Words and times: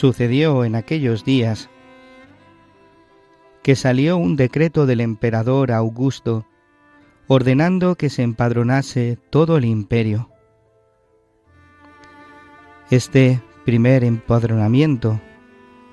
Sucedió 0.00 0.64
en 0.64 0.76
aquellos 0.76 1.26
días 1.26 1.68
que 3.62 3.76
salió 3.76 4.16
un 4.16 4.34
decreto 4.34 4.86
del 4.86 5.02
emperador 5.02 5.72
Augusto 5.72 6.46
ordenando 7.26 7.96
que 7.96 8.08
se 8.08 8.22
empadronase 8.22 9.18
todo 9.28 9.58
el 9.58 9.66
imperio. 9.66 10.30
Este 12.88 13.42
primer 13.66 14.02
empadronamiento 14.02 15.20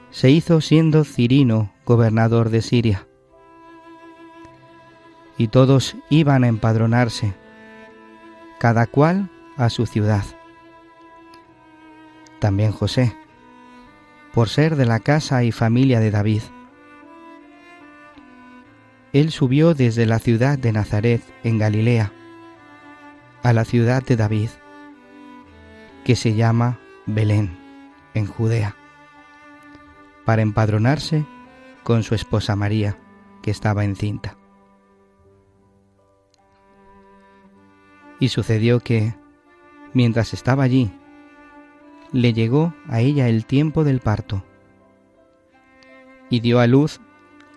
se 0.09 0.29
hizo 0.29 0.61
siendo 0.61 1.03
Cirino 1.03 1.73
gobernador 1.85 2.49
de 2.49 2.61
Siria. 2.61 3.09
Y 5.37 5.49
todos 5.49 5.97
iban 6.09 6.45
a 6.45 6.47
empadronarse, 6.47 7.33
cada 8.57 8.87
cual 8.87 9.29
a 9.57 9.69
su 9.69 9.85
ciudad. 9.85 10.23
También 12.39 12.71
José, 12.71 13.13
por 14.37 14.49
ser 14.49 14.75
de 14.75 14.85
la 14.85 14.99
casa 14.99 15.43
y 15.43 15.51
familia 15.51 15.99
de 15.99 16.11
David. 16.11 16.43
Él 19.11 19.31
subió 19.31 19.73
desde 19.73 20.05
la 20.05 20.19
ciudad 20.19 20.59
de 20.59 20.71
Nazaret, 20.71 21.23
en 21.43 21.57
Galilea, 21.57 22.13
a 23.41 23.51
la 23.51 23.65
ciudad 23.65 24.03
de 24.03 24.15
David, 24.15 24.49
que 26.05 26.15
se 26.15 26.35
llama 26.35 26.77
Belén, 27.07 27.57
en 28.13 28.27
Judea, 28.27 28.75
para 30.23 30.43
empadronarse 30.43 31.25
con 31.81 32.03
su 32.03 32.13
esposa 32.13 32.55
María, 32.55 32.95
que 33.41 33.49
estaba 33.49 33.85
encinta. 33.85 34.37
Y 38.19 38.27
sucedió 38.27 38.81
que, 38.81 39.15
mientras 39.93 40.35
estaba 40.35 40.61
allí, 40.61 40.91
le 42.11 42.33
llegó 42.33 42.73
a 42.87 43.01
ella 43.01 43.27
el 43.27 43.45
tiempo 43.45 43.83
del 43.83 43.99
parto 43.99 44.43
y 46.29 46.39
dio 46.39 46.59
a 46.59 46.67
luz 46.67 46.99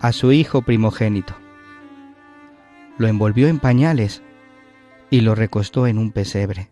a 0.00 0.12
su 0.12 0.32
hijo 0.32 0.62
primogénito. 0.62 1.34
Lo 2.98 3.08
envolvió 3.08 3.48
en 3.48 3.58
pañales 3.58 4.22
y 5.10 5.22
lo 5.22 5.34
recostó 5.34 5.86
en 5.86 5.98
un 5.98 6.12
pesebre, 6.12 6.70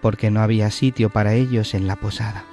porque 0.00 0.30
no 0.30 0.40
había 0.40 0.70
sitio 0.70 1.10
para 1.10 1.34
ellos 1.34 1.74
en 1.74 1.86
la 1.86 1.96
posada. 1.96 2.44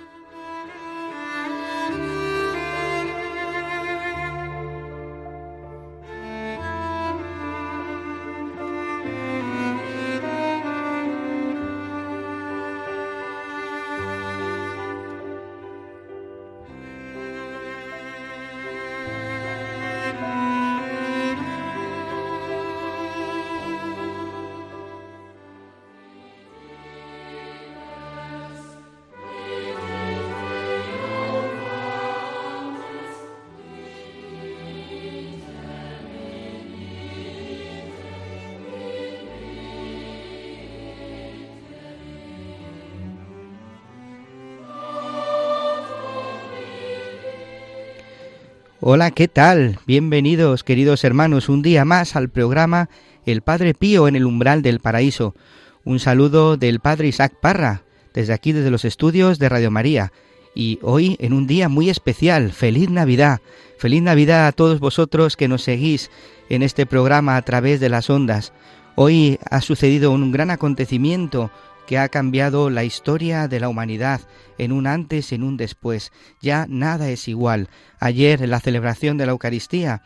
Hola, 48.96 49.12
¿qué 49.12 49.28
tal? 49.28 49.78
Bienvenidos, 49.86 50.64
queridos 50.64 51.04
hermanos, 51.04 51.50
un 51.50 51.62
día 51.62 51.84
más 51.84 52.16
al 52.16 52.30
programa 52.30 52.88
El 53.26 53.42
Padre 53.42 53.74
Pío 53.74 54.08
en 54.08 54.16
el 54.16 54.26
umbral 54.26 54.62
del 54.62 54.80
paraíso. 54.80 55.36
Un 55.84 56.00
saludo 56.00 56.56
del 56.56 56.80
Padre 56.80 57.10
Isaac 57.10 57.34
Parra, 57.42 57.84
desde 58.14 58.32
aquí, 58.32 58.54
desde 58.54 58.72
los 58.72 58.86
estudios 58.86 59.38
de 59.38 59.50
Radio 59.50 59.70
María. 59.70 60.14
Y 60.56 60.80
hoy, 60.82 61.18
en 61.20 61.34
un 61.34 61.46
día 61.46 61.68
muy 61.68 61.90
especial, 61.90 62.54
feliz 62.54 62.90
Navidad. 62.90 63.42
Feliz 63.78 64.02
Navidad 64.02 64.48
a 64.48 64.54
todos 64.54 64.80
vosotros 64.80 65.36
que 65.36 65.50
nos 65.50 65.64
seguís 65.64 66.10
en 66.48 66.64
este 66.64 66.86
programa 66.86 67.36
a 67.36 67.42
través 67.42 67.82
de 67.82 67.90
las 67.90 68.10
ondas. 68.10 68.54
Hoy 68.96 69.40
ha 69.52 69.60
sucedido 69.60 70.12
un 70.12 70.32
gran 70.32 70.52
acontecimiento 70.52 71.52
que 71.86 71.98
ha 71.98 72.10
cambiado 72.10 72.70
la 72.70 72.84
historia 72.84 73.48
de 73.48 73.60
la 73.60 73.70
humanidad 73.70 74.22
en 74.58 74.72
un 74.72 74.88
antes, 74.88 75.32
en 75.32 75.44
un 75.44 75.58
después. 75.58 76.12
Ya 76.42 76.66
nada 76.70 77.10
es 77.10 77.28
igual. 77.28 77.70
Ayer 78.00 78.42
en 78.42 78.50
la 78.50 78.60
celebración 78.60 79.18
de 79.18 79.26
la 79.26 79.34
Eucaristía 79.34 80.02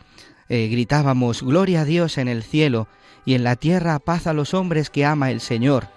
eh, 0.50 0.68
gritábamos 0.68 1.44
Gloria 1.44 1.82
a 1.82 1.86
Dios 1.86 2.18
en 2.18 2.28
el 2.28 2.44
cielo 2.44 2.88
y 3.26 3.36
en 3.36 3.44
la 3.44 3.56
tierra 3.56 4.00
paz 4.00 4.28
a 4.28 4.34
los 4.34 4.54
hombres 4.54 4.90
que 4.90 5.06
ama 5.06 5.32
el 5.32 5.42
Señor. 5.42 5.88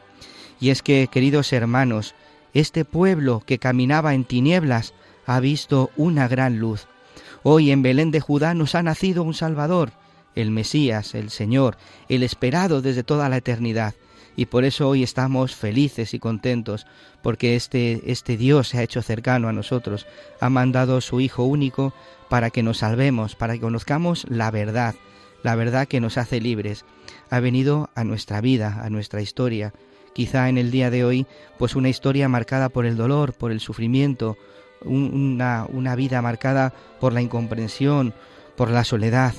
Y 0.61 0.71
es 0.71 0.83
que, 0.83 1.09
queridos 1.11 1.53
hermanos, 1.53 2.15
este 2.55 2.85
pueblo 2.85 3.43
que 3.45 3.59
caminaba 3.59 4.15
en 4.15 4.25
tinieblas 4.25 4.95
ha 5.27 5.41
visto 5.41 5.91
una 5.97 6.29
gran 6.29 6.59
luz. 6.59 6.87
Hoy 7.43 7.71
en 7.71 7.83
Belén 7.83 8.11
de 8.11 8.21
Judá 8.21 8.55
nos 8.55 8.75
ha 8.75 8.83
nacido 8.83 9.23
un 9.25 9.35
Salvador, 9.35 9.93
el 10.35 10.51
Mesías, 10.51 11.15
el 11.15 11.31
Señor, 11.31 11.77
el 12.09 12.23
esperado 12.23 12.83
desde 12.83 13.03
toda 13.03 13.29
la 13.29 13.39
eternidad 13.39 13.95
y 14.37 14.47
por 14.47 14.65
eso 14.65 14.89
hoy 14.89 15.03
estamos 15.03 15.55
felices 15.55 16.15
y 16.15 16.19
contentos 16.19 16.87
porque 17.23 17.57
este, 17.57 18.03
este 18.11 18.37
Dios 18.37 18.69
se 18.69 18.79
ha 18.79 18.83
hecho 18.83 19.03
cercano 19.03 19.49
a 19.49 19.53
nosotros, 19.53 20.07
ha 20.41 20.51
mandado 20.51 21.01
su 21.01 21.21
Hijo 21.21 21.45
único 21.45 21.93
para 22.29 22.51
que 22.51 22.63
nos 22.63 22.79
salvemos, 22.79 23.37
para 23.37 23.55
que 23.55 23.61
conozcamos 23.61 24.27
la 24.29 24.51
verdad, 24.51 24.95
la 25.43 25.55
verdad 25.55 25.87
que 25.87 26.01
nos 26.01 26.19
hace 26.19 26.41
libres. 26.41 26.85
Ha 27.31 27.41
venido 27.41 27.91
a 27.95 28.05
nuestra 28.05 28.41
vida, 28.41 28.81
a 28.83 28.91
nuestra 28.91 29.21
historia, 29.21 29.73
quizá 30.15 30.49
en 30.49 30.59
el 30.59 30.71
día 30.71 30.91
de 30.91 31.05
hoy, 31.05 31.27
pues 31.59 31.77
una 31.77 31.89
historia 31.89 32.29
marcada 32.29 32.69
por 32.69 32.87
el 32.87 32.97
dolor, 32.97 33.35
por 33.35 33.53
el 33.53 33.61
sufrimiento, 33.61 34.37
una, 34.85 35.67
una 35.69 35.95
vida 35.95 36.23
marcada 36.23 36.73
por 37.01 37.13
la 37.13 37.23
incomprensión, 37.23 38.15
por 38.57 38.71
la 38.71 38.85
soledad. 38.85 39.35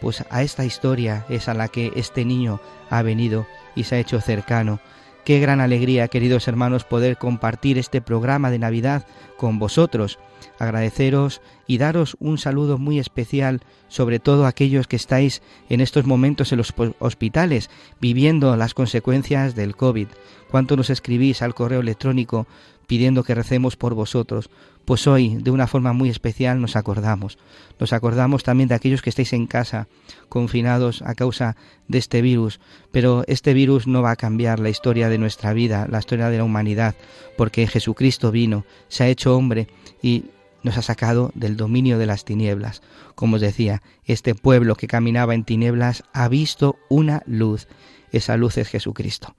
Pues 0.00 0.24
a 0.30 0.42
esta 0.42 0.64
historia 0.64 1.26
es 1.28 1.48
a 1.48 1.54
la 1.54 1.68
que 1.68 1.92
este 1.96 2.24
niño 2.24 2.60
ha 2.88 3.02
venido 3.02 3.46
y 3.78 3.84
se 3.84 3.94
ha 3.94 4.00
hecho 4.00 4.20
cercano. 4.20 4.80
Qué 5.24 5.40
gran 5.40 5.60
alegría, 5.60 6.08
queridos 6.08 6.48
hermanos, 6.48 6.84
poder 6.84 7.16
compartir 7.16 7.78
este 7.78 8.00
programa 8.00 8.50
de 8.50 8.58
Navidad 8.58 9.06
con 9.36 9.58
vosotros. 9.58 10.18
Agradeceros 10.58 11.40
y 11.66 11.78
daros 11.78 12.16
un 12.18 12.38
saludo 12.38 12.78
muy 12.78 12.98
especial, 12.98 13.60
sobre 13.88 14.18
todo 14.18 14.46
aquellos 14.46 14.86
que 14.86 14.96
estáis 14.96 15.42
en 15.68 15.80
estos 15.80 16.06
momentos 16.06 16.50
en 16.50 16.58
los 16.58 16.74
hospitales 16.98 17.70
viviendo 18.00 18.56
las 18.56 18.74
consecuencias 18.74 19.54
del 19.54 19.76
COVID. 19.76 20.08
Cuánto 20.50 20.76
nos 20.76 20.90
escribís 20.90 21.42
al 21.42 21.54
correo 21.54 21.80
electrónico 21.80 22.46
pidiendo 22.86 23.22
que 23.22 23.34
recemos 23.34 23.76
por 23.76 23.94
vosotros. 23.94 24.50
Pues 24.88 25.06
hoy, 25.06 25.36
de 25.36 25.50
una 25.50 25.66
forma 25.66 25.92
muy 25.92 26.08
especial, 26.08 26.62
nos 26.62 26.74
acordamos. 26.74 27.36
Nos 27.78 27.92
acordamos 27.92 28.42
también 28.42 28.70
de 28.70 28.74
aquellos 28.74 29.02
que 29.02 29.10
estáis 29.10 29.34
en 29.34 29.46
casa, 29.46 29.86
confinados 30.30 31.02
a 31.02 31.14
causa 31.14 31.56
de 31.88 31.98
este 31.98 32.22
virus. 32.22 32.58
Pero 32.90 33.22
este 33.26 33.52
virus 33.52 33.86
no 33.86 34.00
va 34.00 34.12
a 34.12 34.16
cambiar 34.16 34.60
la 34.60 34.70
historia 34.70 35.10
de 35.10 35.18
nuestra 35.18 35.52
vida, 35.52 35.86
la 35.90 35.98
historia 35.98 36.30
de 36.30 36.38
la 36.38 36.44
humanidad, 36.44 36.94
porque 37.36 37.66
Jesucristo 37.66 38.30
vino, 38.30 38.64
se 38.88 39.04
ha 39.04 39.08
hecho 39.08 39.36
hombre 39.36 39.68
y 40.00 40.24
nos 40.62 40.78
ha 40.78 40.82
sacado 40.82 41.32
del 41.34 41.58
dominio 41.58 41.98
de 41.98 42.06
las 42.06 42.24
tinieblas. 42.24 42.80
Como 43.14 43.36
os 43.36 43.42
decía, 43.42 43.82
este 44.06 44.34
pueblo 44.34 44.74
que 44.74 44.86
caminaba 44.86 45.34
en 45.34 45.44
tinieblas 45.44 46.02
ha 46.14 46.28
visto 46.28 46.78
una 46.88 47.22
luz. 47.26 47.68
Esa 48.10 48.38
luz 48.38 48.56
es 48.56 48.68
Jesucristo. 48.68 49.36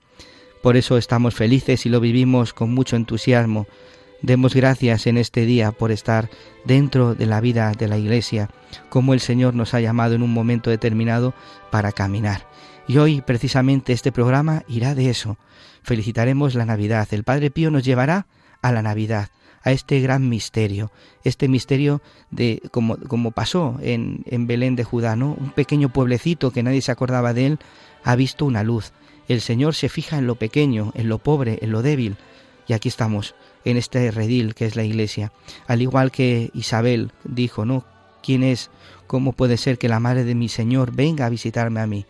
Por 0.62 0.76
eso 0.76 0.96
estamos 0.96 1.34
felices 1.34 1.86
y 1.86 1.88
lo 1.88 1.98
vivimos 1.98 2.54
con 2.54 2.72
mucho 2.72 2.94
entusiasmo. 2.94 3.66
Demos 4.22 4.54
gracias 4.54 5.06
en 5.06 5.16
este 5.16 5.46
día 5.46 5.72
por 5.72 5.90
estar 5.90 6.28
dentro 6.64 7.14
de 7.14 7.24
la 7.26 7.40
vida 7.40 7.72
de 7.72 7.88
la 7.88 7.96
Iglesia, 7.96 8.50
como 8.90 9.14
el 9.14 9.20
Señor 9.20 9.54
nos 9.54 9.72
ha 9.72 9.80
llamado 9.80 10.14
en 10.14 10.22
un 10.22 10.32
momento 10.32 10.68
determinado 10.68 11.32
para 11.70 11.92
caminar. 11.92 12.46
Y 12.86 12.98
hoy 12.98 13.22
precisamente 13.22 13.94
este 13.94 14.12
programa 14.12 14.64
irá 14.68 14.94
de 14.94 15.08
eso. 15.08 15.38
Felicitaremos 15.82 16.54
la 16.54 16.66
Navidad. 16.66 17.08
El 17.12 17.24
Padre 17.24 17.50
Pío 17.50 17.70
nos 17.70 17.84
llevará 17.84 18.26
a 18.60 18.72
la 18.72 18.82
Navidad, 18.82 19.30
a 19.62 19.72
este 19.72 20.00
gran 20.00 20.28
misterio, 20.28 20.92
este 21.24 21.48
misterio 21.48 22.02
de 22.30 22.60
como, 22.70 23.30
pasó 23.30 23.78
en, 23.80 24.22
en 24.26 24.46
Belén 24.46 24.76
de 24.76 24.84
Judá, 24.84 25.16
¿no? 25.16 25.32
Un 25.32 25.50
pequeño 25.52 25.88
pueblecito 25.90 26.50
que 26.50 26.62
nadie 26.62 26.82
se 26.82 26.92
acordaba 26.92 27.32
de 27.32 27.46
él, 27.46 27.58
ha 28.04 28.16
visto 28.16 28.44
una 28.44 28.64
luz, 28.64 28.92
el 29.28 29.40
Señor 29.40 29.74
se 29.74 29.88
fija 29.88 30.18
en 30.18 30.26
lo 30.26 30.34
pequeño, 30.34 30.92
en 30.94 31.08
lo 31.08 31.18
pobre, 31.18 31.58
en 31.62 31.70
lo 31.70 31.82
débil. 31.82 32.16
Y 32.66 32.72
aquí 32.72 32.88
estamos, 32.88 33.34
en 33.64 33.76
este 33.76 34.10
redil 34.10 34.54
que 34.54 34.66
es 34.66 34.76
la 34.76 34.84
iglesia. 34.84 35.32
Al 35.66 35.82
igual 35.82 36.10
que 36.10 36.50
Isabel 36.54 37.12
dijo, 37.24 37.64
¿no? 37.64 37.84
¿Quién 38.22 38.42
es? 38.42 38.70
¿Cómo 39.06 39.32
puede 39.32 39.56
ser 39.56 39.78
que 39.78 39.88
la 39.88 40.00
madre 40.00 40.24
de 40.24 40.34
mi 40.34 40.48
Señor 40.48 40.92
venga 40.92 41.26
a 41.26 41.30
visitarme 41.30 41.80
a 41.80 41.86
mí? 41.86 42.06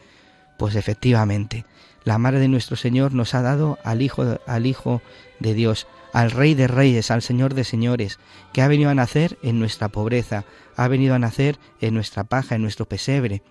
Pues 0.58 0.75
efectivamente, 0.75 1.64
la 2.05 2.19
madre 2.19 2.41
de 2.41 2.49
nuestro 2.49 2.76
Señor 2.76 3.14
nos 3.14 3.35
ha 3.35 3.43
dado 3.43 3.79
al 3.85 4.02
Hijo, 4.02 4.38
al 4.47 4.67
Hijo 4.67 5.00
de 5.38 5.55
Dios, 5.55 5.87
al 6.12 6.31
Rey 6.31 6.55
de 6.55 6.67
Reyes, 6.67 7.11
al 7.11 7.23
Señor 7.23 7.55
de 7.55 7.64
Señores, 7.64 8.19
que 8.52 8.62
ha 8.62 8.69
venido 8.69 8.91
a 8.91 8.94
nacer 8.94 9.38
en 9.43 9.58
nuestra 9.58 9.88
pobreza, 9.88 10.44
ha 10.81 10.88
venido 10.88 11.15
a 11.15 11.19
nacer 11.19 11.59
en 11.82 11.93
nuestra 11.93 12.25
paja, 12.25 12.55
en 12.55 12.62
nuestro 12.62 12.87
pesebre. 12.87 13.43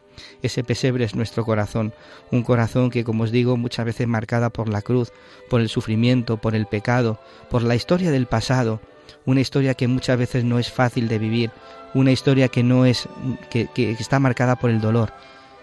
Ese 0.42 0.64
pesebre 0.64 1.06
es 1.06 1.14
nuestro 1.14 1.46
corazón, 1.46 1.94
un 2.32 2.42
corazón 2.42 2.90
que, 2.90 3.04
como 3.04 3.24
os 3.24 3.32
digo, 3.32 3.56
muchas 3.56 3.86
veces 3.86 4.08
marcada 4.08 4.50
por 4.50 4.68
la 4.68 4.82
cruz, 4.82 5.12
por 5.48 5.62
el 5.62 5.70
sufrimiento, 5.70 6.38
por 6.38 6.56
el 6.56 6.66
pecado, 6.66 7.22
por 7.52 7.62
la 7.62 7.76
historia 7.76 8.10
del 8.10 8.26
pasado, 8.26 8.82
una 9.28 9.42
historia 9.42 9.76
que 9.76 9.88
muchas 9.88 10.18
veces 10.18 10.44
no 10.44 10.58
es 10.58 10.72
fácil 10.72 11.08
de 11.08 11.20
vivir, 11.20 11.52
una 11.94 12.12
historia 12.12 12.48
que 12.48 12.64
no 12.64 12.88
es 12.88 13.08
que, 13.52 13.68
que 13.68 13.92
está 13.92 14.20
marcada 14.20 14.56
por 14.56 14.72
el 14.72 14.82
dolor. 14.82 15.14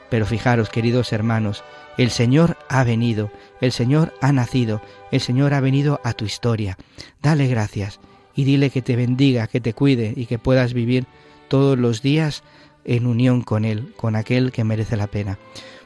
Pero 0.09 0.25
fijaros, 0.25 0.69
queridos 0.69 1.13
hermanos, 1.13 1.65
el 1.99 2.13
Señor 2.13 2.57
ha 2.69 2.85
venido, 2.85 3.33
el 3.61 3.73
Señor 3.73 4.15
ha 4.21 4.31
nacido, 4.31 4.81
el 5.11 5.21
Señor 5.21 5.53
ha 5.53 5.61
venido 5.61 6.01
a 6.05 6.13
tu 6.13 6.27
historia. 6.27 6.79
Dale 7.23 7.49
gracias 7.49 7.99
y 8.37 8.45
dile 8.45 8.71
que 8.71 8.83
te 8.83 8.95
bendiga, 8.95 9.49
que 9.49 9.61
te 9.61 9.75
cuide 9.75 10.13
y 10.15 10.27
que 10.27 10.39
puedas 10.39 10.75
vivir 10.75 11.07
todos 11.49 11.79
los 11.79 12.03
días 12.03 12.43
en 12.85 13.07
unión 13.07 13.43
con 13.43 13.65
Él, 13.65 13.93
con 13.97 14.17
aquel 14.17 14.53
que 14.53 14.65
merece 14.65 14.97
la 14.97 15.09
pena. 15.09 15.39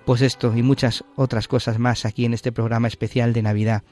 Pues 0.05 0.23
esto 0.23 0.57
y 0.57 0.63
muchas 0.63 1.05
otras 1.17 1.49
cosas 1.49 1.79
más 1.79 2.05
aquí 2.05 2.25
en 2.25 2.35
este 2.35 2.53
programa 2.53 2.89
especial 2.89 3.33
de 3.33 3.43
Navidad, 3.43 3.83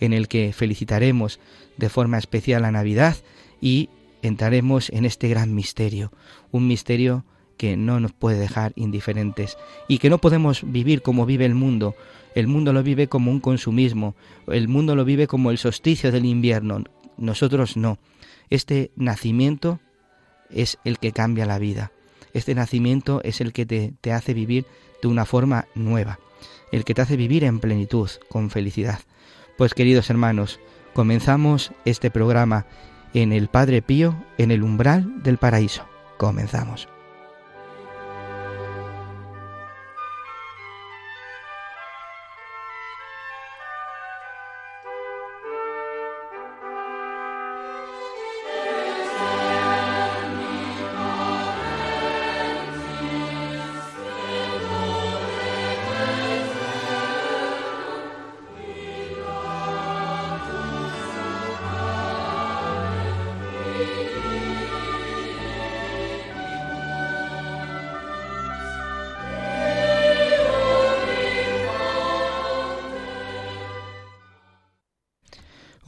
en 0.00 0.12
el 0.12 0.28
que 0.28 0.52
felicitaremos 0.52 1.40
de 1.76 1.88
forma 1.88 2.18
especial 2.18 2.64
a 2.64 2.72
Navidad 2.72 3.16
y 3.60 3.90
entraremos 4.22 4.90
en 4.90 5.04
este 5.04 5.28
gran 5.28 5.54
misterio, 5.54 6.12
un 6.50 6.66
misterio 6.66 7.24
que 7.56 7.76
no 7.76 8.00
nos 8.00 8.12
puede 8.12 8.38
dejar 8.38 8.72
indiferentes 8.76 9.58
y 9.88 9.98
que 9.98 10.10
no 10.10 10.18
podemos 10.18 10.62
vivir 10.64 11.02
como 11.02 11.26
vive 11.26 11.44
el 11.44 11.54
mundo. 11.54 11.94
El 12.34 12.46
mundo 12.46 12.72
lo 12.72 12.82
vive 12.82 13.08
como 13.08 13.30
un 13.30 13.40
consumismo, 13.40 14.14
el 14.46 14.68
mundo 14.68 14.94
lo 14.94 15.04
vive 15.04 15.26
como 15.26 15.50
el 15.50 15.58
solsticio 15.58 16.12
del 16.12 16.24
invierno. 16.24 16.84
Nosotros 17.16 17.76
no. 17.76 17.98
Este 18.48 18.92
nacimiento 18.96 19.80
es 20.50 20.78
el 20.84 20.98
que 20.98 21.12
cambia 21.12 21.46
la 21.46 21.58
vida. 21.58 21.92
Este 22.32 22.54
nacimiento 22.54 23.20
es 23.24 23.40
el 23.40 23.52
que 23.52 23.66
te, 23.66 24.12
hace 24.12 24.34
vivir 24.34 24.66
de 25.02 25.08
una 25.08 25.24
forma 25.24 25.66
nueva, 25.74 26.18
el 26.72 26.84
que 26.84 26.94
te 26.94 27.02
hace 27.02 27.16
vivir 27.16 27.44
en 27.44 27.60
plenitud, 27.60 28.10
con 28.28 28.50
felicidad. 28.50 29.00
Pues 29.56 29.74
queridos 29.74 30.10
hermanos, 30.10 30.60
comenzamos 30.94 31.72
este 31.84 32.10
programa 32.10 32.66
en 33.14 33.32
el 33.32 33.48
Padre 33.48 33.82
Pío, 33.82 34.14
en 34.36 34.50
el 34.50 34.62
umbral 34.62 35.22
del 35.22 35.38
paraíso. 35.38 35.86
Comenzamos. 36.18 36.88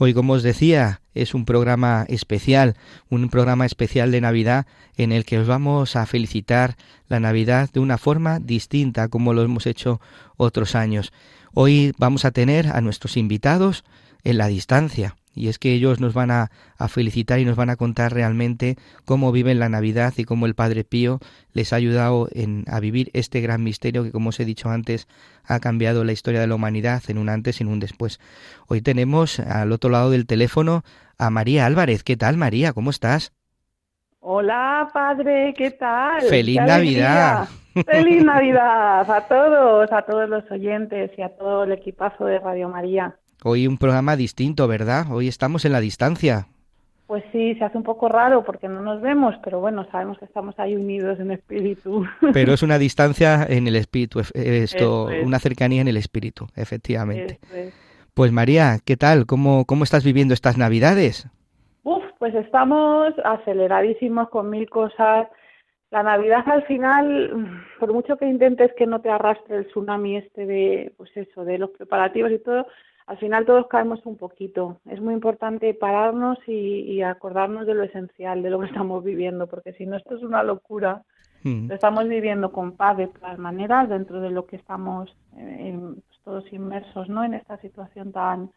Hoy, 0.03 0.15
como 0.15 0.33
os 0.33 0.41
decía, 0.41 0.99
es 1.13 1.35
un 1.35 1.45
programa 1.45 2.07
especial, 2.09 2.75
un 3.11 3.29
programa 3.29 3.67
especial 3.67 4.09
de 4.09 4.19
Navidad 4.19 4.65
en 4.97 5.11
el 5.11 5.25
que 5.25 5.37
os 5.37 5.45
vamos 5.45 5.95
a 5.95 6.07
felicitar 6.07 6.75
la 7.07 7.19
Navidad 7.19 7.69
de 7.71 7.81
una 7.81 7.99
forma 7.99 8.39
distinta 8.39 9.09
como 9.09 9.35
lo 9.35 9.43
hemos 9.43 9.67
hecho 9.67 10.01
otros 10.37 10.73
años. 10.73 11.13
Hoy 11.53 11.93
vamos 11.99 12.25
a 12.25 12.31
tener 12.31 12.65
a 12.65 12.81
nuestros 12.81 13.15
invitados 13.15 13.83
en 14.23 14.39
la 14.39 14.47
distancia. 14.47 15.17
Y 15.33 15.47
es 15.47 15.59
que 15.59 15.73
ellos 15.73 15.99
nos 16.01 16.13
van 16.13 16.29
a, 16.31 16.49
felicitar 16.89 17.39
y 17.39 17.45
nos 17.45 17.55
van 17.55 17.69
a 17.69 17.75
contar 17.75 18.13
realmente 18.13 18.75
cómo 19.05 19.31
viven 19.31 19.59
la 19.59 19.69
Navidad 19.69 20.13
y 20.17 20.25
cómo 20.25 20.45
el 20.45 20.55
Padre 20.55 20.83
Pío 20.83 21.19
les 21.53 21.71
ha 21.71 21.77
ayudado 21.77 22.27
en, 22.31 22.65
a 22.67 22.79
vivir 22.79 23.09
este 23.13 23.39
gran 23.39 23.63
misterio 23.63 24.03
que, 24.03 24.11
como 24.11 24.29
os 24.29 24.39
he 24.39 24.45
dicho 24.45 24.69
antes, 24.69 25.07
ha 25.45 25.59
cambiado 25.59 26.03
la 26.03 26.11
historia 26.11 26.41
de 26.41 26.47
la 26.47 26.55
humanidad 26.55 27.03
en 27.07 27.17
un 27.17 27.29
antes 27.29 27.59
y 27.59 27.63
en 27.63 27.69
un 27.69 27.79
después. 27.79 28.19
Hoy 28.67 28.81
tenemos 28.81 29.39
al 29.39 29.71
otro 29.71 29.89
lado 29.89 30.09
del 30.09 30.25
teléfono 30.25 30.83
a 31.17 31.29
María 31.29 31.65
Álvarez. 31.65 32.03
¿Qué 32.03 32.17
tal, 32.17 32.35
María? 32.37 32.73
¿Cómo 32.73 32.89
estás? 32.89 33.31
Hola, 34.19 34.89
padre, 34.93 35.53
¿qué 35.57 35.71
tal? 35.71 36.21
¡Feliz 36.21 36.61
Navidad! 36.61 37.47
¡Feliz 37.87 38.23
Navidad 38.23 39.09
a 39.09 39.27
todos, 39.27 39.91
a 39.91 40.01
todos 40.03 40.29
los 40.29 40.49
oyentes 40.51 41.11
y 41.17 41.21
a 41.21 41.29
todo 41.29 41.63
el 41.63 41.71
equipazo 41.71 42.25
de 42.25 42.37
Radio 42.37 42.69
María! 42.69 43.15
Hoy 43.43 43.65
un 43.65 43.79
programa 43.79 44.15
distinto, 44.15 44.67
¿verdad? 44.67 45.05
Hoy 45.11 45.27
estamos 45.27 45.65
en 45.65 45.71
la 45.71 45.79
distancia. 45.79 46.45
Pues 47.07 47.23
sí, 47.31 47.55
se 47.55 47.63
hace 47.65 47.75
un 47.75 47.83
poco 47.83 48.07
raro 48.07 48.43
porque 48.43 48.67
no 48.67 48.81
nos 48.81 49.01
vemos, 49.01 49.33
pero 49.43 49.59
bueno, 49.59 49.85
sabemos 49.91 50.19
que 50.19 50.25
estamos 50.25 50.57
ahí 50.59 50.75
unidos 50.75 51.19
en 51.19 51.31
espíritu. 51.31 52.05
Pero 52.33 52.53
es 52.53 52.63
una 52.63 52.77
distancia 52.77 53.45
en 53.49 53.67
el 53.67 53.75
espíritu, 53.75 54.21
esto, 54.33 55.09
una 55.21 55.39
cercanía 55.39 55.81
en 55.81 55.89
el 55.89 55.97
espíritu, 55.97 56.47
efectivamente. 56.55 57.39
Pues 58.13 58.31
María, 58.31 58.77
¿qué 58.85 58.95
tal? 58.95 59.25
¿Cómo, 59.25 59.65
¿Cómo 59.65 59.83
estás 59.83 60.05
viviendo 60.05 60.33
estas 60.33 60.57
Navidades? 60.57 61.27
Uf, 61.83 62.03
pues 62.19 62.33
estamos 62.35 63.13
aceleradísimos 63.25 64.29
con 64.29 64.49
mil 64.49 64.69
cosas. 64.69 65.27
La 65.89 66.03
Navidad 66.03 66.43
al 66.45 66.63
final, 66.67 67.65
por 67.79 67.91
mucho 67.91 68.15
que 68.15 68.25
intentes 68.25 68.71
que 68.77 68.85
no 68.85 69.01
te 69.01 69.09
arrastre 69.09 69.57
el 69.57 69.67
tsunami 69.67 70.17
este 70.17 70.45
de, 70.45 70.93
pues 70.95 71.09
eso, 71.17 71.43
de 71.43 71.57
los 71.57 71.71
preparativos 71.71 72.31
y 72.31 72.39
todo, 72.39 72.67
al 73.07 73.17
final 73.17 73.45
todos 73.45 73.67
caemos 73.67 74.05
un 74.05 74.17
poquito. 74.17 74.79
Es 74.89 75.01
muy 75.01 75.13
importante 75.13 75.73
pararnos 75.73 76.37
y, 76.47 77.01
acordarnos 77.01 77.65
de 77.65 77.73
lo 77.73 77.83
esencial, 77.83 78.41
de 78.41 78.49
lo 78.49 78.59
que 78.59 78.65
estamos 78.71 79.03
viviendo, 79.03 79.47
porque 79.47 79.73
si 79.73 79.85
no 79.85 79.97
esto 79.97 80.15
es 80.15 80.23
una 80.23 80.43
locura. 80.43 81.03
Mm. 81.43 81.67
Lo 81.67 81.75
estamos 81.75 82.07
viviendo 82.07 82.51
con 82.51 82.73
paz 82.73 82.97
de 82.97 83.07
todas 83.07 83.37
maneras 83.39 83.89
dentro 83.89 84.21
de 84.21 84.29
lo 84.29 84.45
que 84.45 84.57
estamos 84.57 85.15
eh, 85.37 85.77
pues, 85.79 86.19
todos 86.23 86.53
inmersos, 86.53 87.09
¿no? 87.09 87.23
En 87.23 87.33
esta 87.33 87.57
situación 87.57 88.11
tan 88.11 88.51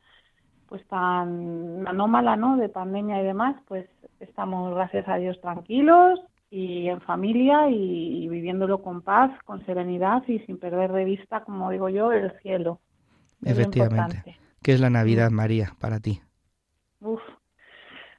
pues 0.69 0.87
tan 0.89 1.87
anómala, 1.87 2.37
¿no? 2.37 2.57
De 2.57 2.69
pandemia 2.69 3.21
y 3.21 3.25
demás, 3.25 3.57
pues 3.69 3.87
estamos 4.19 4.75
gracias 4.75 5.07
a 5.09 5.17
Dios 5.17 5.41
tranquilos 5.41 6.21
y 6.51 6.89
en 6.89 7.01
familia 7.01 7.69
y 7.69 8.29
viviéndolo 8.29 8.83
con 8.83 9.03
paz, 9.03 9.31
con 9.45 9.65
serenidad 9.67 10.23
y 10.27 10.39
sin 10.41 10.59
perder 10.59 10.93
de 10.93 11.05
vista, 11.05 11.45
como 11.45 11.71
digo 11.71 11.89
yo, 11.89 12.13
el 12.13 12.33
cielo. 12.41 12.81
Efectivamente. 13.43 14.37
¿Qué 14.63 14.73
es 14.73 14.81
la 14.81 14.91
Navidad, 14.91 15.31
mm. 15.31 15.35
María, 15.35 15.73
para 15.81 16.01
ti? 16.01 16.21
Uf, 17.01 17.21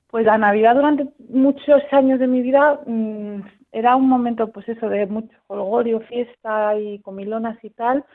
Pues 0.08 0.26
la 0.26 0.38
Navidad 0.38 0.76
durante 0.76 1.08
muchos 1.30 1.82
años 1.92 2.20
de 2.20 2.28
mi 2.28 2.42
vida 2.42 2.80
mm, 2.86 3.42
era 3.72 3.96
un 3.96 4.08
momento, 4.08 4.52
pues 4.52 4.70
eso, 4.70 4.88
de 4.88 5.06
mucho 5.08 5.36
holgorio, 5.48 6.00
fiesta 6.02 6.80
y 6.80 7.00
comilonas 7.00 7.58
y 7.64 7.72
tal. 7.72 8.06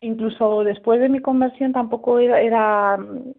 Incluso 0.00 0.62
después 0.62 1.00
de 1.00 1.08
mi 1.08 1.20
conversión 1.20 1.72
tampoco 1.72 2.20
era, 2.20 2.40
era 2.40 2.98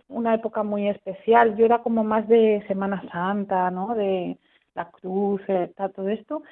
una 0.09 0.35
época 0.35 0.63
muy 0.63 0.89
especial. 0.89 1.55
Yo 1.55 1.65
era 1.65 1.79
como 1.79 2.03
más 2.03 2.27
de 2.27 2.63
Semana 2.67 3.01
Santa, 3.11 3.71
¿no? 3.71 3.95
De 3.95 4.37
la 4.75 4.89
cruz, 4.91 5.41
eh, 5.47 5.71
todo 5.95 6.09
esto. 6.09 6.43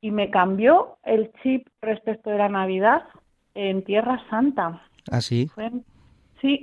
Y 0.00 0.10
me 0.10 0.30
cambió 0.30 0.98
el 1.04 1.32
chip 1.42 1.68
respecto 1.80 2.30
de 2.30 2.38
la 2.38 2.48
Navidad 2.48 3.04
en 3.54 3.84
Tierra 3.84 4.20
Santa. 4.28 4.82
¿Ah, 5.10 5.20
sí? 5.20 5.50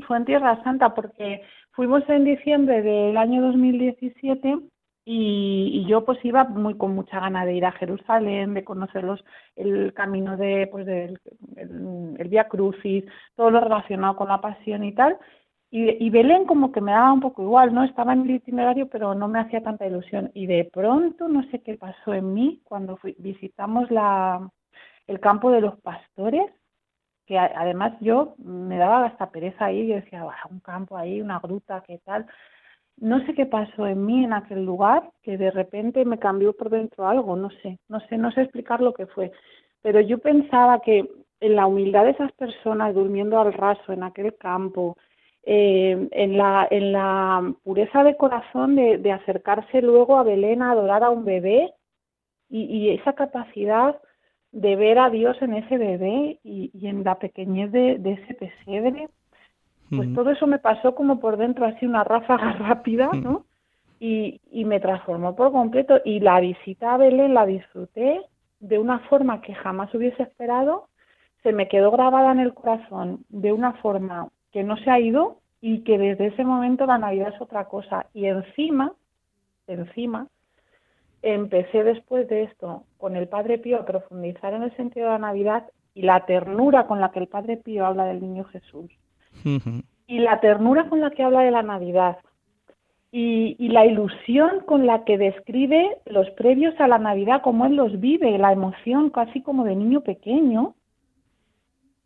fue 0.05 0.17
en 0.17 0.25
Tierra 0.25 0.61
Santa 0.63 0.93
porque 0.93 1.41
fuimos 1.71 2.03
en 2.09 2.25
diciembre 2.25 2.81
del 2.81 3.17
año 3.17 3.41
2017 3.41 4.59
y, 5.05 5.85
yo 5.87 6.05
pues 6.05 6.23
iba 6.23 6.43
muy 6.43 6.75
con 6.75 6.93
mucha 6.93 7.19
gana 7.19 7.45
de 7.45 7.53
ir 7.55 7.65
a 7.65 7.71
Jerusalén, 7.71 8.53
de 8.53 8.63
conocer 8.63 9.05
el 9.55 9.93
camino 9.93 10.37
de 10.37 10.67
pues 10.71 10.85
del 10.85 11.19
el, 11.55 12.27
Via 12.27 12.47
Crucis, 12.47 13.05
todo 13.35 13.49
lo 13.49 13.59
relacionado 13.59 14.15
con 14.15 14.27
la 14.27 14.39
pasión 14.41 14.83
y 14.83 14.93
tal. 14.93 15.17
Y, 15.71 16.05
y, 16.05 16.09
Belén 16.09 16.45
como 16.45 16.71
que 16.71 16.81
me 16.81 16.91
daba 16.91 17.13
un 17.13 17.21
poco 17.21 17.43
igual, 17.43 17.73
¿no? 17.73 17.83
Estaba 17.83 18.13
en 18.13 18.21
el 18.21 18.31
itinerario, 18.31 18.87
pero 18.89 19.15
no 19.15 19.27
me 19.27 19.39
hacía 19.39 19.61
tanta 19.63 19.87
ilusión. 19.87 20.31
Y 20.33 20.47
de 20.47 20.65
pronto, 20.65 21.27
no 21.27 21.43
sé 21.49 21.61
qué 21.61 21.75
pasó 21.75 22.13
en 22.13 22.33
mí, 22.33 22.61
cuando 22.63 22.99
visitamos 23.17 23.89
la, 23.91 24.47
el 25.07 25.19
campo 25.19 25.51
de 25.51 25.61
los 25.61 25.79
pastores, 25.81 26.51
que 27.29 27.37
además 27.37 27.93
yo 28.01 28.33
me 28.39 28.77
daba 28.77 29.05
hasta 29.05 29.29
pereza 29.29 29.65
ahí, 29.65 29.87
yo 29.87 29.95
decía, 29.95 30.25
un 30.49 30.59
campo 30.61 30.97
ahí, 30.97 31.21
una 31.21 31.37
gruta, 31.39 31.83
¿qué 31.85 31.99
tal? 31.99 32.25
no 33.01 33.25
sé 33.25 33.33
qué 33.33 33.45
pasó 33.45 33.87
en 33.87 34.05
mí 34.05 34.23
en 34.23 34.33
aquel 34.33 34.65
lugar, 34.65 35.11
que 35.21 35.37
de 35.37 35.51
repente 35.51 36.05
me 36.05 36.19
cambió 36.19 36.53
por 36.53 36.69
dentro 36.69 37.07
algo, 37.07 37.35
no 37.35 37.49
sé, 37.61 37.79
no 37.87 37.99
sé, 38.01 38.17
no 38.17 38.31
sé 38.31 38.41
explicar 38.41 38.81
lo 38.81 38.93
que 38.93 39.05
fue, 39.05 39.31
pero 39.81 40.01
yo 40.01 40.17
pensaba 40.17 40.81
que 40.81 41.09
en 41.39 41.55
la 41.55 41.67
humildad 41.67 42.05
de 42.05 42.11
esas 42.11 42.31
personas 42.33 42.93
durmiendo 42.93 43.39
al 43.39 43.53
raso 43.53 43.93
en 43.93 44.03
aquel 44.03 44.35
campo, 44.35 44.97
eh, 45.43 46.09
en, 46.11 46.37
la, 46.37 46.67
en 46.69 46.91
la 46.91 47.53
pureza 47.63 48.03
de 48.03 48.17
corazón 48.17 48.75
de, 48.75 49.11
acercarse 49.11 49.81
luego 49.81 50.17
a 50.17 50.23
Belén 50.23 50.61
a 50.61 50.71
adorar 50.71 51.03
a 51.03 51.09
un 51.09 51.23
bebé 51.23 51.73
y, 52.49 52.89
esa 52.89 53.13
capacidad 53.13 54.01
de 54.51 54.75
ver 54.75 54.99
a 54.99 55.09
Dios 55.09 55.41
en 55.41 55.53
ese 55.53 55.77
bebé 55.77 56.39
y, 56.43 56.71
y 56.73 56.87
en 56.87 57.03
la 57.03 57.19
pequeñez 57.19 57.71
de, 57.71 57.97
de 57.99 58.13
ese 58.13 58.33
pesebre, 58.33 59.09
pues 59.89 60.13
todo 60.13 60.29
eso 60.29 60.45
me 60.45 60.59
pasó 60.59 60.93
como 60.93 61.19
por 61.19 61.37
dentro, 61.37 61.65
así 61.65 61.85
una 61.85 62.03
ráfaga 62.03 62.53
rápida, 62.59 63.09
¿no? 63.13 63.45
Y, 63.99 64.39
y 64.51 64.63
me 64.65 64.79
transformó 64.79 65.35
por 65.35 65.51
completo. 65.51 65.99
Y 66.05 66.19
la 66.19 66.39
visita 66.39 66.93
a 66.93 66.97
Belén 66.97 67.33
la 67.33 67.45
disfruté 67.45 68.21
de 68.59 68.77
una 68.77 68.99
forma 68.99 69.41
que 69.41 69.55
jamás 69.55 69.93
hubiese 69.93 70.23
esperado. 70.23 70.87
Se 71.43 71.51
me 71.53 71.67
quedó 71.67 71.91
grabada 71.91 72.31
en 72.31 72.39
el 72.39 72.53
corazón 72.53 73.25
de 73.29 73.51
una 73.51 73.73
forma 73.73 74.29
que 74.51 74.63
no 74.63 74.77
se 74.77 74.91
ha 74.91 74.99
ido 74.99 75.39
y 75.61 75.79
que 75.79 75.97
desde 75.97 76.27
ese 76.27 76.43
momento 76.45 76.85
la 76.85 76.97
Navidad 76.97 77.33
es 77.33 77.41
otra 77.41 77.65
cosa. 77.65 78.05
Y 78.13 78.25
encima, 78.25 78.93
encima, 79.67 80.27
empecé 81.21 81.83
después 81.83 82.27
de 82.27 82.43
esto 82.43 82.83
con 82.97 83.15
el 83.15 83.27
Padre 83.27 83.57
Pío 83.57 83.79
a 83.79 83.85
profundizar 83.85 84.53
en 84.53 84.63
el 84.63 84.75
sentido 84.75 85.07
de 85.07 85.13
la 85.13 85.19
Navidad 85.19 85.65
y 85.93 86.03
la 86.03 86.25
ternura 86.25 86.87
con 86.87 87.01
la 87.01 87.11
que 87.11 87.19
el 87.19 87.27
Padre 87.27 87.57
Pío 87.57 87.85
habla 87.85 88.05
del 88.05 88.21
Niño 88.21 88.45
Jesús. 88.45 88.91
Y 90.07 90.19
la 90.19 90.39
ternura 90.39 90.89
con 90.89 91.01
la 91.01 91.11
que 91.11 91.23
habla 91.23 91.41
de 91.41 91.51
la 91.51 91.61
Navidad 91.61 92.17
y, 93.11 93.69
la 93.69 93.85
ilusión 93.85 94.61
con 94.65 94.85
la 94.85 95.03
que 95.03 95.17
describe 95.17 95.97
los 96.05 96.29
previos 96.31 96.79
a 96.79 96.87
la 96.87 96.99
Navidad, 96.99 97.41
cómo 97.43 97.65
él 97.65 97.75
los 97.75 97.99
vive, 97.99 98.37
la 98.37 98.51
emoción 98.51 99.09
casi 99.09 99.41
como 99.41 99.63
de 99.65 99.75
niño 99.75 100.01
pequeño, 100.01 100.75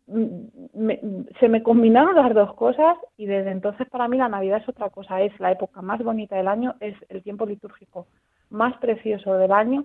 mm, 0.06 1.30
se 1.40 1.48
me 1.48 1.62
combinaron 1.62 2.16
las 2.16 2.34
dos 2.34 2.54
cosas 2.54 2.96
y 3.16 3.26
desde 3.26 3.50
entonces 3.50 3.88
para 3.88 4.08
mí 4.08 4.16
la 4.16 4.28
Navidad 4.28 4.62
es 4.62 4.68
otra 4.68 4.90
cosa, 4.90 5.20
es 5.20 5.38
la 5.40 5.52
época 5.52 5.82
más 5.82 6.02
bonita 6.02 6.36
del 6.36 6.48
año, 6.48 6.74
es 6.80 6.94
el 7.08 7.22
tiempo 7.22 7.44
litúrgico 7.46 8.06
más 8.54 8.76
precioso 8.78 9.34
del 9.34 9.52
año 9.52 9.84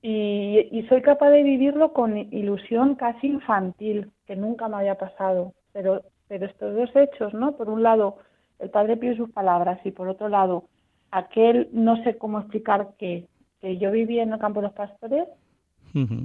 y, 0.00 0.68
y 0.70 0.86
soy 0.88 1.02
capaz 1.02 1.30
de 1.30 1.42
vivirlo 1.42 1.92
con 1.92 2.16
ilusión 2.16 2.94
casi 2.94 3.26
infantil, 3.26 4.10
que 4.26 4.36
nunca 4.36 4.68
me 4.68 4.76
había 4.76 4.96
pasado, 4.96 5.52
pero 5.72 6.02
pero 6.28 6.46
estos 6.46 6.74
dos 6.74 6.90
hechos, 6.94 7.34
¿no? 7.34 7.56
Por 7.56 7.68
un 7.68 7.82
lado, 7.82 8.18
el 8.58 8.70
Padre 8.70 8.96
Pío 8.96 9.12
y 9.12 9.16
sus 9.16 9.30
palabras, 9.30 9.80
y 9.84 9.90
por 9.90 10.08
otro 10.08 10.28
lado, 10.28 10.64
aquel, 11.10 11.68
no 11.72 12.02
sé 12.04 12.18
cómo 12.18 12.38
explicar 12.38 12.90
que, 12.98 13.26
que 13.60 13.78
yo 13.78 13.90
viví 13.90 14.20
en 14.20 14.32
el 14.32 14.38
campo 14.38 14.60
de 14.60 14.68
los 14.68 14.76
pastores, 14.76 15.26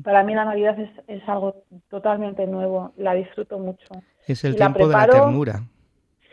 para 0.03 0.23
mí 0.23 0.35
la 0.35 0.45
Navidad 0.45 0.77
es, 0.77 0.89
es, 1.07 1.27
algo 1.27 1.63
totalmente 1.89 2.45
nuevo, 2.45 2.91
la 2.97 3.13
disfruto 3.13 3.57
mucho. 3.57 3.87
Es 4.27 4.43
el 4.43 4.55
tiempo 4.55 4.85
de 4.87 4.93
la 4.93 5.07
ternura. 5.07 5.63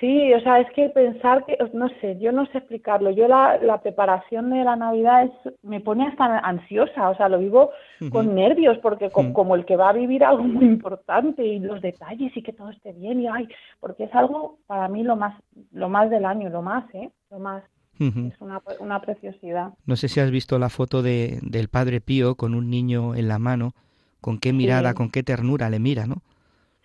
Sí, 0.00 0.32
o 0.32 0.40
sea, 0.40 0.60
es 0.60 0.70
que 0.72 0.88
pensar 0.88 1.44
que, 1.44 1.58
no 1.74 1.90
sé, 2.00 2.18
yo 2.18 2.32
no 2.32 2.46
sé 2.46 2.58
explicarlo. 2.58 3.10
Yo 3.10 3.28
la, 3.28 3.58
la 3.58 3.82
preparación 3.82 4.48
de 4.48 4.64
la 4.64 4.74
Navidad 4.74 5.24
es, 5.24 5.54
me 5.62 5.80
pone 5.80 6.06
hasta 6.08 6.38
ansiosa, 6.38 7.10
o 7.10 7.16
sea, 7.16 7.28
lo 7.28 7.38
vivo 7.38 7.70
con 8.10 8.34
nervios, 8.34 8.78
porque 8.78 9.10
como 9.10 9.54
el 9.54 9.66
que 9.66 9.76
va 9.76 9.90
a 9.90 9.92
vivir 9.92 10.24
algo 10.24 10.42
muy 10.42 10.64
importante 10.64 11.44
y 11.44 11.58
los 11.58 11.82
detalles 11.82 12.34
y 12.34 12.42
que 12.42 12.54
todo 12.54 12.70
esté 12.70 12.94
bien 12.94 13.20
y 13.20 13.28
ay, 13.28 13.46
porque 13.78 14.04
es 14.04 14.14
algo 14.14 14.56
para 14.66 14.88
mí 14.88 15.02
lo 15.02 15.16
más, 15.16 15.38
lo 15.70 15.90
más 15.90 16.08
del 16.08 16.24
año, 16.24 16.48
lo 16.48 16.62
más, 16.62 16.84
¿eh? 16.94 17.10
Lo 17.30 17.38
más. 17.38 17.62
Es 17.98 18.40
una, 18.40 18.62
una, 18.78 19.02
preciosidad. 19.02 19.74
No 19.84 19.94
sé 19.94 20.08
si 20.08 20.20
has 20.20 20.30
visto 20.30 20.58
la 20.58 20.70
foto 20.70 21.02
de, 21.02 21.38
del 21.42 21.68
Padre 21.68 22.00
Pío 22.00 22.34
con 22.34 22.54
un 22.54 22.70
niño 22.70 23.14
en 23.14 23.28
la 23.28 23.38
mano, 23.38 23.74
con 24.22 24.38
qué 24.38 24.54
mirada, 24.54 24.94
con 24.94 25.10
qué 25.10 25.22
ternura 25.22 25.68
le 25.68 25.80
mira, 25.80 26.06
¿no? 26.06 26.22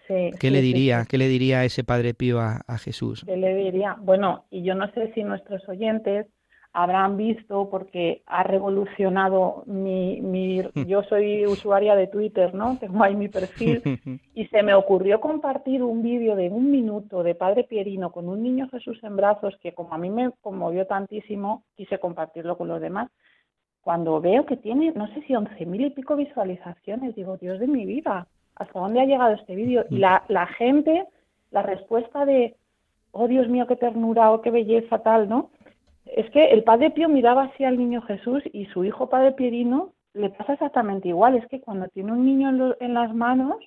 ¿Qué 0.08 0.52
le 0.52 0.62
diría, 0.62 1.06
qué 1.10 1.18
le 1.18 1.28
diría 1.28 1.64
ese 1.64 1.84
Padre 1.84 2.14
Pío 2.14 2.40
a, 2.40 2.78
Jesús? 2.78 3.24
¿Qué 3.26 3.38
le 3.38 3.56
diría? 3.56 3.96
Bueno, 4.00 4.46
y 4.52 4.64
yo 4.64 4.76
no 4.76 4.92
sé 4.92 5.12
si 5.14 5.24
nuestros 5.24 5.68
oyentes 5.68 6.28
habrán 6.74 7.16
visto 7.16 7.70
porque 7.70 8.22
ha 8.26 8.44
revolucionado 8.44 9.64
mi, 9.66 10.22
mi 10.22 10.62
yo 10.88 11.04
soy 11.04 11.46
usuaria 11.46 11.96
de 11.96 12.08
Twitter, 12.08 12.54
¿no? 12.54 12.78
Tengo 12.80 13.04
ahí 13.04 13.16
mi 13.16 13.30
perfil 13.30 13.82
y 14.36 14.46
se 14.48 14.62
me 14.62 14.74
ocurrió 14.74 15.22
compartir 15.22 15.82
un 15.82 16.04
vídeo 16.04 16.36
de 16.36 16.50
un 16.50 16.70
minuto 16.70 17.24
de 17.24 17.34
Padre 17.34 17.64
Pierino 17.64 18.12
con 18.12 18.28
un 18.28 18.44
niño 18.44 18.70
Jesús 18.70 19.00
en 19.04 19.16
brazos 19.16 19.56
que 19.62 19.74
como 19.74 19.94
a 19.94 19.98
mí 19.98 20.10
me 20.10 20.32
conmovió 20.42 20.86
tantísimo, 20.86 21.64
quise 21.76 21.98
compartirlo 21.98 22.58
con 22.58 22.68
los 22.68 22.82
demás. 22.82 23.10
Cuando 23.82 24.20
veo 24.20 24.46
que 24.46 24.58
tiene, 24.58 24.92
no 24.96 25.08
sé 25.14 25.22
si 25.28 25.36
once 25.36 25.66
mil 25.66 25.86
y 25.86 25.92
pico 25.92 26.16
visualizaciones, 26.16 27.16
digo, 27.16 27.38
Dios 27.38 27.60
de 27.60 27.68
mi 27.68 27.86
vida, 27.86 28.28
hasta 28.56 28.80
dónde 28.80 29.02
ha 29.02 29.06
llegado 29.06 29.34
este 29.34 29.56
vídeo. 29.56 29.86
Y 29.90 29.98
la, 29.98 30.24
la 30.28 30.48
gente, 30.48 31.06
la 31.52 31.62
respuesta 31.62 32.26
de, 32.26 32.56
oh 33.12 33.28
Dios 33.28 33.48
mío, 33.48 33.68
qué 33.68 33.76
ternura, 33.76 34.32
oh 34.32 34.42
qué 34.42 34.52
belleza, 34.52 35.00
tal, 35.00 35.30
¿no? 35.30 35.52
Es 36.06 36.30
que 36.32 36.52
el 36.52 36.64
Padre 36.64 36.92
Pío 36.92 37.10
miraba 37.10 37.44
así 37.44 37.64
al 37.64 37.78
niño 37.78 38.02
Jesús 38.04 38.44
y 38.54 38.66
su 38.68 38.84
hijo 38.84 39.10
Padre 39.10 39.32
Pierino 39.32 39.94
le 40.14 40.30
pasa 40.30 40.54
exactamente 40.54 41.10
igual. 41.10 41.36
Es 41.36 41.48
que 41.48 41.62
cuando 41.62 41.88
tiene 41.88 42.12
un 42.12 42.26
niño 42.26 42.50
en, 42.50 42.76
en 42.80 42.94
las 42.94 43.14
manos, 43.14 43.58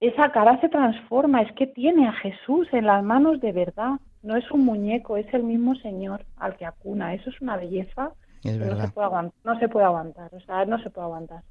esa 0.00 0.30
cara 0.32 0.60
se 0.60 0.68
transforma. 0.68 1.42
Es 1.42 1.52
que 1.52 1.66
tiene 1.66 2.06
a 2.08 2.12
Jesús 2.12 2.68
en 2.72 2.86
las 2.86 3.02
manos 3.02 3.40
de 3.40 3.52
verdad. 3.52 3.92
No 4.22 4.36
es 4.36 4.50
un 4.50 4.64
muñeco, 4.64 5.16
es 5.16 5.32
el 5.32 5.44
mismo 5.44 5.74
Señor 5.76 6.24
al 6.36 6.56
que 6.56 6.66
acuna. 6.66 7.14
Eso 7.14 7.30
es 7.30 7.40
una 7.40 7.56
belleza 7.56 8.12
es 8.44 8.58
no 8.58 8.80
se, 8.80 8.88
puede 8.88 9.06
aguantar, 9.06 9.34
no 9.44 9.58
se 9.58 9.68
puede 9.68 9.86
aguantar. 9.86 10.34
O 10.34 10.40
sea, 10.40 10.64
no 10.64 10.78
se 10.82 10.90
puede 10.90 11.06
aguantar. 11.06 11.42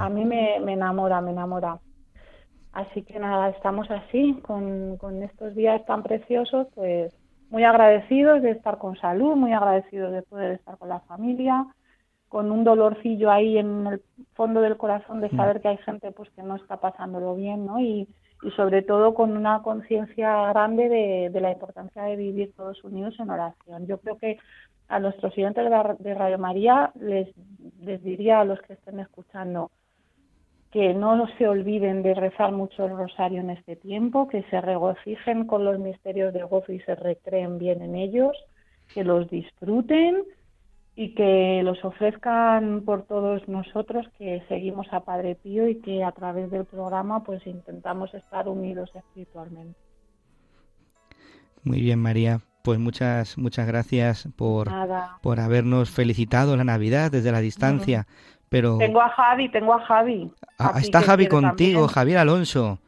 A 0.00 0.08
mí 0.08 0.24
me, 0.24 0.56
enamora, 0.56 1.20
me 1.20 1.30
enamora. 1.30 1.78
Así 2.72 3.02
que 3.02 3.18
nada, 3.18 3.50
estamos 3.50 3.90
así, 3.90 4.34
con, 4.42 4.96
con 4.98 5.22
estos 5.22 5.54
días 5.54 5.84
tan 5.86 6.02
preciosos, 6.02 6.68
pues 6.74 7.12
muy 7.50 7.64
agradecidos 7.64 8.42
de 8.42 8.50
estar 8.50 8.78
con 8.78 8.96
salud, 8.96 9.34
muy 9.36 9.52
agradecidos 9.52 10.12
de 10.12 10.22
poder 10.22 10.52
estar 10.52 10.76
con 10.78 10.88
la 10.88 11.00
familia, 11.00 11.66
con 12.28 12.50
un 12.50 12.62
dolorcillo 12.64 13.30
ahí 13.30 13.58
en 13.58 13.86
el 13.86 14.02
fondo 14.34 14.60
del 14.60 14.76
corazón 14.76 15.20
de 15.20 15.30
saber 15.30 15.60
que 15.60 15.68
hay 15.68 15.78
gente 15.78 16.12
pues 16.12 16.28
que 16.30 16.42
no 16.42 16.56
está 16.56 16.78
pasándolo 16.78 17.34
bien, 17.34 17.64
¿no? 17.66 17.80
Y, 17.80 18.06
y 18.42 18.50
sobre 18.52 18.82
todo 18.82 19.14
con 19.14 19.36
una 19.36 19.62
conciencia 19.62 20.48
grande 20.48 20.88
de, 21.32 21.40
la 21.40 21.52
importancia 21.52 22.04
de 22.04 22.16
vivir 22.16 22.52
todos 22.56 22.82
unidos 22.84 23.14
en 23.18 23.30
oración. 23.30 23.86
Yo 23.86 23.98
creo 23.98 24.16
que 24.18 24.38
a 24.88 25.00
nuestros 25.00 25.32
oyentes 25.36 25.64
de 25.98 26.14
Radio 26.14 26.38
María 26.38 26.92
les, 27.00 27.28
les 27.80 28.02
diría 28.02 28.40
a 28.40 28.44
los 28.44 28.60
que 28.62 28.74
estén 28.74 29.00
escuchando 29.00 29.70
que 30.70 30.92
no 30.92 31.26
se 31.38 31.48
olviden 31.48 32.02
de 32.02 32.14
rezar 32.14 32.52
mucho 32.52 32.84
el 32.84 32.96
rosario 32.96 33.40
en 33.40 33.50
este 33.50 33.76
tiempo, 33.76 34.28
que 34.28 34.42
se 34.44 34.60
regocijen 34.60 35.46
con 35.46 35.64
los 35.64 35.78
misterios 35.78 36.34
de 36.34 36.42
gozo 36.42 36.72
y 36.72 36.80
se 36.80 36.94
recreen 36.94 37.58
bien 37.58 37.82
en 37.82 37.94
ellos, 37.94 38.36
que 38.92 39.02
los 39.02 39.28
disfruten 39.30 40.24
y 41.00 41.14
que 41.14 41.62
los 41.62 41.84
ofrezcan 41.84 42.82
por 42.84 43.04
todos 43.04 43.46
nosotros 43.46 44.04
que 44.18 44.42
seguimos 44.48 44.88
a 44.92 45.04
Padre 45.04 45.36
Pío 45.36 45.68
y 45.68 45.76
que 45.76 46.02
a 46.02 46.10
través 46.10 46.50
del 46.50 46.64
programa 46.64 47.22
pues 47.22 47.46
intentamos 47.46 48.12
estar 48.14 48.48
unidos 48.48 48.90
espiritualmente. 48.92 49.78
Muy 51.62 51.80
bien, 51.80 52.00
María 52.00 52.40
Pues 52.64 52.80
muchas, 52.80 53.38
muchas 53.38 53.68
gracias 53.68 54.28
por, 54.36 54.72
por 55.22 55.38
habernos 55.38 55.88
felicitado 55.88 56.56
la 56.56 56.64
Navidad 56.64 57.12
desde 57.12 57.30
la 57.30 57.38
distancia. 57.38 58.08
Pero... 58.48 58.78
Tengo 58.78 59.00
a 59.00 59.10
Javi, 59.10 59.48
tengo 59.52 59.74
a 59.74 59.80
Javi. 59.86 60.32
Ah, 60.58 60.80
está 60.80 61.02
Javi 61.02 61.28
contigo, 61.28 61.86
Javier 61.86 62.18
Alonso. 62.18 62.80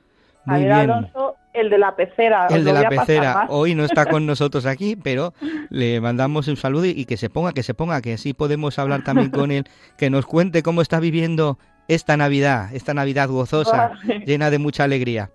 Muy 0.47 0.55
Javier 0.55 0.69
bien. 0.69 0.91
Alonso, 0.91 1.37
el 1.53 1.71
de 1.71 1.79
la 1.79 1.97
pecera. 1.97 2.47
El 2.49 2.65
de 2.65 2.73
la 2.73 2.89
pecera. 2.89 3.47
Hoy 3.49 3.75
no 3.75 3.85
está 3.85 4.07
con 4.07 4.27
nosotros 4.27 4.67
aquí, 4.67 4.97
pero 4.97 5.35
le 5.69 6.01
mandamos 6.01 6.49
un 6.49 6.57
saludo 6.57 6.87
y 6.87 7.05
que 7.05 7.17
se 7.17 7.31
ponga, 7.31 7.53
que 7.53 7.63
se 7.63 7.75
ponga, 7.75 8.01
que 8.01 8.15
así 8.15 8.35
podemos 8.35 8.79
hablar 8.79 9.05
también 9.05 9.31
con 9.31 9.51
él, 9.51 9.65
que 9.97 10.11
nos 10.11 10.27
cuente 10.27 10.63
cómo 10.63 10.83
está 10.83 11.01
viviendo 11.01 11.59
esta 11.89 12.17
Navidad, 12.17 12.75
esta 12.75 12.95
Navidad 12.95 13.29
gozosa, 13.29 13.93
llena 14.27 14.51
de 14.51 14.59
mucha 14.59 14.85
alegría. 14.85 15.31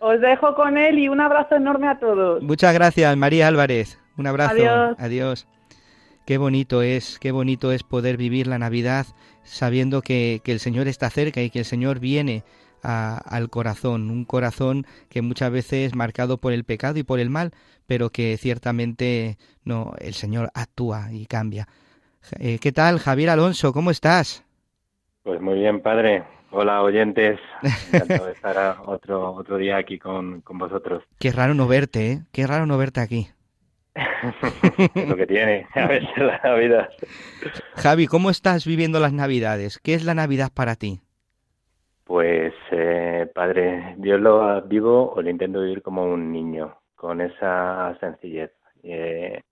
Os 0.00 0.20
dejo 0.20 0.54
con 0.54 0.76
él 0.76 0.98
y 0.98 1.08
un 1.08 1.20
abrazo 1.20 1.56
enorme 1.56 1.88
a 1.88 1.98
todos. 1.98 2.42
Muchas 2.42 2.74
gracias, 2.74 3.16
María 3.16 3.48
Álvarez. 3.48 3.98
Un 4.18 4.26
abrazo. 4.26 4.52
Adiós. 4.52 4.96
Adiós. 4.98 5.48
Qué 6.26 6.38
bonito 6.38 6.82
es, 6.82 7.18
qué 7.18 7.30
bonito 7.30 7.70
es 7.70 7.84
poder 7.84 8.16
vivir 8.16 8.48
la 8.48 8.58
Navidad 8.58 9.06
sabiendo 9.44 10.02
que, 10.02 10.42
el 10.44 10.58
Señor 10.60 10.88
está 10.88 11.08
cerca 11.08 11.40
y 11.40 11.50
que 11.50 11.60
el 11.60 11.64
Señor 11.64 12.00
viene 12.00 12.42
al 12.86 13.50
corazón, 13.50 14.10
un 14.10 14.24
corazón 14.24 14.86
que 15.08 15.22
muchas 15.22 15.50
veces 15.50 15.88
es 15.88 15.94
marcado 15.94 16.38
por 16.38 16.52
el 16.52 16.64
pecado 16.64 16.98
y 16.98 17.02
por 17.02 17.18
el 17.18 17.30
mal, 17.30 17.50
pero 17.86 18.10
que 18.10 18.36
ciertamente 18.36 19.38
no, 19.64 19.94
el 19.98 20.14
Señor 20.14 20.50
actúa 20.54 21.12
y 21.12 21.26
cambia. 21.26 21.66
Eh, 22.38 22.58
¿Qué 22.60 22.72
tal, 22.72 22.98
Javier 22.98 23.30
Alonso? 23.30 23.72
¿Cómo 23.72 23.90
estás? 23.90 24.44
Pues 25.22 25.40
muy 25.40 25.58
bien, 25.58 25.80
padre. 25.80 26.24
Hola, 26.50 26.82
oyentes. 26.82 27.38
Encantado 27.92 28.26
de 28.26 28.32
estar 28.34 28.76
otro, 28.86 29.32
otro 29.34 29.56
día 29.56 29.76
aquí 29.76 29.98
con, 29.98 30.42
vosotros. 30.48 31.02
Qué 31.18 31.32
raro 31.32 31.54
no 31.54 31.66
verte, 31.66 32.12
¿eh? 32.12 32.22
Qué 32.32 32.46
raro 32.46 32.66
no 32.66 32.78
verte 32.78 33.00
aquí. 33.00 33.28
es 34.94 35.08
lo 35.08 35.16
que 35.16 35.26
tiene 35.26 35.66
a 35.74 35.86
veces 35.86 36.08
la 36.18 36.54
vida. 36.54 36.88
Javi, 37.76 38.06
¿cómo 38.06 38.30
estás 38.30 38.66
viviendo 38.66 39.00
las 39.00 39.12
Navidades? 39.12 39.78
¿Qué 39.78 39.94
es 39.94 40.04
la 40.04 40.14
Navidad 40.14 40.50
para 40.54 40.76
ti? 40.76 41.00
Pues, 42.04 42.52
padre, 43.36 43.96
yo 43.98 44.16
lo 44.16 44.62
vivo 44.62 45.12
o 45.12 45.20
lo 45.20 45.28
intento 45.28 45.60
vivir 45.60 45.82
como 45.82 46.04
un 46.04 46.32
niño, 46.32 46.78
con 46.94 47.20
esa 47.20 47.94
sencillez. 48.00 48.50
Eh, 48.82 49.42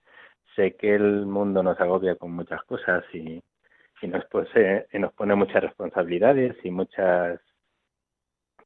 sé 0.55 0.75
que 0.75 0.95
el 0.95 1.27
mundo 1.27 1.61
nos 1.61 1.79
agobia 1.79 2.15
con 2.15 2.31
muchas 2.31 2.63
cosas 2.63 3.03
y, 3.13 3.39
y 4.01 4.07
nos, 4.07 4.23
eh, 4.55 4.87
nos 4.93 5.13
pone 5.13 5.35
muchas 5.35 5.61
responsabilidades 5.61 6.55
y 6.63 6.71
muchas 6.71 7.39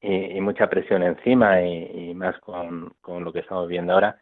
y, 0.02 0.40
mucha 0.40 0.70
presión 0.70 1.04
encima 1.04 1.62
y, 1.64 2.14
más 2.16 2.40
con, 2.40 2.94
con, 3.02 3.26
lo 3.26 3.34
que 3.34 3.40
estamos 3.40 3.68
viendo 3.68 3.92
ahora. 3.94 4.18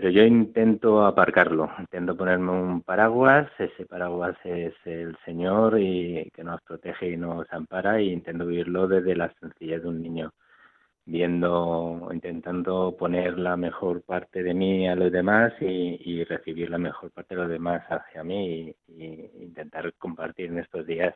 Pero 0.00 0.10
yo 0.10 0.22
intento 0.22 1.04
aparcarlo, 1.04 1.72
intento 1.80 2.16
ponerme 2.16 2.52
un 2.52 2.82
paraguas, 2.82 3.50
ese 3.58 3.84
paraguas 3.84 4.36
es 4.44 4.72
el 4.84 5.16
Señor 5.24 5.76
y 5.80 6.30
que 6.32 6.44
nos 6.44 6.62
protege 6.62 7.10
y 7.10 7.16
nos 7.16 7.52
ampara 7.52 8.00
y 8.00 8.12
intento 8.12 8.46
vivirlo 8.46 8.86
desde 8.86 9.16
la 9.16 9.34
sencillez 9.40 9.82
de 9.82 9.88
un 9.88 10.00
niño 10.00 10.32
viendo, 11.04 12.08
intentando 12.12 12.96
poner 12.96 13.40
la 13.40 13.56
mejor 13.56 14.02
parte 14.02 14.44
de 14.44 14.54
mí 14.54 14.88
a 14.88 14.94
los 14.94 15.10
demás 15.10 15.52
y, 15.60 16.22
recibir 16.22 16.70
la 16.70 16.78
mejor 16.78 17.10
parte 17.10 17.34
de 17.34 17.40
los 17.40 17.50
demás 17.50 17.82
hacia 17.90 18.22
mí 18.22 18.72
y, 18.86 19.30
intentar 19.42 19.92
compartir 19.94 20.46
en 20.50 20.60
estos 20.60 20.86
días 20.86 21.12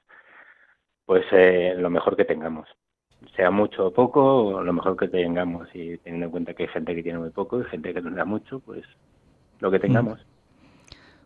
pues 1.04 1.24
eh, 1.30 1.76
lo 1.78 1.88
mejor 1.88 2.16
que 2.16 2.24
tengamos 2.24 2.68
sea 3.36 3.50
mucho 3.50 3.86
o 3.86 3.92
poco 3.92 4.62
lo 4.62 4.72
mejor 4.72 4.96
que 4.96 5.08
tengamos 5.08 5.68
y 5.74 5.98
teniendo 5.98 6.26
en 6.26 6.30
cuenta 6.32 6.54
que 6.54 6.64
hay 6.64 6.68
gente 6.68 6.94
que 6.94 7.02
tiene 7.02 7.18
muy 7.18 7.30
poco 7.30 7.60
y 7.60 7.64
gente 7.64 7.92
que 7.94 8.02
tendrá 8.02 8.24
mucho 8.24 8.60
pues 8.60 8.84
lo 9.60 9.70
que 9.70 9.78
tengamos 9.78 10.18
mm. 10.18 10.32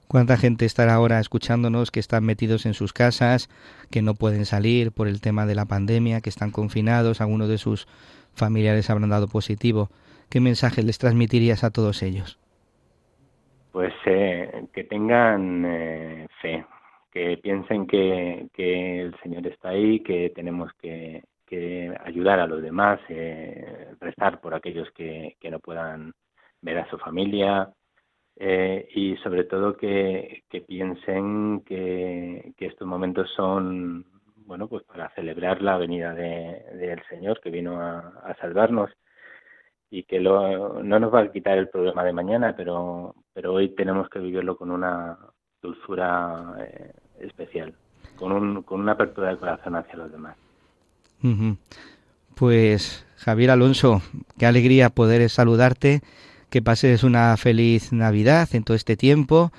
¿Cuánta 0.08 0.36
gente 0.36 0.64
estará 0.66 0.94
ahora 0.94 1.18
escuchándonos 1.18 1.90
que 1.90 1.98
están 1.98 2.24
metidos 2.24 2.64
en 2.64 2.74
sus 2.74 2.92
casas, 2.92 3.48
que 3.90 4.02
no 4.02 4.14
pueden 4.14 4.44
salir 4.44 4.92
por 4.92 5.08
el 5.08 5.20
tema 5.20 5.46
de 5.46 5.56
la 5.56 5.64
pandemia, 5.64 6.20
que 6.20 6.30
están 6.30 6.52
confinados, 6.52 7.20
algunos 7.20 7.48
de 7.48 7.58
sus 7.58 7.86
familiares 8.32 8.88
habrán 8.88 9.10
dado 9.10 9.26
positivo. 9.26 9.88
¿Qué 10.30 10.40
mensaje 10.40 10.84
les 10.84 10.98
transmitirías 10.98 11.64
a 11.64 11.70
todos 11.70 12.04
ellos? 12.04 12.38
Pues 13.72 13.92
eh, 14.06 14.66
que 14.72 14.84
tengan 14.84 15.64
eh, 15.66 16.26
fe, 16.40 16.64
que 17.10 17.38
piensen 17.42 17.86
que, 17.86 18.48
el 18.56 19.14
Señor 19.22 19.46
está 19.46 19.70
ahí, 19.70 20.00
que 20.00 20.30
tenemos 20.34 20.72
que, 20.80 21.22
ayudar 22.04 22.40
a 22.40 22.46
los 22.46 22.62
demás, 22.62 23.00
eh, 23.08 23.94
rezar 24.00 24.40
por 24.40 24.54
aquellos 24.54 24.90
que, 24.92 25.36
no 25.50 25.60
puedan 25.60 26.12
ver 26.60 26.78
a 26.78 26.90
su 26.90 26.98
familia 26.98 27.72
y 28.38 29.16
sobre 29.22 29.44
todo 29.44 29.76
que, 29.76 30.44
piensen 30.66 31.62
que 31.64 32.54
estos 32.58 32.86
momentos 32.86 33.30
son 33.34 34.04
bueno, 34.46 34.68
pues 34.68 34.84
para 34.84 35.10
celebrar 35.10 35.60
la 35.60 35.76
venida 35.76 36.14
del 36.14 37.02
Señor 37.08 37.40
que 37.40 37.50
vino 37.50 37.80
a, 37.80 38.34
salvarnos 38.40 38.90
y 39.90 40.04
que 40.04 40.20
no 40.20 40.82
nos 40.82 41.14
va 41.14 41.20
a 41.20 41.32
quitar 41.32 41.58
el 41.58 41.68
problema 41.68 42.04
de 42.04 42.12
mañana, 42.12 42.54
pero, 42.56 43.14
pero 43.32 43.52
hoy 43.52 43.74
tenemos 43.74 44.08
que 44.08 44.18
vivirlo 44.18 44.56
con 44.56 44.70
una 44.70 45.18
dulzura 45.60 46.54
eh, 46.60 46.92
especial, 47.20 47.74
con, 48.16 48.32
un, 48.32 48.62
con 48.62 48.80
una 48.80 48.92
apertura 48.92 49.30
de 49.30 49.38
corazón 49.38 49.76
hacia 49.76 49.96
los 49.96 50.12
demás. 50.12 50.36
Pues 52.34 53.06
Javier 53.16 53.50
Alonso, 53.50 54.02
qué 54.38 54.46
alegría 54.46 54.90
poder 54.90 55.28
saludarte, 55.30 56.02
que 56.50 56.62
pases 56.62 57.02
una 57.02 57.36
feliz 57.36 57.92
Navidad 57.92 58.48
en 58.52 58.62
todo 58.62 58.76
este 58.76 58.96
tiempo 58.96 59.50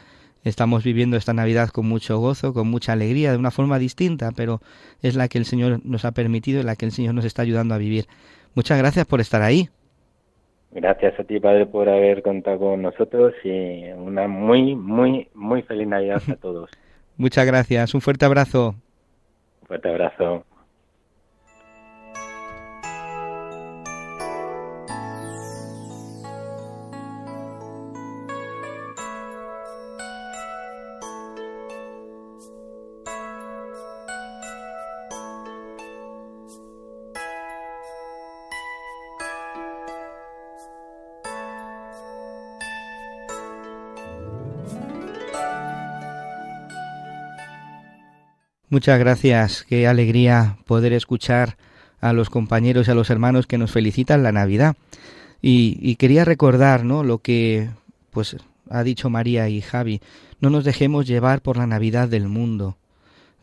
Estamos 0.48 0.84
viviendo 0.86 1.18
esta 1.18 1.34
Navidad 1.34 1.70
con 1.70 1.88
mucho 1.88 2.20
gozo, 2.20 2.54
con 2.54 2.70
mucha 2.70 2.94
alegría, 2.94 3.32
de 3.32 3.38
una 3.38 3.52
forma 3.52 3.80
distinta, 3.80 4.32
pero 4.36 4.62
es 5.02 5.18
la 5.18 5.28
que 5.28 5.38
el 5.38 5.44
Señor 5.44 5.82
nos 5.84 6.06
ha 6.06 6.14
permitido 6.14 6.62
y 6.62 6.64
la 6.64 6.78
que 6.78 6.86
el 6.86 6.92
Señor 6.92 7.16
nos 7.16 7.26
está 7.26 7.42
ayudando 7.42 7.76
a 7.76 7.78
vivir. 7.78 8.06
Muchas 8.56 8.78
gracias 8.78 9.06
por 9.06 9.20
estar 9.20 9.42
ahí. 9.42 9.68
Gracias 10.72 11.20
a 11.20 11.24
ti, 11.26 11.40
Padre, 11.42 11.66
por 11.66 11.90
haber 11.90 12.22
contado 12.22 12.60
con 12.60 12.82
nosotros 12.82 13.34
y 13.44 13.90
una 13.92 14.28
muy, 14.30 14.74
muy, 14.76 15.28
muy 15.34 15.64
feliz 15.64 15.88
Navidad 15.88 16.22
a 16.30 16.36
todos. 16.38 16.70
Muchas 17.18 17.46
gracias. 17.46 17.94
Un 17.94 18.00
fuerte 18.00 18.24
abrazo. 18.24 18.76
Un 19.62 19.68
fuerte 19.68 19.90
abrazo. 19.90 20.46
Muchas 48.78 49.00
gracias, 49.00 49.66
qué 49.68 49.88
alegría 49.88 50.60
poder 50.68 50.94
escuchar 50.94 51.58
a 52.00 52.14
los 52.14 52.30
compañeros 52.30 52.88
y 52.88 52.92
a 52.92 52.94
los 52.94 53.10
hermanos 53.10 53.48
que 53.48 53.58
nos 53.58 53.72
felicitan 53.72 54.22
la 54.22 54.32
Navidad. 54.32 54.76
Y, 55.42 55.96
quería 55.96 56.26
recordar, 56.26 56.86
¿no? 56.86 57.04
Lo 57.04 57.18
que, 57.18 57.72
pues, 58.12 58.38
ha 58.70 58.84
dicho 58.84 59.10
María 59.10 59.50
y 59.50 59.62
Javi. 59.62 60.00
No 60.42 60.52
nos 60.52 60.64
dejemos 60.64 61.08
llevar 61.08 61.42
por 61.42 61.58
la 61.58 61.66
Navidad 61.66 62.08
del 62.08 62.28
mundo. 62.28 62.78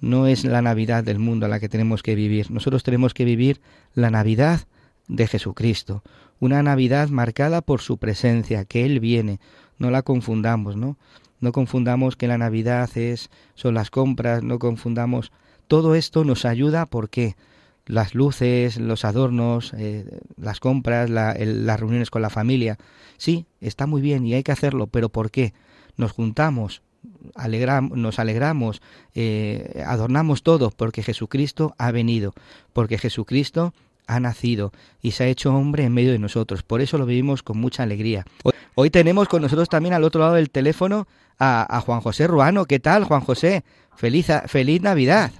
No 0.00 0.28
es 0.28 0.44
la 0.44 0.62
Navidad 0.62 1.02
del 1.02 1.18
mundo 1.18 1.46
a 1.46 1.48
la 1.48 1.58
que 1.58 1.68
tenemos 1.68 2.04
que 2.04 2.14
vivir. 2.14 2.52
Nosotros 2.52 2.84
tenemos 2.84 3.12
que 3.12 3.24
vivir 3.24 3.60
la 3.92 4.10
Navidad 4.10 4.60
de 5.08 5.26
Jesucristo. 5.26 6.04
Una 6.38 6.62
Navidad 6.62 7.08
marcada 7.08 7.60
por 7.60 7.80
su 7.80 7.98
presencia, 7.98 8.66
que 8.66 8.86
Él 8.86 9.00
viene. 9.00 9.40
No 9.80 9.90
la 9.90 10.02
confundamos, 10.02 10.76
¿no? 10.76 10.96
No 11.40 11.52
confundamos 11.52 12.16
que 12.16 12.28
la 12.28 12.38
Navidad 12.38 12.90
es 12.96 13.30
son 13.54 13.74
las 13.74 13.90
compras, 13.90 14.42
no 14.42 14.58
confundamos. 14.58 15.32
Todo 15.68 15.94
esto 15.94 16.24
nos 16.24 16.44
ayuda 16.44 16.86
porque 16.86 17.36
las 17.86 18.14
luces, 18.14 18.78
los 18.78 19.04
adornos, 19.04 19.72
eh, 19.76 20.20
las 20.36 20.60
compras, 20.60 21.10
las 21.10 21.80
reuniones 21.80 22.10
con 22.10 22.22
la 22.22 22.30
familia. 22.30 22.78
Sí, 23.18 23.46
está 23.60 23.86
muy 23.86 24.00
bien 24.00 24.26
y 24.26 24.34
hay 24.34 24.42
que 24.42 24.52
hacerlo, 24.52 24.86
pero 24.86 25.08
¿por 25.08 25.30
qué? 25.30 25.52
Nos 25.96 26.12
juntamos, 26.12 26.82
nos 27.92 28.18
alegramos, 28.18 28.82
eh, 29.14 29.84
adornamos 29.86 30.42
todo 30.42 30.70
porque 30.70 31.02
Jesucristo 31.02 31.74
ha 31.78 31.90
venido, 31.90 32.32
porque 32.72 32.98
Jesucristo 32.98 33.74
ha 34.06 34.20
nacido 34.20 34.72
y 35.00 35.12
se 35.12 35.24
ha 35.24 35.28
hecho 35.28 35.54
hombre 35.54 35.84
en 35.84 35.92
medio 35.92 36.12
de 36.12 36.18
nosotros. 36.18 36.62
Por 36.62 36.80
eso 36.80 36.98
lo 36.98 37.06
vivimos 37.06 37.42
con 37.42 37.58
mucha 37.58 37.82
alegría. 37.82 38.24
Hoy, 38.74 38.90
tenemos 38.90 39.28
con 39.28 39.42
nosotros 39.42 39.68
también 39.68 39.94
al 39.94 40.04
otro 40.04 40.20
lado 40.20 40.34
del 40.34 40.50
teléfono 40.50 41.06
a, 41.38 41.80
Juan 41.84 42.00
José 42.00 42.26
Ruano. 42.26 42.64
¿Qué 42.64 42.80
tal, 42.80 43.04
Juan 43.04 43.20
José? 43.20 43.62
Feliz, 43.96 44.28
feliz 44.46 44.82
Navidad. 44.82 45.30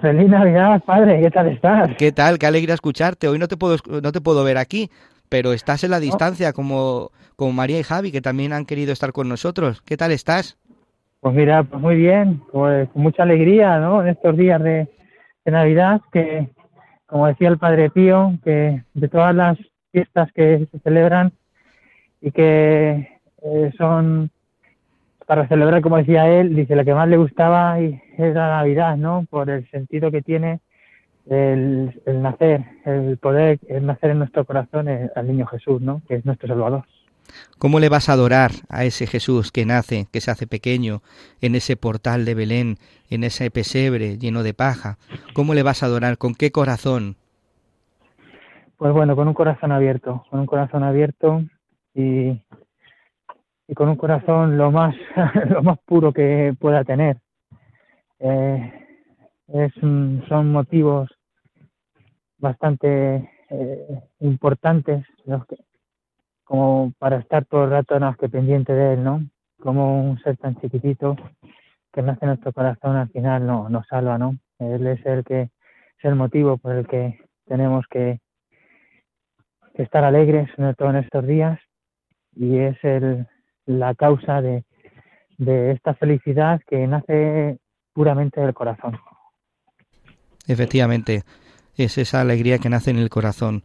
Feliz 0.00 0.28
Navidad, 0.28 0.82
padre. 0.84 1.20
¿Qué 1.20 1.30
tal 1.30 1.48
estás? 1.48 1.90
¿Qué 1.96 2.12
tal? 2.12 2.38
Qué 2.38 2.46
alegría 2.46 2.74
escucharte. 2.74 3.28
Hoy 3.28 3.38
no 3.38 3.48
te 3.48 3.56
puedo, 3.56 3.76
no 4.02 4.12
te 4.12 4.20
puedo 4.20 4.44
ver 4.44 4.58
aquí, 4.58 4.90
pero 5.28 5.52
estás 5.52 5.82
en 5.84 5.90
la 5.90 6.00
distancia 6.00 6.52
como, 6.52 7.10
como 7.36 7.52
María 7.52 7.78
y 7.78 7.82
Javi, 7.82 8.12
que 8.12 8.20
también 8.20 8.52
han 8.52 8.66
querido 8.66 8.92
estar 8.92 9.12
con 9.12 9.28
nosotros. 9.28 9.80
¿Qué 9.82 9.96
tal 9.96 10.12
estás? 10.12 10.58
Pues 11.20 11.34
mira, 11.34 11.64
pues 11.64 11.82
muy 11.82 11.96
bien, 11.96 12.40
pues 12.52 12.88
con 12.90 13.02
mucha 13.02 13.24
alegría, 13.24 13.78
¿no? 13.78 14.02
En 14.02 14.08
estos 14.08 14.36
días 14.36 14.62
de, 14.62 14.88
Navidad, 15.46 16.02
que 16.12 16.46
como 17.06 17.26
decía 17.26 17.48
el 17.48 17.56
Padre 17.56 17.88
Pío, 17.88 18.34
que 18.44 18.82
de 18.92 19.08
todas 19.08 19.34
las 19.34 19.56
fiestas 19.92 20.30
que 20.34 20.68
se 20.70 20.78
celebran 20.80 21.32
y 22.20 22.30
que 22.32 23.18
eh, 23.42 23.72
son 23.78 24.30
para 25.28 25.46
celebrar, 25.46 25.82
como 25.82 25.98
decía 25.98 26.26
él, 26.26 26.56
dice, 26.56 26.74
la 26.74 26.86
que 26.86 26.94
más 26.94 27.06
le 27.06 27.18
gustaba 27.18 27.78
es 27.78 28.00
la 28.16 28.48
Navidad, 28.48 28.96
¿no? 28.96 29.26
Por 29.28 29.50
el 29.50 29.70
sentido 29.70 30.10
que 30.10 30.22
tiene 30.22 30.60
el, 31.28 32.00
el 32.06 32.22
nacer, 32.22 32.64
el 32.86 33.18
poder, 33.18 33.58
el 33.68 33.84
nacer 33.84 34.12
en 34.12 34.20
nuestro 34.20 34.46
corazón 34.46 34.88
al 34.88 35.26
niño 35.26 35.46
Jesús, 35.46 35.82
¿no? 35.82 36.00
Que 36.08 36.14
es 36.14 36.24
nuestro 36.24 36.48
Salvador. 36.48 36.84
¿Cómo 37.58 37.78
le 37.78 37.90
vas 37.90 38.08
a 38.08 38.14
adorar 38.14 38.52
a 38.70 38.84
ese 38.84 39.06
Jesús 39.06 39.52
que 39.52 39.66
nace, 39.66 40.06
que 40.10 40.22
se 40.22 40.30
hace 40.30 40.46
pequeño, 40.46 41.02
en 41.42 41.56
ese 41.56 41.76
portal 41.76 42.24
de 42.24 42.34
Belén, 42.34 42.76
en 43.10 43.22
ese 43.22 43.50
pesebre 43.50 44.16
lleno 44.16 44.42
de 44.42 44.54
paja? 44.54 44.96
¿Cómo 45.34 45.52
le 45.52 45.62
vas 45.62 45.82
a 45.82 45.86
adorar? 45.86 46.16
¿Con 46.16 46.34
qué 46.34 46.52
corazón? 46.52 47.16
Pues 48.78 48.94
bueno, 48.94 49.14
con 49.14 49.28
un 49.28 49.34
corazón 49.34 49.72
abierto, 49.72 50.24
con 50.30 50.40
un 50.40 50.46
corazón 50.46 50.84
abierto 50.84 51.42
y, 51.94 52.40
y 53.68 53.74
con 53.74 53.90
un 53.90 53.96
corazón 53.96 54.56
lo 54.56 54.72
más, 54.72 54.96
lo 55.50 55.62
más 55.62 55.78
puro 55.80 56.12
que 56.12 56.54
pueda 56.58 56.82
tener. 56.84 57.18
Eh, 58.18 58.72
es, 59.48 59.72
son 59.74 60.50
motivos 60.50 61.08
bastante 62.38 63.30
eh, 63.50 64.02
importantes 64.20 65.06
que, 65.48 65.56
como 66.44 66.92
para 66.98 67.18
estar 67.18 67.44
todo 67.44 67.64
el 67.64 67.70
rato 67.70 68.00
más 68.00 68.16
que 68.16 68.28
pendiente 68.28 68.72
de 68.72 68.94
él, 68.94 69.04
¿no? 69.04 69.22
Como 69.60 70.10
un 70.10 70.18
ser 70.20 70.36
tan 70.38 70.56
chiquitito 70.60 71.16
que 71.92 72.02
nace 72.02 72.20
en 72.22 72.28
nuestro 72.28 72.52
corazón 72.52 72.96
al 72.96 73.08
final 73.10 73.46
no, 73.46 73.68
nos 73.68 73.86
salva, 73.86 74.18
¿no? 74.18 74.36
Él 74.58 74.86
es 74.86 75.04
el 75.04 75.24
que 75.24 75.42
es 75.42 76.04
el 76.04 76.14
motivo 76.14 76.56
por 76.56 76.74
el 76.74 76.86
que 76.86 77.18
tenemos 77.46 77.84
que, 77.90 78.20
estar 79.74 80.02
alegres, 80.02 80.50
sobre 80.56 80.74
todo 80.74 80.90
en 80.90 80.96
estos 80.96 81.24
días, 81.24 81.60
y 82.34 82.58
es 82.58 82.76
el, 82.82 83.28
la 83.68 83.94
causa 83.94 84.40
de, 84.40 84.64
de 85.36 85.72
esta 85.72 85.94
felicidad 85.94 86.60
que 86.66 86.86
nace 86.86 87.58
puramente 87.92 88.40
del 88.40 88.54
corazón. 88.54 88.98
Efectivamente, 90.46 91.22
es 91.76 91.98
esa 91.98 92.22
alegría 92.22 92.58
que 92.58 92.70
nace 92.70 92.90
en 92.90 92.98
el 92.98 93.10
corazón 93.10 93.62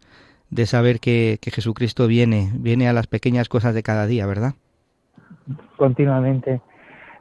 de 0.50 0.66
saber 0.66 1.00
que, 1.00 1.40
Jesucristo 1.42 2.08
viene, 2.08 2.52
viene 2.54 2.88
a 2.88 2.94
las 2.94 3.08
pequeñas 3.08 3.48
cosas 3.50 3.74
de 3.74 3.82
cada 3.82 4.06
día, 4.06 4.26
¿verdad? 4.26 4.54
Continuamente. 5.78 6.62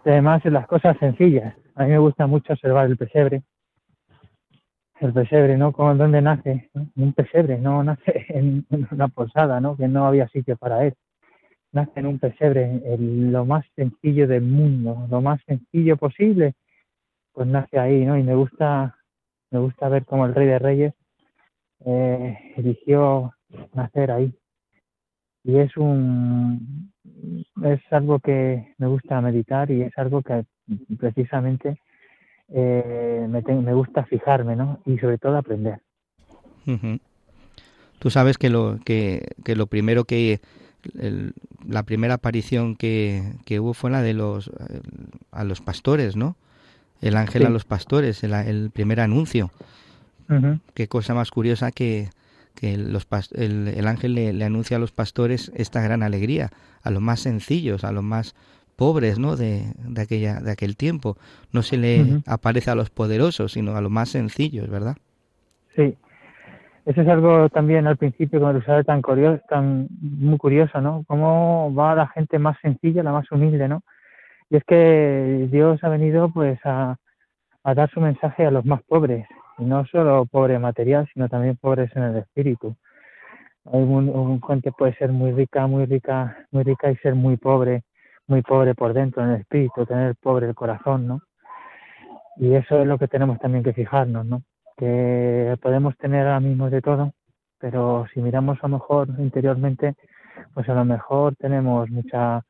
además, 0.04 0.44
en 0.44 0.54
las 0.54 0.66
cosas 0.66 0.96
sencillas. 0.98 1.54
A 1.76 1.84
mí 1.84 1.90
me 1.90 1.98
gusta 1.98 2.26
mucho 2.26 2.52
observar 2.52 2.86
el 2.86 2.96
pesebre. 2.96 3.42
El 5.00 5.12
pesebre, 5.12 5.56
¿no? 5.56 5.72
Como 5.72 5.94
dónde 5.94 6.20
nace. 6.20 6.70
Un 6.96 7.12
pesebre, 7.12 7.58
no 7.58 7.82
nace 7.84 8.26
en 8.28 8.66
una 8.90 9.08
posada, 9.08 9.60
¿no? 9.60 9.76
Que 9.76 9.88
no 9.88 10.06
había 10.06 10.28
sitio 10.28 10.56
para 10.56 10.84
él. 10.84 10.94
Nace 11.72 12.00
en 12.00 12.06
un 12.06 12.18
pesebre, 12.18 12.82
lo 12.98 13.44
más 13.46 13.64
sencillo 13.74 14.28
del 14.28 14.42
mundo, 14.42 15.06
lo 15.10 15.20
más 15.22 15.40
sencillo 15.46 15.96
posible, 15.96 16.54
pues 17.32 17.48
nace 17.48 17.78
ahí, 17.78 18.04
¿no? 18.04 18.18
Y 18.18 18.22
me 18.22 18.34
gusta, 18.34 18.96
me 19.50 19.58
gusta 19.58 19.88
ver 19.88 20.04
cómo 20.04 20.26
el 20.26 20.34
Rey 20.34 20.46
de 20.46 20.58
Reyes 20.58 20.94
eh, 21.84 22.54
eligió 22.56 23.32
nacer 23.72 24.10
ahí. 24.10 24.34
Y 25.44 25.56
es 25.56 25.76
un 25.76 26.92
es 27.64 27.80
algo 27.90 28.20
que 28.20 28.74
me 28.78 28.86
gusta 28.86 29.20
meditar 29.20 29.70
y 29.70 29.82
es 29.82 29.92
algo 29.96 30.22
que 30.22 30.44
precisamente 30.98 31.78
eh, 32.48 33.26
me, 33.28 33.42
me 33.42 33.74
gusta 33.74 34.04
fijarme, 34.04 34.56
¿no? 34.56 34.80
Y 34.86 34.98
sobre 34.98 35.18
todo 35.18 35.36
aprender. 35.36 35.80
Tú 37.98 38.10
sabes 38.10 38.38
que 38.38 38.50
lo 38.50 38.78
que, 38.84 39.28
que 39.44 39.56
lo 39.56 39.66
primero 39.66 40.04
que 40.04 40.40
la 41.66 41.82
primera 41.84 42.14
aparición 42.14 42.76
que, 42.76 43.34
que, 43.44 43.60
hubo 43.60 43.74
fue 43.74 43.90
la 43.90 44.02
de 44.02 44.14
los 44.14 44.50
a 45.30 45.44
los 45.44 45.60
pastores, 45.60 46.16
¿no? 46.16 46.36
El 47.00 47.16
ángel 47.16 47.46
a 47.46 47.50
los 47.50 47.64
pastores, 47.64 48.22
el 48.22 48.70
primer 48.70 49.00
anuncio. 49.00 49.50
Qué 50.74 50.88
cosa 50.88 51.14
más 51.14 51.30
curiosa 51.30 51.72
que, 51.72 52.08
que 52.54 52.78
los, 52.78 53.06
el, 53.32 53.68
el, 53.68 53.86
ángel 53.86 54.14
le, 54.14 54.44
anuncia 54.44 54.76
a 54.76 54.80
los 54.80 54.92
pastores 54.92 55.52
esta 55.54 55.82
gran 55.82 56.02
alegría, 56.02 56.50
a 56.82 56.90
los 56.90 57.02
más 57.02 57.20
sencillos, 57.20 57.84
a 57.84 57.92
los 57.92 58.04
más 58.04 58.34
pobres 58.76 59.18
¿no? 59.18 59.36
de, 59.36 59.74
de, 59.76 60.00
aquella, 60.00 60.40
de 60.40 60.52
aquel 60.52 60.76
tiempo. 60.76 61.18
No 61.50 61.62
se 61.62 61.76
le 61.76 62.22
aparece 62.26 62.70
a 62.70 62.74
los 62.74 62.88
poderosos, 62.88 63.52
sino 63.52 63.76
a 63.76 63.80
los 63.80 63.90
más 63.90 64.08
sencillos, 64.10 64.70
¿verdad? 64.70 64.96
Sí. 65.76 65.96
Eso 66.84 67.00
es 67.02 67.08
algo 67.08 67.48
también 67.48 67.86
al 67.86 67.96
principio 67.96 68.40
que 68.40 68.60
me 68.60 68.84
tan 68.84 69.02
curioso, 69.02 69.40
tan 69.48 69.88
muy 70.00 70.36
curioso, 70.36 70.80
¿no? 70.80 71.04
Cómo 71.06 71.72
va 71.74 71.94
la 71.94 72.08
gente 72.08 72.38
más 72.40 72.58
sencilla, 72.60 73.04
la 73.04 73.12
más 73.12 73.30
humilde, 73.30 73.68
¿no? 73.68 73.82
Y 74.50 74.56
es 74.56 74.64
que 74.64 75.48
Dios 75.50 75.82
ha 75.84 75.88
venido 75.88 76.28
pues 76.30 76.58
a, 76.64 76.96
a 77.62 77.74
dar 77.74 77.90
su 77.90 78.00
mensaje 78.00 78.46
a 78.46 78.50
los 78.50 78.64
más 78.64 78.82
pobres, 78.82 79.26
y 79.58 79.64
no 79.64 79.84
solo 79.86 80.26
pobre 80.26 80.58
material, 80.58 81.08
sino 81.12 81.28
también 81.28 81.56
pobres 81.56 81.94
en 81.96 82.02
el 82.02 82.16
espíritu. 82.16 82.76
Hay 83.66 83.80
un, 83.80 84.42
gente 84.42 84.72
puede 84.72 84.94
ser 84.96 85.12
muy 85.12 85.32
rica, 85.32 85.66
muy 85.68 85.86
rica, 85.86 86.46
muy 86.50 86.64
rica 86.64 86.90
y 86.90 86.96
ser 86.96 87.14
muy 87.14 87.36
pobre, 87.36 87.84
muy 88.26 88.42
pobre 88.42 88.74
por 88.74 88.92
dentro 88.92 89.22
en 89.22 89.30
el 89.30 89.40
espíritu, 89.40 89.86
tener 89.86 90.16
pobre 90.16 90.48
el 90.48 90.54
corazón, 90.54 91.06
¿no? 91.06 91.20
Y 92.36 92.54
eso 92.54 92.80
es 92.80 92.86
lo 92.86 92.98
que 92.98 93.08
tenemos 93.08 93.38
también 93.38 93.62
que 93.62 93.72
fijarnos, 93.72 94.26
¿no? 94.26 94.42
Que 94.82 95.56
podemos 95.62 95.96
tener 95.96 96.26
ahora 96.26 96.40
mismo 96.40 96.68
de 96.68 96.82
todo, 96.82 97.12
pero 97.58 98.06
si 98.12 98.20
miramos 98.20 98.58
a 98.62 98.66
lo 98.66 98.78
mejor 98.78 99.08
interiormente, 99.18 99.94
pues 100.54 100.68
a 100.68 100.74
lo 100.74 100.84
mejor 100.84 101.36
tenemos 101.36 101.88
mucha 101.88 102.42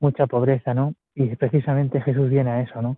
mucha 0.00 0.26
pobreza, 0.26 0.72
¿no? 0.72 0.94
Y 1.14 1.36
precisamente 1.36 2.00
Jesús 2.00 2.30
viene 2.30 2.50
a 2.50 2.60
eso, 2.62 2.80
¿no? 2.80 2.96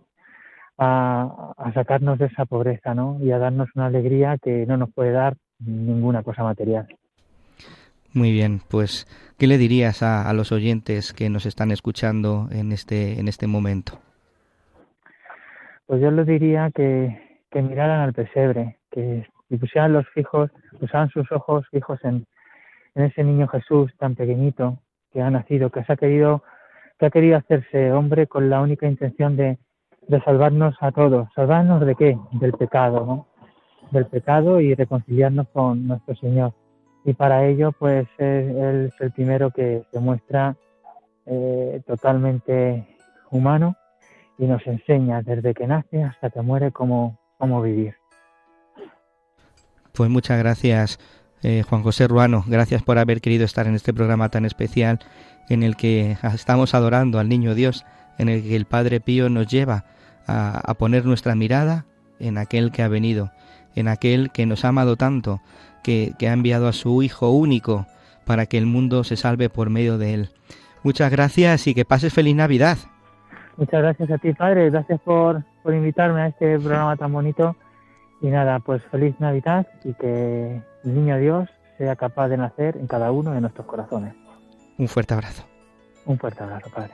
a, 0.79 1.71
sacarnos 1.73 2.17
de 2.19 2.27
esa 2.27 2.45
pobreza, 2.45 2.93
¿no? 2.93 3.17
Y 3.21 3.31
a 3.31 3.37
darnos 3.37 3.69
una 3.75 3.87
alegría 3.87 4.37
que 4.37 4.65
no 4.65 4.77
nos 4.77 4.91
puede 4.91 5.11
dar 5.11 5.35
ninguna 5.59 6.23
cosa 6.23 6.43
material. 6.43 6.87
Muy 8.13 8.31
bien, 8.31 8.61
pues 8.69 9.05
¿qué 9.37 9.45
le 9.45 9.57
dirías 9.57 10.01
a, 10.01 10.31
los 10.33 10.51
oyentes 10.51 11.13
que 11.13 11.29
nos 11.29 11.45
están 11.45 11.71
escuchando 11.71 12.47
en 12.51 12.71
este 12.71 13.19
en 13.19 13.27
este 13.27 13.45
momento? 13.45 13.99
Pues 15.85 16.01
yo 16.01 16.11
les 16.11 16.25
diría 16.25 16.71
que, 16.73 17.28
que 17.51 17.61
miraran 17.61 18.01
al 18.01 18.13
pesebre, 18.13 18.77
que 18.91 19.25
pusieran 19.59 19.93
los 19.93 20.07
fijos, 20.09 20.51
pusieran 20.79 21.09
sus 21.09 21.31
ojos 21.31 21.67
fijos 21.69 21.99
en, 22.03 22.25
ese 22.95 23.23
niño 23.23 23.47
Jesús 23.47 23.95
tan 23.97 24.15
pequeñito 24.15 24.79
que 25.13 25.21
ha 25.21 25.29
nacido, 25.29 25.69
que 25.69 25.83
se 25.85 25.93
ha 25.93 25.95
querido 25.95 26.43
que 26.99 27.05
ha 27.05 27.09
querido 27.09 27.37
hacerse 27.37 27.93
hombre 27.93 28.27
con 28.27 28.49
la 28.49 28.61
única 28.61 28.85
intención 28.85 29.37
de, 29.37 29.57
salvarnos 30.25 30.75
a 30.81 30.91
todos. 30.91 31.29
¿Salvarnos 31.33 31.85
de 31.85 31.95
qué? 31.95 32.17
Del 32.33 32.51
pecado, 32.51 33.05
¿no? 33.05 33.27
Del 33.91 34.05
pecado 34.07 34.59
y 34.59 34.75
reconciliarnos 34.75 35.47
con 35.49 35.87
nuestro 35.87 36.15
Señor. 36.15 36.53
Y 37.05 37.13
para 37.13 37.45
ello, 37.45 37.71
pues, 37.71 38.05
Él 38.17 38.91
es 38.93 38.99
el 38.99 39.11
primero 39.11 39.51
que 39.51 39.83
se 39.91 39.99
muestra 39.99 40.57
eh, 41.25 41.81
totalmente 41.85 42.85
humano 43.31 43.75
y 44.39 44.45
nos 44.45 44.65
enseña 44.65 45.21
desde 45.21 45.53
que 45.53 45.67
nace 45.67 46.01
hasta 46.03 46.31
que 46.31 46.41
muere 46.41 46.71
cómo, 46.71 47.18
cómo 47.39 47.61
vivir. 47.63 47.95
Pues 49.93 50.09
muchas 50.09 50.37
gracias, 50.37 50.99
eh, 51.41 51.63
Juan 51.67 51.81
José 51.81 52.07
Ruano. 52.07 52.43
Gracias 52.45 52.83
por 52.83 52.99
haber 52.99 53.21
querido 53.21 53.45
estar 53.45 53.65
en 53.65 53.73
este 53.73 53.93
programa 53.93 54.29
tan 54.29 54.45
especial 54.45 54.99
en 55.49 55.63
el 55.63 55.75
que 55.75 56.17
estamos 56.33 56.75
adorando 56.75 57.17
al 57.17 57.27
Niño 57.27 57.55
Dios, 57.55 57.85
en 58.19 58.29
el 58.29 58.43
que 58.43 58.55
el 58.55 58.65
Padre 58.65 58.99
Pío 58.99 59.29
nos 59.29 59.47
lleva 59.47 59.85
a, 60.27 60.75
poner 60.75 61.05
nuestra 61.05 61.33
mirada 61.33 61.85
en 62.19 62.37
aquel 62.37 62.71
que 62.71 62.83
ha 62.83 62.87
venido, 62.87 63.31
en 63.75 63.87
aquel 63.87 64.31
que 64.31 64.45
nos 64.45 64.63
ha 64.63 64.67
amado 64.67 64.95
tanto, 64.95 65.41
que, 65.81 66.13
ha 66.21 66.33
enviado 66.33 66.67
a 66.67 66.73
su 66.73 67.01
Hijo 67.01 67.31
único 67.31 67.87
para 68.25 68.45
que 68.45 68.59
el 68.59 68.67
mundo 68.67 69.03
se 69.03 69.15
salve 69.15 69.49
por 69.49 69.71
medio 69.71 69.97
de 69.97 70.13
él. 70.13 70.29
Muchas 70.83 71.11
gracias 71.11 71.65
y 71.65 71.73
que 71.73 71.83
pases 71.83 72.13
feliz 72.13 72.35
Navidad. 72.35 72.77
Muchas 73.59 73.81
gracias 73.81 74.09
a 74.09 74.17
ti, 74.17 74.31
Padre. 74.33 74.69
Gracias 74.69 75.01
por, 75.01 75.43
por 75.63 75.73
invitarme 75.73 76.21
a 76.21 76.27
este 76.27 76.57
programa 76.57 76.95
tan 76.95 77.11
bonito. 77.11 77.57
Y 78.21 78.27
nada, 78.27 78.59
pues 78.59 78.81
feliz 78.85 79.19
Navidad 79.19 79.67
y 79.83 79.93
que 79.95 80.61
el 80.85 80.95
niño 80.95 81.17
Dios 81.17 81.49
sea 81.77 81.97
capaz 81.97 82.29
de 82.29 82.37
nacer 82.37 82.77
en 82.77 82.87
cada 82.87 83.11
uno 83.11 83.31
de 83.31 83.41
nuestros 83.41 83.67
corazones. 83.67 84.15
Un 84.77 84.87
fuerte 84.87 85.13
abrazo. 85.13 85.43
Un 86.05 86.17
fuerte 86.17 86.41
abrazo, 86.41 86.69
Padre. 86.73 86.93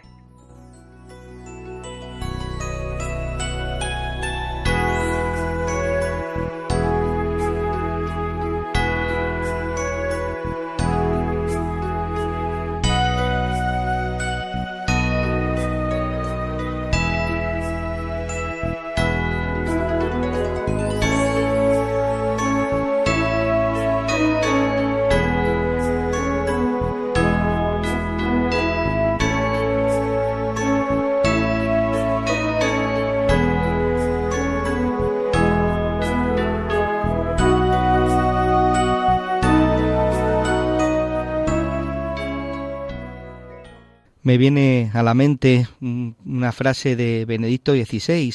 Viene 44.38 44.92
a 44.94 45.04
la 45.04 45.14
mente 45.14 45.68
una 45.82 46.52
frase 46.52 46.96
de 46.96 47.26
Benedicto 47.26 47.74
XVI 47.74 48.34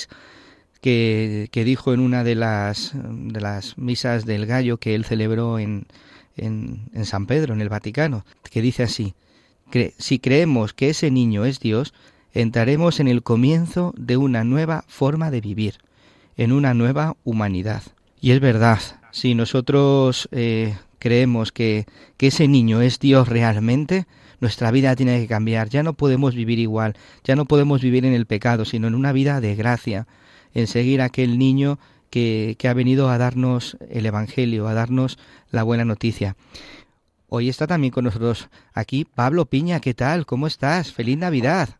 que, 0.80 1.48
que 1.50 1.64
dijo 1.64 1.92
en 1.92 2.00
una 2.00 2.24
de 2.24 2.34
las, 2.34 2.92
de 2.94 3.40
las 3.40 3.76
misas 3.76 4.24
del 4.24 4.46
gallo 4.46 4.78
que 4.78 4.94
él 4.94 5.04
celebró 5.04 5.58
en, 5.58 5.86
en, 6.36 7.04
San 7.04 7.26
Pedro, 7.26 7.54
en 7.54 7.60
el 7.60 7.68
Vaticano, 7.68 8.24
que 8.50 8.62
dice 8.62 8.82
así, 8.82 9.14
si 9.98 10.18
creemos 10.18 10.72
que 10.72 10.90
ese 10.90 11.10
niño 11.10 11.44
es 11.44 11.60
Dios, 11.60 11.94
entraremos 12.32 13.00
en 13.00 13.08
el 13.08 13.22
comienzo 13.22 13.94
de 13.96 14.16
una 14.16 14.44
nueva 14.44 14.84
forma 14.88 15.30
de 15.30 15.40
vivir, 15.40 15.78
en 16.36 16.52
una 16.52 16.74
nueva 16.74 17.16
humanidad. 17.24 17.82
Y 18.20 18.32
es 18.32 18.40
verdad, 18.40 18.80
si 19.12 19.34
nosotros 19.34 20.28
eh, 20.32 20.76
creemos 20.98 21.52
que, 21.52 21.86
que 22.16 22.28
ese 22.28 22.48
niño 22.48 22.80
es 22.80 22.98
Dios 22.98 23.28
realmente, 23.28 24.06
nuestra 24.40 24.70
vida 24.70 24.96
tiene 24.96 25.20
que 25.20 25.26
cambiar. 25.26 25.68
Ya 25.68 25.82
no 25.82 25.94
podemos 25.94 26.34
vivir 26.34 26.58
igual, 26.58 26.94
ya 27.24 27.36
no 27.36 27.44
podemos 27.44 27.80
vivir 27.80 28.04
en 28.04 28.12
el 28.12 28.26
pecado, 28.26 28.64
sino 28.64 28.88
en 28.88 28.94
una 28.94 29.12
vida 29.12 29.40
de 29.40 29.54
gracia, 29.54 30.06
en 30.54 30.66
seguir 30.66 31.00
a 31.00 31.06
aquel 31.06 31.38
niño 31.38 31.78
que, 32.10 32.56
que 32.58 32.68
ha 32.68 32.74
venido 32.74 33.08
a 33.08 33.18
darnos 33.18 33.76
el 33.88 34.06
Evangelio, 34.06 34.66
a 34.66 34.74
darnos 34.74 35.18
la 35.50 35.62
buena 35.62 35.84
noticia. 35.84 36.36
Hoy 37.28 37.48
está 37.48 37.68
también 37.68 37.92
con 37.92 38.04
nosotros 38.04 38.48
aquí 38.72 39.04
Pablo 39.04 39.46
Piña. 39.46 39.80
¿Qué 39.80 39.94
tal? 39.94 40.26
¿Cómo 40.26 40.48
estás? 40.48 40.92
Feliz 40.92 41.16
Navidad. 41.16 41.79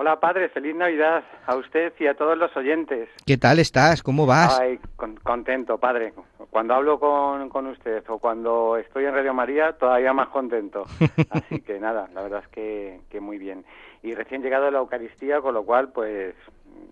Hola 0.00 0.20
padre, 0.20 0.48
feliz 0.50 0.76
Navidad 0.76 1.24
a 1.44 1.56
usted 1.56 1.92
y 1.98 2.06
a 2.06 2.14
todos 2.14 2.38
los 2.38 2.56
oyentes. 2.56 3.08
¿Qué 3.26 3.36
tal 3.36 3.58
estás? 3.58 4.00
¿Cómo 4.00 4.26
vas? 4.26 4.56
Ay, 4.60 4.78
contento, 5.24 5.78
padre. 5.78 6.12
Cuando 6.50 6.74
hablo 6.74 7.00
con, 7.00 7.48
con, 7.48 7.66
usted 7.66 8.04
o 8.08 8.20
cuando 8.20 8.76
estoy 8.76 9.06
en 9.06 9.12
Radio 9.12 9.34
María, 9.34 9.72
todavía 9.72 10.12
más 10.12 10.28
contento. 10.28 10.84
Así 11.30 11.62
que 11.62 11.80
nada, 11.80 12.08
la 12.14 12.22
verdad 12.22 12.44
es 12.44 12.48
que, 12.50 13.00
que 13.10 13.18
muy 13.18 13.38
bien. 13.38 13.64
Y 14.04 14.14
recién 14.14 14.40
llegado 14.40 14.68
a 14.68 14.70
la 14.70 14.78
Eucaristía, 14.78 15.40
con 15.40 15.54
lo 15.54 15.64
cual, 15.64 15.88
pues... 15.88 16.36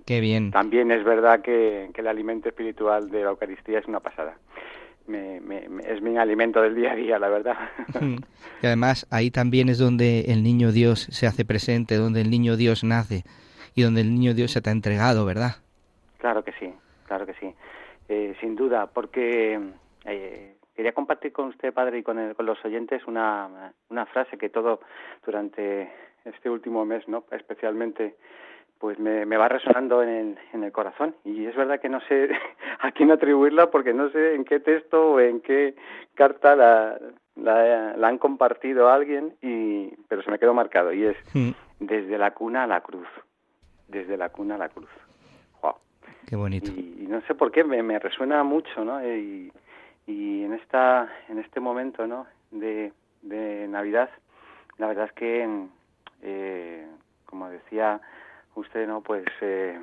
Qué 0.04 0.18
bien. 0.18 0.50
También 0.50 0.90
es 0.90 1.04
verdad 1.04 1.42
que, 1.42 1.90
que 1.94 2.00
el 2.00 2.08
alimento 2.08 2.48
espiritual 2.48 3.08
de 3.08 3.22
la 3.22 3.30
Eucaristía 3.30 3.78
es 3.78 3.86
una 3.86 4.00
pasada 4.00 4.36
me, 5.06 5.36
es 5.84 6.02
mi 6.02 6.16
alimento 6.16 6.60
del 6.62 6.74
día 6.74 6.92
a 6.92 6.96
día, 6.96 7.18
la 7.18 7.28
verdad. 7.28 7.56
Y 8.62 8.66
además 8.66 9.06
ahí 9.10 9.30
también 9.30 9.68
es 9.68 9.78
donde 9.78 10.20
el 10.28 10.42
niño 10.42 10.72
Dios 10.72 11.08
se 11.10 11.26
hace 11.26 11.44
presente, 11.44 11.96
donde 11.96 12.22
el 12.22 12.30
niño 12.30 12.56
Dios 12.56 12.84
nace 12.84 13.24
y 13.74 13.82
donde 13.82 14.00
el 14.00 14.14
niño 14.14 14.32
Dios 14.32 14.52
se 14.52 14.62
te 14.62 14.70
ha 14.70 14.72
entregado, 14.72 15.26
¿verdad? 15.26 15.56
Claro 16.16 16.42
que 16.42 16.52
sí, 16.52 16.72
claro 17.06 17.26
que 17.26 17.34
sí, 17.34 17.54
eh, 18.08 18.34
sin 18.40 18.56
duda, 18.56 18.86
porque 18.86 19.60
eh, 20.06 20.54
quería 20.74 20.92
compartir 20.92 21.32
con 21.32 21.48
usted, 21.48 21.74
padre, 21.74 21.98
y 21.98 22.02
con, 22.02 22.32
con 22.32 22.46
los 22.46 22.64
oyentes 22.64 23.06
una, 23.06 23.72
una 23.90 24.06
frase 24.06 24.38
que 24.38 24.48
todo 24.48 24.80
durante 25.24 25.92
este 26.24 26.48
último 26.48 26.86
mes, 26.86 27.06
¿no? 27.08 27.24
Especialmente 27.30 28.16
pues 28.78 28.98
me, 28.98 29.24
me, 29.24 29.36
va 29.36 29.48
resonando 29.48 30.02
en 30.02 30.08
el, 30.08 30.38
en 30.52 30.64
el 30.64 30.72
corazón. 30.72 31.14
Y 31.24 31.46
es 31.46 31.56
verdad 31.56 31.80
que 31.80 31.88
no 31.88 32.00
sé 32.02 32.28
a 32.80 32.92
quién 32.92 33.10
atribuirla 33.10 33.70
porque 33.70 33.94
no 33.94 34.10
sé 34.10 34.34
en 34.34 34.44
qué 34.44 34.60
texto 34.60 35.12
o 35.12 35.20
en 35.20 35.40
qué 35.40 35.74
carta 36.14 36.54
la, 36.56 36.98
la, 37.36 38.08
han 38.08 38.18
compartido 38.18 38.88
a 38.88 38.94
alguien, 38.94 39.34
y, 39.42 39.88
pero 40.08 40.22
se 40.22 40.30
me 40.30 40.38
quedó 40.38 40.54
marcado. 40.54 40.92
Y 40.92 41.04
es 41.04 41.16
mm. 41.34 41.50
desde 41.80 42.18
la 42.18 42.32
cuna 42.32 42.64
a 42.64 42.66
la 42.66 42.80
cruz. 42.80 43.08
Desde 43.88 44.16
la 44.16 44.28
cuna 44.30 44.56
a 44.56 44.58
la 44.58 44.68
cruz. 44.68 44.90
Wow. 45.62 45.74
Qué 46.26 46.36
bonito. 46.36 46.70
Y, 46.70 47.06
no 47.08 47.20
sé 47.22 47.34
por 47.34 47.52
qué 47.52 47.64
me, 47.64 47.82
me 47.82 47.98
resuena 47.98 48.42
mucho, 48.42 48.84
¿no? 48.84 49.02
Y, 49.06 49.52
y 50.06 50.44
en, 50.44 50.52
esta, 50.54 51.08
en 51.28 51.38
este 51.38 51.60
momento, 51.60 52.06
¿no? 52.06 52.26
De, 52.50 52.92
de 53.22 53.66
Navidad, 53.68 54.10
la 54.78 54.88
verdad 54.88 55.06
es 55.06 55.12
que, 55.12 55.66
eh, 56.22 56.86
como 57.26 57.48
decía 57.48 58.00
usted, 58.60 58.86
¿no? 58.86 59.00
Pues 59.00 59.24
eh, 59.40 59.78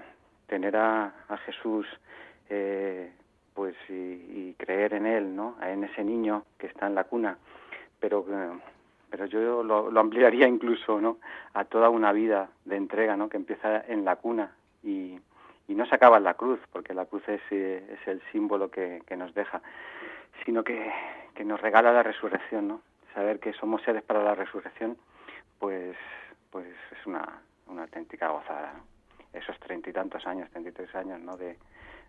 tener 0.47 0.75
a, 0.75 1.13
a 1.27 1.37
Jesús, 1.37 1.87
eh, 2.49 3.11
pues 3.53 3.75
y, 3.89 3.93
y, 3.93 4.55
creer 4.57 4.93
en 4.93 5.05
él, 5.05 5.35
¿no? 5.35 5.55
En 5.61 5.83
ese 5.83 6.03
niño 6.03 6.45
que 6.57 6.67
está 6.67 6.87
en 6.87 6.95
la 6.95 7.03
cuna, 7.05 7.37
pero 7.99 8.25
eh, 8.29 8.59
pero 9.09 9.27
yo 9.27 9.61
lo, 9.61 9.91
lo, 9.91 9.99
ampliaría 9.99 10.47
incluso, 10.47 10.99
¿no? 10.99 11.17
A 11.53 11.65
toda 11.65 11.89
una 11.89 12.11
vida 12.11 12.49
de 12.65 12.77
entrega, 12.77 13.15
¿no? 13.15 13.29
Que 13.29 13.37
empieza 13.37 13.83
en 13.87 14.03
la 14.05 14.15
cuna 14.15 14.55
y, 14.81 15.19
y 15.67 15.75
no 15.75 15.85
se 15.85 15.93
acaba 15.93 16.17
en 16.17 16.23
la 16.23 16.33
cruz, 16.33 16.59
porque 16.71 16.95
la 16.95 17.05
cruz 17.05 17.21
es, 17.29 17.41
eh, 17.51 17.85
es 17.91 18.07
el 18.07 18.23
símbolo 18.31 18.71
que, 18.71 19.03
que 19.05 19.15
nos 19.15 19.35
deja, 19.35 19.61
sino 20.43 20.63
que, 20.63 20.91
que 21.35 21.45
nos 21.45 21.61
regala 21.61 21.93
la 21.93 22.01
resurrección, 22.01 22.67
¿no? 22.67 22.81
Saber 23.13 23.39
que 23.39 23.53
somos 23.53 23.83
seres 23.83 24.01
para 24.01 24.23
la 24.23 24.33
resurrección, 24.33 24.97
pues 25.59 25.95
pues 26.49 26.67
es 26.91 27.07
una 27.07 27.41
una 27.73 27.83
auténtica 27.83 28.29
gozada. 28.29 28.75
Esos 29.33 29.59
treinta 29.59 29.89
y 29.89 29.93
tantos 29.93 30.25
años, 30.27 30.49
treinta 30.51 30.69
y 30.69 30.73
tres 30.73 30.93
años 30.95 31.19
¿no? 31.19 31.35
de, 31.37 31.57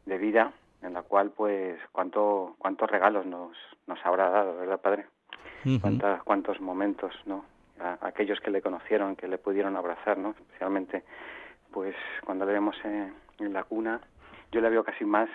de 0.07 0.19
vida, 0.19 0.53
en 0.83 0.93
la 0.93 1.03
cual, 1.03 1.31
pues, 1.31 1.79
cuánto, 1.91 2.55
cuántos 2.59 2.91
regalos 2.91 3.27
nos, 3.27 3.57
nos 3.87 3.99
habrá 4.05 4.29
dado, 4.31 4.57
¿verdad, 4.57 4.81
Padre? 4.81 5.07
Cuántas, 5.81 6.23
cuántos 6.25 6.61
momentos, 6.61 7.15
¿no? 7.25 7.47
aquellos 8.03 8.39
que 8.41 8.51
le 8.51 8.63
conocieron, 8.63 9.17
que 9.17 9.27
le 9.27 9.39
pudieron 9.39 9.77
abrazar, 9.77 10.19
¿no? 10.19 10.31
Especialmente, 10.31 11.03
pues, 11.73 11.97
cuando 12.25 12.45
le 12.45 12.53
vemos 12.53 12.77
en, 12.85 13.53
la 13.53 13.65
cuna, 13.65 14.01
yo 14.53 14.61
le 14.61 14.71
veo 14.71 14.85
casi 14.85 15.05
más 15.05 15.29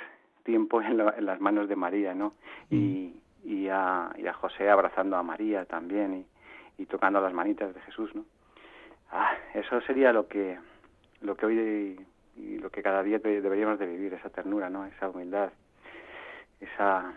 tiempo 0.44 0.82
en, 0.82 1.00
en 1.00 1.26
las 1.26 1.42
manos 1.42 1.68
de 1.68 1.76
María, 1.76 2.13
¿no? 2.13 2.34
Y, 2.70 3.15
y, 3.44 3.68
a, 3.70 4.12
y 4.18 4.28
a 4.28 4.34
José 4.34 4.70
abrazando 4.70 5.18
a 5.18 5.24
María 5.24 5.65
también 5.65 6.13
y, 6.78 6.82
y 6.82 6.86
tocando 6.86 7.20
las 7.20 7.34
manitas 7.34 7.74
de 7.74 7.82
Jesús, 7.82 8.13
¿no? 8.15 8.24
Ah, 9.12 9.32
eso 9.54 9.82
sería 9.82 10.13
lo 10.13 10.28
que 10.28 10.58
lo 11.22 11.36
que 11.36 11.45
hoy 11.45 12.06
y 12.36 12.58
lo 12.60 12.69
que 12.69 12.84
cada 12.84 13.04
día 13.04 13.19
deberíamos 13.19 13.80
de 13.80 13.88
vivir 13.88 14.13
esa 14.13 14.30
ternura 14.30 14.69
no 14.69 14.86
esa 14.86 15.10
humildad 15.10 15.52
esa 16.62 17.13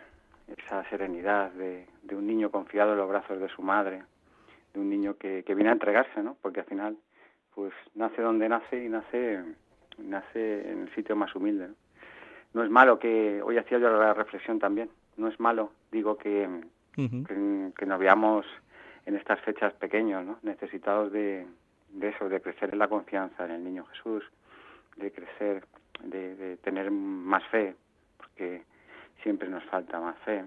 esa 0.56 0.88
serenidad 0.90 1.52
de, 1.52 1.86
de, 2.02 2.16
un 2.16 2.26
niño 2.26 2.50
confiado 2.50 2.92
en 2.92 2.98
los 2.98 3.08
brazos 3.08 3.38
de 3.38 3.48
su 3.48 3.62
madre 3.62 4.02
de 4.74 4.80
un 4.80 4.90
niño 4.90 5.16
que, 5.16 5.44
que 5.44 5.54
viene 5.54 5.70
a 5.70 5.74
entregarse 5.74 6.22
no 6.22 6.36
porque 6.40 6.60
al 6.60 6.66
final 6.66 6.96
pues 7.54 7.72
nace 7.94 8.22
donde 8.22 8.48
nace 8.48 8.84
y 8.84 8.88
nace 8.88 9.44
nace 9.98 10.70
en 10.70 10.82
el 10.82 10.94
sitio 10.94 11.14
más 11.14 11.34
humilde 11.36 11.68
no, 11.68 11.74
no 12.54 12.64
es 12.64 12.70
malo 12.70 12.98
que 12.98 13.42
hoy 13.42 13.58
hacía 13.58 13.78
yo 13.78 13.90
la 13.90 14.14
reflexión 14.14 14.58
también 14.58 14.90
no 15.16 15.28
es 15.28 15.38
malo 15.38 15.72
digo 15.92 16.16
que, 16.16 16.48
que, 16.96 17.72
que 17.76 17.86
nos 17.86 17.98
veamos 18.00 18.46
en 19.04 19.14
estas 19.14 19.40
fechas 19.40 19.72
pequeños 19.74 20.24
no 20.24 20.38
necesitados 20.42 21.12
de 21.12 21.46
de 21.92 22.08
eso, 22.08 22.28
de 22.28 22.40
crecer 22.40 22.70
en 22.72 22.78
la 22.78 22.88
confianza 22.88 23.44
en 23.44 23.52
el 23.52 23.64
niño 23.64 23.84
Jesús, 23.86 24.24
de 24.96 25.10
crecer, 25.12 25.64
de, 26.02 26.34
de 26.36 26.56
tener 26.58 26.90
más 26.90 27.44
fe, 27.48 27.74
porque 28.16 28.62
siempre 29.22 29.48
nos 29.48 29.64
falta 29.64 30.00
más 30.00 30.18
fe. 30.20 30.44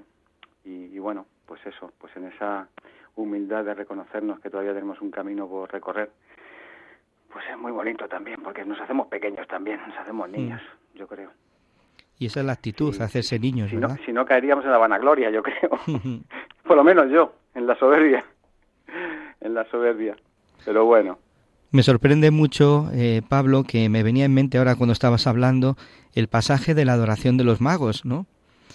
Y, 0.63 0.85
y, 0.85 0.99
bueno, 0.99 1.25
pues 1.45 1.65
eso, 1.65 1.91
pues 1.99 2.15
en 2.17 2.25
esa 2.25 2.67
humildad 3.15 3.63
de 3.63 3.73
reconocernos 3.73 4.39
que 4.39 4.49
todavía 4.49 4.73
tenemos 4.73 4.99
un 5.01 5.11
camino 5.11 5.47
por 5.47 5.71
recorrer, 5.71 6.11
pues 7.31 7.45
es 7.49 7.57
muy 7.57 7.71
bonito 7.71 8.07
también, 8.07 8.41
porque 8.43 8.65
nos 8.65 8.79
hacemos 8.79 9.07
pequeños 9.07 9.47
también, 9.47 9.79
nos 9.87 9.97
hacemos 9.97 10.29
niños, 10.29 10.61
mm. 10.61 10.97
yo 10.97 11.07
creo. 11.07 11.31
Y 12.17 12.27
esa 12.27 12.39
es 12.39 12.45
la 12.45 12.53
actitud, 12.53 12.93
sí. 12.93 13.03
hacerse 13.03 13.39
niños, 13.39 13.69
si 13.69 13.75
¿verdad? 13.75 13.97
No, 13.97 14.05
si 14.05 14.13
no 14.13 14.25
caeríamos 14.25 14.63
en 14.63 14.71
la 14.71 14.77
vanagloria, 14.77 15.29
yo 15.29 15.43
creo. 15.43 15.69
por 16.63 16.77
lo 16.77 16.83
menos 16.83 17.09
yo, 17.11 17.33
en 17.53 17.67
la 17.67 17.75
soberbia. 17.75 18.23
en 19.41 19.53
la 19.53 19.65
soberbia. 19.65 20.15
Pero 20.63 20.85
bueno, 20.85 21.19
me 21.71 21.83
sorprende 21.83 22.31
mucho, 22.31 22.89
eh, 22.93 23.21
Pablo, 23.27 23.63
que 23.63 23.89
me 23.89 24.03
venía 24.03 24.25
en 24.25 24.33
mente 24.33 24.57
ahora 24.57 24.75
cuando 24.75 24.93
estabas 24.93 25.27
hablando 25.27 25.77
el 26.13 26.27
pasaje 26.27 26.73
de 26.73 26.85
la 26.85 26.93
adoración 26.93 27.37
de 27.37 27.43
los 27.43 27.59
magos, 27.61 28.05
¿no? 28.05 28.25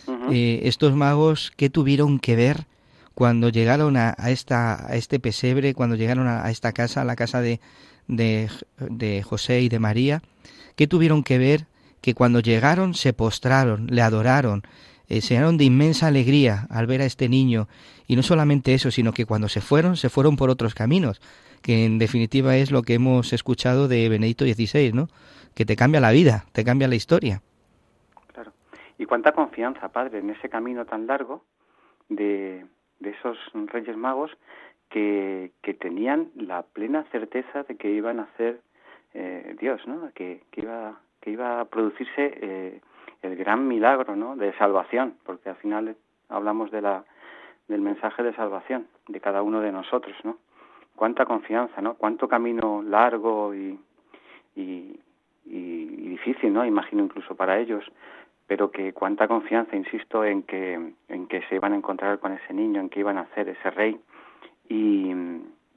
Uh 0.06 0.10
-huh. 0.12 0.32
eh, 0.32 0.60
estos 0.64 0.94
magos, 0.94 1.52
¿qué 1.56 1.70
tuvieron 1.70 2.18
que 2.18 2.36
ver 2.36 2.66
cuando 3.14 3.48
llegaron 3.48 3.96
a, 3.96 4.14
a, 4.18 4.30
esta, 4.30 4.86
a 4.86 4.96
este 4.96 5.18
pesebre, 5.18 5.74
cuando 5.74 5.96
llegaron 5.96 6.26
a, 6.26 6.44
a 6.44 6.50
esta 6.50 6.72
casa, 6.72 7.00
a 7.02 7.04
la 7.04 7.16
casa 7.16 7.40
de, 7.40 7.60
de, 8.08 8.48
de 8.78 9.22
José 9.22 9.62
y 9.62 9.68
de 9.68 9.78
María? 9.78 10.22
¿Qué 10.76 10.86
tuvieron 10.86 11.22
que 11.22 11.38
ver 11.38 11.66
que 12.00 12.14
cuando 12.14 12.40
llegaron 12.40 12.94
se 12.94 13.12
postraron, 13.12 13.86
le 13.90 14.02
adoraron, 14.02 14.62
eh, 15.08 15.20
se 15.20 15.34
llenaron 15.34 15.56
de 15.58 15.64
inmensa 15.64 16.06
alegría 16.06 16.66
al 16.70 16.86
ver 16.86 17.02
a 17.02 17.06
este 17.06 17.28
niño? 17.28 17.68
Y 18.06 18.16
no 18.16 18.22
solamente 18.22 18.74
eso, 18.74 18.90
sino 18.90 19.12
que 19.12 19.26
cuando 19.26 19.48
se 19.48 19.60
fueron, 19.60 19.96
se 19.96 20.08
fueron 20.08 20.36
por 20.36 20.50
otros 20.50 20.74
caminos 20.74 21.20
que 21.62 21.84
en 21.84 21.98
definitiva 21.98 22.56
es 22.56 22.70
lo 22.70 22.82
que 22.82 22.94
hemos 22.94 23.32
escuchado 23.32 23.88
de 23.88 24.08
Benedicto 24.08 24.44
XVI, 24.44 24.92
¿no? 24.92 25.08
Que 25.54 25.64
te 25.64 25.76
cambia 25.76 26.00
la 26.00 26.10
vida, 26.10 26.44
te 26.52 26.64
cambia 26.64 26.88
la 26.88 26.94
historia. 26.94 27.42
Claro. 28.32 28.52
Y 28.98 29.06
cuánta 29.06 29.32
confianza, 29.32 29.88
padre, 29.88 30.18
en 30.18 30.30
ese 30.30 30.48
camino 30.48 30.84
tan 30.86 31.06
largo 31.06 31.44
de, 32.08 32.64
de 33.00 33.10
esos 33.10 33.36
Reyes 33.52 33.96
Magos 33.96 34.30
que, 34.88 35.52
que 35.62 35.74
tenían 35.74 36.30
la 36.34 36.62
plena 36.62 37.04
certeza 37.10 37.62
de 37.64 37.76
que 37.76 37.90
iban 37.90 38.20
a 38.20 38.24
hacer 38.24 38.60
eh, 39.14 39.56
Dios, 39.60 39.80
¿no? 39.86 40.10
Que, 40.14 40.42
que 40.50 40.62
iba 40.62 41.00
que 41.20 41.30
iba 41.30 41.60
a 41.60 41.64
producirse 41.66 42.38
eh, 42.40 42.80
el 43.22 43.36
gran 43.36 43.68
milagro, 43.68 44.16
¿no? 44.16 44.36
De 44.36 44.56
salvación, 44.56 45.14
porque 45.24 45.50
al 45.50 45.56
final 45.56 45.96
hablamos 46.28 46.70
de 46.70 46.80
la 46.80 47.04
del 47.68 47.80
mensaje 47.80 48.22
de 48.22 48.34
salvación 48.34 48.88
de 49.06 49.20
cada 49.20 49.42
uno 49.42 49.60
de 49.60 49.70
nosotros, 49.70 50.16
¿no? 50.24 50.38
Cuánta 51.00 51.24
confianza, 51.24 51.80
¿no? 51.80 51.94
Cuánto 51.94 52.28
camino 52.28 52.82
largo 52.82 53.54
y, 53.54 53.80
y, 54.54 55.00
y, 55.46 55.84
difícil, 56.10 56.52
¿no? 56.52 56.66
Imagino 56.66 57.02
incluso 57.02 57.34
para 57.34 57.58
ellos, 57.58 57.82
pero 58.46 58.70
que 58.70 58.92
cuánta 58.92 59.26
confianza, 59.26 59.76
insisto, 59.76 60.22
en 60.26 60.42
que, 60.42 60.92
en 61.08 61.26
que 61.26 61.40
se 61.48 61.54
iban 61.54 61.72
a 61.72 61.76
encontrar 61.76 62.18
con 62.18 62.32
ese 62.32 62.52
niño, 62.52 62.82
en 62.82 62.90
que 62.90 63.00
iban 63.00 63.16
a 63.16 63.22
hacer 63.22 63.48
ese 63.48 63.70
rey. 63.70 63.98
Y, 64.68 65.10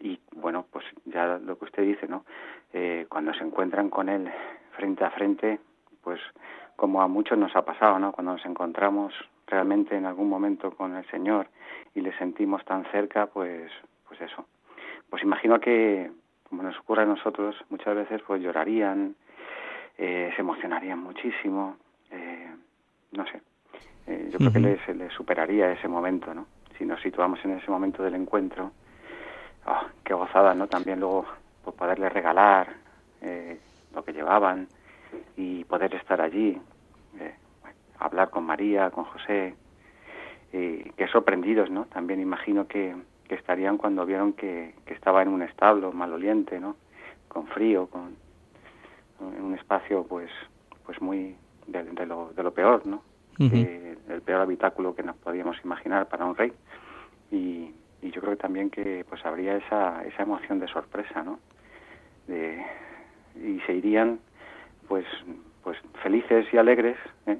y 0.01 0.19
bueno, 0.35 0.65
pues 0.69 0.83
ya 1.05 1.37
lo 1.37 1.57
que 1.57 1.65
usted 1.65 1.83
dice, 1.83 2.05
¿no? 2.05 2.25
Eh, 2.73 3.05
cuando 3.07 3.33
se 3.33 3.45
encuentran 3.45 3.89
con 3.89 4.09
él 4.09 4.29
frente 4.75 5.05
a 5.05 5.11
frente, 5.11 5.61
pues 6.03 6.19
como 6.75 7.01
a 7.01 7.07
muchos 7.07 7.37
nos 7.37 7.55
ha 7.55 7.63
pasado, 7.63 7.97
¿no? 7.97 8.11
Cuando 8.11 8.33
nos 8.33 8.45
encontramos 8.45 9.13
realmente 9.47 9.95
en 9.95 10.05
algún 10.05 10.27
momento 10.27 10.71
con 10.71 10.97
el 10.97 11.05
Señor 11.09 11.47
y 11.95 12.01
le 12.01 12.11
sentimos 12.17 12.65
tan 12.65 12.83
cerca, 12.91 13.27
pues, 13.27 13.71
pues 14.05 14.19
eso. 14.19 14.45
Pues 15.13 15.21
imagino 15.21 15.59
que, 15.59 16.09
como 16.49 16.63
nos 16.63 16.75
ocurre 16.79 17.03
a 17.03 17.05
nosotros, 17.05 17.55
muchas 17.69 17.93
veces 17.95 18.19
pues 18.25 18.41
llorarían, 18.41 19.15
eh, 19.95 20.31
se 20.35 20.41
emocionarían 20.41 20.97
muchísimo, 20.97 21.77
eh, 22.09 22.49
no 23.11 23.23
sé. 23.27 23.39
Eh, 24.07 24.29
yo 24.31 24.39
creo 24.39 24.51
que 24.51 24.59
les, 24.59 24.87
les 24.87 25.13
superaría 25.13 25.71
ese 25.71 25.87
momento, 25.87 26.33
¿no? 26.33 26.47
Si 26.79 26.85
nos 26.87 26.99
situamos 26.99 27.37
en 27.45 27.51
ese 27.51 27.69
momento 27.69 28.01
del 28.01 28.15
encuentro, 28.15 28.71
oh, 29.67 29.81
qué 30.03 30.15
gozada, 30.15 30.55
¿no? 30.55 30.65
También 30.65 30.99
luego 30.99 31.27
pues, 31.63 31.75
poderles 31.75 32.11
regalar 32.11 32.73
eh, 33.21 33.59
lo 33.93 34.03
que 34.03 34.13
llevaban 34.13 34.67
y 35.37 35.63
poder 35.65 35.93
estar 35.93 36.21
allí, 36.21 36.59
eh, 37.19 37.35
hablar 37.99 38.31
con 38.31 38.45
María, 38.45 38.89
con 38.89 39.03
José, 39.03 39.53
que 40.51 41.07
sorprendidos, 41.11 41.69
¿no? 41.69 41.85
También 41.85 42.19
imagino 42.19 42.67
que, 42.67 42.95
que 43.27 43.35
estarían 43.35 43.77
cuando 43.77 44.05
vieron 44.05 44.33
que, 44.33 44.75
que, 44.85 44.93
estaba 44.93 45.21
en 45.21 45.29
un 45.29 45.41
establo 45.41 45.91
maloliente, 45.91 46.59
¿no? 46.59 46.75
Con 47.27 47.47
frío, 47.47 47.87
con 47.87 48.15
en 49.19 49.41
un 49.41 49.55
espacio, 49.55 50.05
pues, 50.07 50.29
pues 50.85 51.01
muy 51.01 51.35
de, 51.67 51.83
de, 51.83 52.05
lo, 52.05 52.33
de 52.35 52.43
lo 52.43 52.53
peor, 52.53 52.85
¿no? 52.85 53.01
eh, 53.39 53.97
el 54.09 54.21
peor 54.21 54.41
habitáculo 54.41 54.95
que 54.95 55.01
nos 55.01 55.15
podíamos 55.17 55.57
imaginar 55.63 56.07
para 56.07 56.25
un 56.25 56.35
rey. 56.35 56.51
Y, 57.31 57.71
y 58.01 58.11
yo 58.11 58.21
creo 58.21 58.33
que 58.33 58.41
también 58.41 58.69
que 58.69 59.05
pues 59.07 59.25
habría 59.25 59.55
esa, 59.55 60.03
esa 60.03 60.23
emoción 60.23 60.59
de 60.59 60.67
sorpresa, 60.67 61.23
¿no? 61.23 61.39
De, 62.27 62.63
y 63.35 63.59
se 63.61 63.73
irían 63.73 64.19
pues 64.87 65.05
pues 65.63 65.77
felices 66.01 66.45
y 66.51 66.57
alegres, 66.57 66.97
¿eh? 67.25 67.39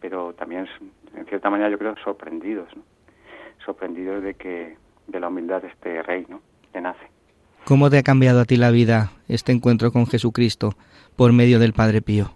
pero 0.00 0.32
también 0.34 0.68
en 1.14 1.26
cierta 1.26 1.50
manera 1.50 1.68
yo 1.68 1.78
creo 1.78 1.96
sorprendidos, 1.96 2.74
¿no? 2.76 2.82
sorprendidos 3.64 4.22
de 4.22 4.34
que 4.34 4.76
de 5.06 5.20
la 5.20 5.28
humildad 5.28 5.62
de 5.62 5.68
este 5.68 6.02
rey, 6.02 6.26
¿no? 6.28 6.40
que 6.72 6.80
nace. 6.80 7.06
¿Cómo 7.64 7.88
te 7.88 7.98
ha 7.98 8.02
cambiado 8.02 8.40
a 8.40 8.44
ti 8.44 8.56
la 8.56 8.70
vida 8.70 9.10
este 9.28 9.52
encuentro 9.52 9.90
con 9.90 10.06
Jesucristo 10.06 10.72
por 11.16 11.32
medio 11.32 11.58
del 11.58 11.72
Padre 11.72 12.02
Pío? 12.02 12.26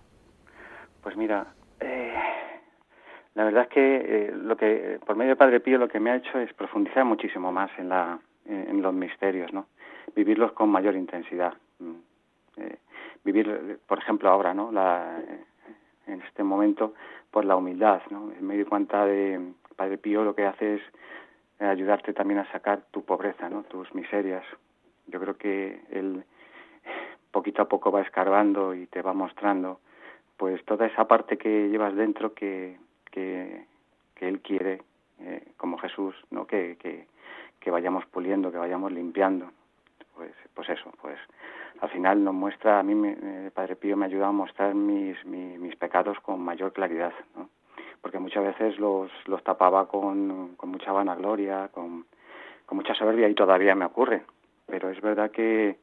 Pues 1.02 1.16
mira, 1.16 1.48
eh, 1.81 2.14
la 3.35 3.44
verdad 3.44 3.64
es 3.64 3.68
que 3.68 3.96
eh, 3.96 4.33
lo 4.33 4.57
que 4.57 4.98
por 5.04 5.16
medio 5.16 5.31
del 5.31 5.37
Padre 5.37 5.61
Pío 5.61 5.76
lo 5.76 5.88
que 5.88 6.00
me 6.00 6.11
ha 6.11 6.16
hecho 6.16 6.38
es 6.38 6.52
profundizar 6.54 7.04
muchísimo 7.04 7.52
más 7.52 7.70
en 7.78 7.88
la 7.88 8.18
en, 8.46 8.68
en 8.70 8.83
los 8.83 8.94
misterios, 8.94 9.52
¿no? 9.52 9.66
Vivirlos 10.16 10.52
con 10.52 10.70
mayor 10.70 10.96
intensidad. 10.96 11.52
Eh, 12.57 12.76
vivir, 13.24 13.78
por 13.87 13.98
ejemplo, 13.98 14.31
ahora, 14.31 14.54
¿no? 14.54 14.72
La, 14.72 15.20
en 16.07 16.22
este 16.22 16.42
momento, 16.42 16.94
por 17.31 17.44
la 17.44 17.57
humildad, 17.57 18.00
¿no? 18.11 18.33
Me 18.40 18.54
doy 18.54 18.64
cuenta 18.64 19.04
de 19.04 19.52
Padre 19.76 19.98
Pío 19.98 20.24
lo 20.24 20.35
que 20.35 20.46
hace 20.46 20.76
es 20.76 20.83
ayudarte 21.61 22.12
también 22.12 22.40
a 22.40 22.53
sacar 22.53 22.83
tu 22.90 23.05
pobreza, 23.05 23.49
¿no? 23.49 23.64
Tus 23.64 23.92
miserias. 23.94 24.44
Yo 25.07 25.21
creo 25.21 25.37
que 25.37 25.81
él 25.90 26.25
poquito 27.31 27.62
a 27.62 27.68
poco 27.68 27.90
va 27.90 28.03
escarbando 28.03 28.75
y 28.75 28.87
te 28.87 29.03
va 29.03 29.12
mostrando, 29.12 29.81
pues 30.37 30.64
toda 30.64 30.87
esa 30.87 31.07
parte 31.07 31.37
que 31.37 31.68
llevas 31.68 31.94
dentro 31.94 32.35
que 32.35 32.79
que, 33.11 33.64
que 34.14 34.29
él 34.29 34.40
quiere, 34.40 34.83
eh, 35.21 35.53
como 35.57 35.79
Jesús, 35.79 36.14
¿no? 36.31 36.47
Que, 36.47 36.77
que, 36.77 37.07
que 37.61 37.71
vayamos 37.71 38.07
puliendo, 38.07 38.53
que 38.53 38.59
vayamos 38.59 38.92
limpiando. 38.92 39.51
Pues, 40.14 40.33
pues 40.55 40.68
eso, 40.68 40.92
pues 41.01 41.18
al 41.81 41.90
final 41.90 42.25
nos 42.25 42.35
muestra, 42.35 42.81
a 42.81 42.83
mí 42.83 42.94
me, 42.94 43.16
eh, 43.21 43.51
Padre 43.55 43.77
Pío 43.77 43.97
me 43.97 44.07
ayuda 44.07 44.29
a 44.29 44.33
mostrar 44.33 44.75
mis, 44.75 45.25
mis, 45.25 45.59
mis 45.59 45.77
pecados 45.77 46.18
con 46.21 46.40
mayor 46.40 46.73
claridad, 46.73 47.12
¿no? 47.37 47.49
Porque 48.00 48.18
muchas 48.18 48.44
veces 48.44 48.78
los, 48.78 49.11
los 49.26 49.42
tapaba 49.42 49.88
con, 49.88 50.54
con 50.56 50.70
mucha 50.70 50.92
vanagloria, 50.92 51.68
con, 51.68 52.04
con 52.66 52.76
mucha 52.76 52.94
soberbia 52.94 53.28
y 53.28 53.34
todavía 53.34 53.74
me 53.74 53.84
ocurre. 53.84 54.22
Pero 54.66 54.90
es 54.90 55.00
verdad 55.00 55.30
que, 55.30 55.78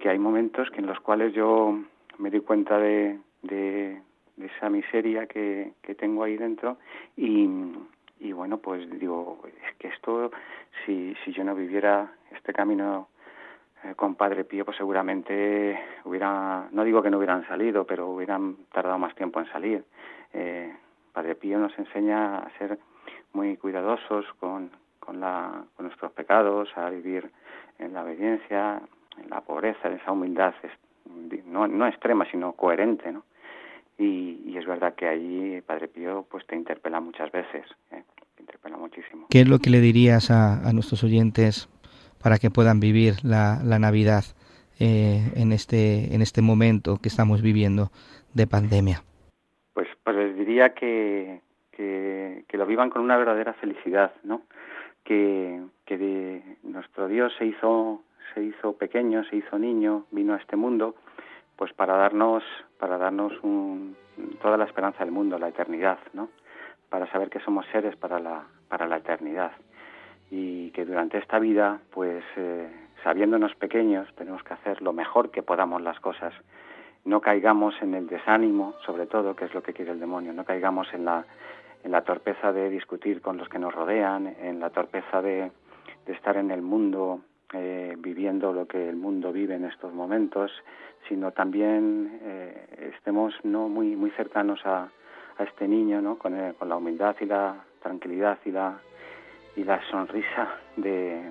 que 0.00 0.08
hay 0.08 0.18
momentos 0.18 0.70
que 0.70 0.80
en 0.80 0.86
los 0.86 1.00
cuales 1.00 1.32
yo 1.32 1.78
me 2.18 2.30
di 2.30 2.40
cuenta 2.40 2.78
de, 2.78 3.18
de, 3.42 4.00
de 4.36 4.46
esa 4.46 4.70
miseria 4.70 5.26
que, 5.26 5.72
que 5.82 5.94
tengo 5.94 6.24
ahí 6.24 6.36
dentro 6.36 6.78
y, 7.16 7.48
y 8.20 8.32
bueno, 8.32 8.58
pues 8.58 8.88
digo, 8.98 9.38
es 9.46 9.76
que 9.76 9.88
esto, 9.88 10.30
si, 10.84 11.14
si 11.24 11.32
yo 11.32 11.44
no 11.44 11.54
viviera 11.54 12.12
este 12.32 12.52
camino 12.52 13.08
eh, 13.84 13.94
con 13.94 14.16
Padre 14.16 14.44
Pío, 14.44 14.64
pues 14.64 14.76
seguramente 14.76 15.78
hubiera, 16.04 16.68
no 16.72 16.82
digo 16.82 17.00
que 17.02 17.10
no 17.10 17.18
hubieran 17.18 17.46
salido, 17.46 17.84
pero 17.84 18.08
hubieran 18.08 18.56
tardado 18.72 18.98
más 18.98 19.14
tiempo 19.14 19.38
en 19.38 19.46
salir. 19.46 19.84
Eh, 20.32 20.74
Padre 21.18 21.34
Pío 21.34 21.58
nos 21.58 21.76
enseña 21.76 22.36
a 22.36 22.58
ser 22.58 22.78
muy 23.32 23.56
cuidadosos 23.56 24.24
con, 24.38 24.70
con, 25.00 25.18
la, 25.18 25.64
con 25.74 25.86
nuestros 25.86 26.12
pecados, 26.12 26.68
a 26.76 26.90
vivir 26.90 27.28
en 27.80 27.92
la 27.92 28.04
obediencia, 28.04 28.80
en 29.20 29.28
la 29.28 29.40
pobreza, 29.40 29.88
en 29.88 29.94
esa 29.94 30.12
humildad, 30.12 30.54
no, 31.44 31.66
no 31.66 31.88
extrema, 31.88 32.24
sino 32.30 32.52
coherente, 32.52 33.10
¿no? 33.10 33.24
Y, 33.98 34.56
es 34.56 34.64
verdad 34.64 34.94
que 34.94 35.08
allí 35.08 35.60
Padre 35.62 35.88
Pío 35.88 36.24
pues 36.30 36.46
te 36.46 36.54
interpela 36.54 37.00
muchas 37.00 37.32
veces, 37.32 37.66
¿eh? 37.90 38.04
te 38.36 38.42
interpela 38.42 38.76
muchísimo. 38.76 39.26
¿Qué 39.28 39.40
es 39.40 39.48
lo 39.48 39.58
que 39.58 39.70
le 39.70 39.80
dirías 39.80 40.30
a, 40.30 40.68
a 40.68 40.72
nuestros 40.72 41.02
oyentes 41.02 41.68
para 42.22 42.38
que 42.38 42.50
puedan 42.50 42.78
vivir 42.78 43.24
la, 43.24 43.60
la 43.64 43.80
Navidad 43.80 44.22
eh, 44.78 45.32
en, 45.34 45.50
este, 45.50 46.14
en 46.14 46.22
este 46.22 46.42
momento 46.42 46.98
que 47.02 47.08
estamos 47.08 47.42
viviendo 47.42 47.90
de 48.34 48.46
pandemia? 48.46 49.02
Que, 50.74 51.40
que 52.48 52.56
lo 52.56 52.66
vivan 52.66 52.90
con 52.90 53.02
una 53.02 53.16
verdadera 53.16 53.52
felicidad, 53.52 54.12
¿no? 54.24 54.42
Que, 55.04 55.62
que 55.84 55.96
de, 55.96 56.42
nuestro 56.64 57.06
Dios 57.06 57.32
se 57.38 57.46
hizo, 57.46 58.02
se 58.34 58.42
hizo 58.42 58.72
pequeño, 58.72 59.24
se 59.24 59.36
hizo 59.36 59.58
niño, 59.58 60.06
vino 60.10 60.34
a 60.34 60.38
este 60.38 60.56
mundo 60.56 60.94
pues 61.56 61.72
para 61.72 61.96
darnos 61.96 62.42
para 62.78 62.96
darnos 62.96 63.32
un, 63.42 63.96
toda 64.40 64.56
la 64.56 64.64
esperanza 64.64 65.04
del 65.04 65.12
mundo, 65.12 65.38
la 65.38 65.48
eternidad, 65.48 65.98
¿no? 66.12 66.28
Para 66.88 67.10
saber 67.10 67.28
que 67.30 67.40
somos 67.40 67.66
seres 67.72 67.96
para 67.96 68.18
la 68.18 68.44
para 68.68 68.86
la 68.86 68.96
eternidad 68.96 69.52
y 70.30 70.70
que 70.70 70.84
durante 70.84 71.18
esta 71.18 71.38
vida, 71.38 71.80
pues 71.90 72.22
eh, 72.36 72.68
sabiéndonos 73.02 73.54
pequeños, 73.56 74.08
tenemos 74.14 74.42
que 74.42 74.54
hacer 74.54 74.82
lo 74.82 74.92
mejor 74.92 75.30
que 75.30 75.42
podamos 75.42 75.82
las 75.82 75.98
cosas. 76.00 76.32
No 77.04 77.20
caigamos 77.20 77.74
en 77.80 77.94
el 77.94 78.06
desánimo, 78.06 78.74
sobre 78.84 79.06
todo, 79.06 79.34
que 79.34 79.46
es 79.46 79.54
lo 79.54 79.62
que 79.62 79.72
quiere 79.72 79.92
el 79.92 80.00
demonio. 80.00 80.32
No 80.32 80.44
caigamos 80.44 80.92
en 80.92 81.04
la 81.04 81.24
en 81.84 81.92
la 81.92 82.02
torpeza 82.02 82.52
de 82.52 82.70
discutir 82.70 83.20
con 83.20 83.36
los 83.36 83.48
que 83.48 83.58
nos 83.58 83.74
rodean, 83.74 84.34
en 84.40 84.60
la 84.60 84.70
torpeza 84.70 85.22
de, 85.22 85.50
estar 86.06 86.36
en 86.36 86.50
el 86.50 86.62
mundo 86.62 87.20
eh, 87.52 87.94
viviendo 87.98 88.52
lo 88.52 88.66
que 88.66 88.88
el 88.88 88.96
mundo 88.96 89.32
vive 89.32 89.54
en 89.54 89.64
estos 89.66 89.92
momentos, 89.92 90.50
sino 91.08 91.32
también 91.32 92.18
eh, 92.22 92.92
estemos 92.94 93.34
no 93.42 93.68
muy 93.68 93.94
muy 93.94 94.10
cercanos 94.12 94.60
a, 94.64 94.88
este 95.38 95.68
niño, 95.68 96.02
¿no? 96.02 96.18
Con, 96.18 96.34
el, 96.34 96.54
con 96.56 96.68
la 96.68 96.76
humildad 96.76 97.14
y 97.20 97.26
la 97.26 97.54
tranquilidad 97.80 98.38
y 98.44 98.50
la 98.50 98.80
y 99.54 99.62
la 99.62 99.80
sonrisa 99.88 100.48
de 100.76 101.30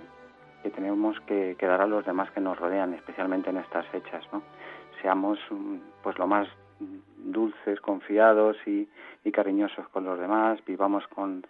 que 0.64 0.70
tenemos 0.70 1.20
que, 1.22 1.56
que 1.60 1.66
dar 1.66 1.82
a 1.82 1.88
los 1.88 2.06
demás 2.06 2.32
que 2.32 2.40
nos 2.40 2.58
rodean, 2.58 2.94
especialmente 2.94 3.50
en 3.50 3.58
estas 3.58 3.86
fechas, 3.88 4.24
¿no? 4.32 4.44
Seamos 5.08 5.40
pues 6.04 6.20
lo 6.20 6.28
más 6.28 6.50
dulces, 7.16 7.80
confiados 7.80 8.58
y, 8.68 8.90
y 9.24 9.32
cariñosos 9.32 9.88
con 9.88 10.04
los 10.04 10.20
demás, 10.20 10.60
vivamos 10.66 11.08
con 11.08 11.46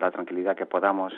la 0.00 0.10
tranquilidad 0.10 0.56
que 0.56 0.64
podamos 0.64 1.12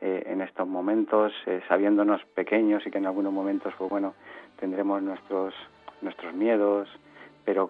eh, 0.00 0.22
en 0.26 0.42
estos 0.42 0.68
momentos, 0.68 1.32
eh, 1.46 1.60
sabiéndonos 1.66 2.24
pequeños 2.36 2.86
y 2.86 2.92
que 2.92 2.98
en 2.98 3.06
algunos 3.06 3.32
momentos, 3.32 3.74
pues 3.76 3.90
bueno, 3.90 4.14
tendremos 4.60 5.02
nuestros 5.02 5.54
nuestros 6.02 6.32
miedos, 6.34 6.88
pero 7.44 7.68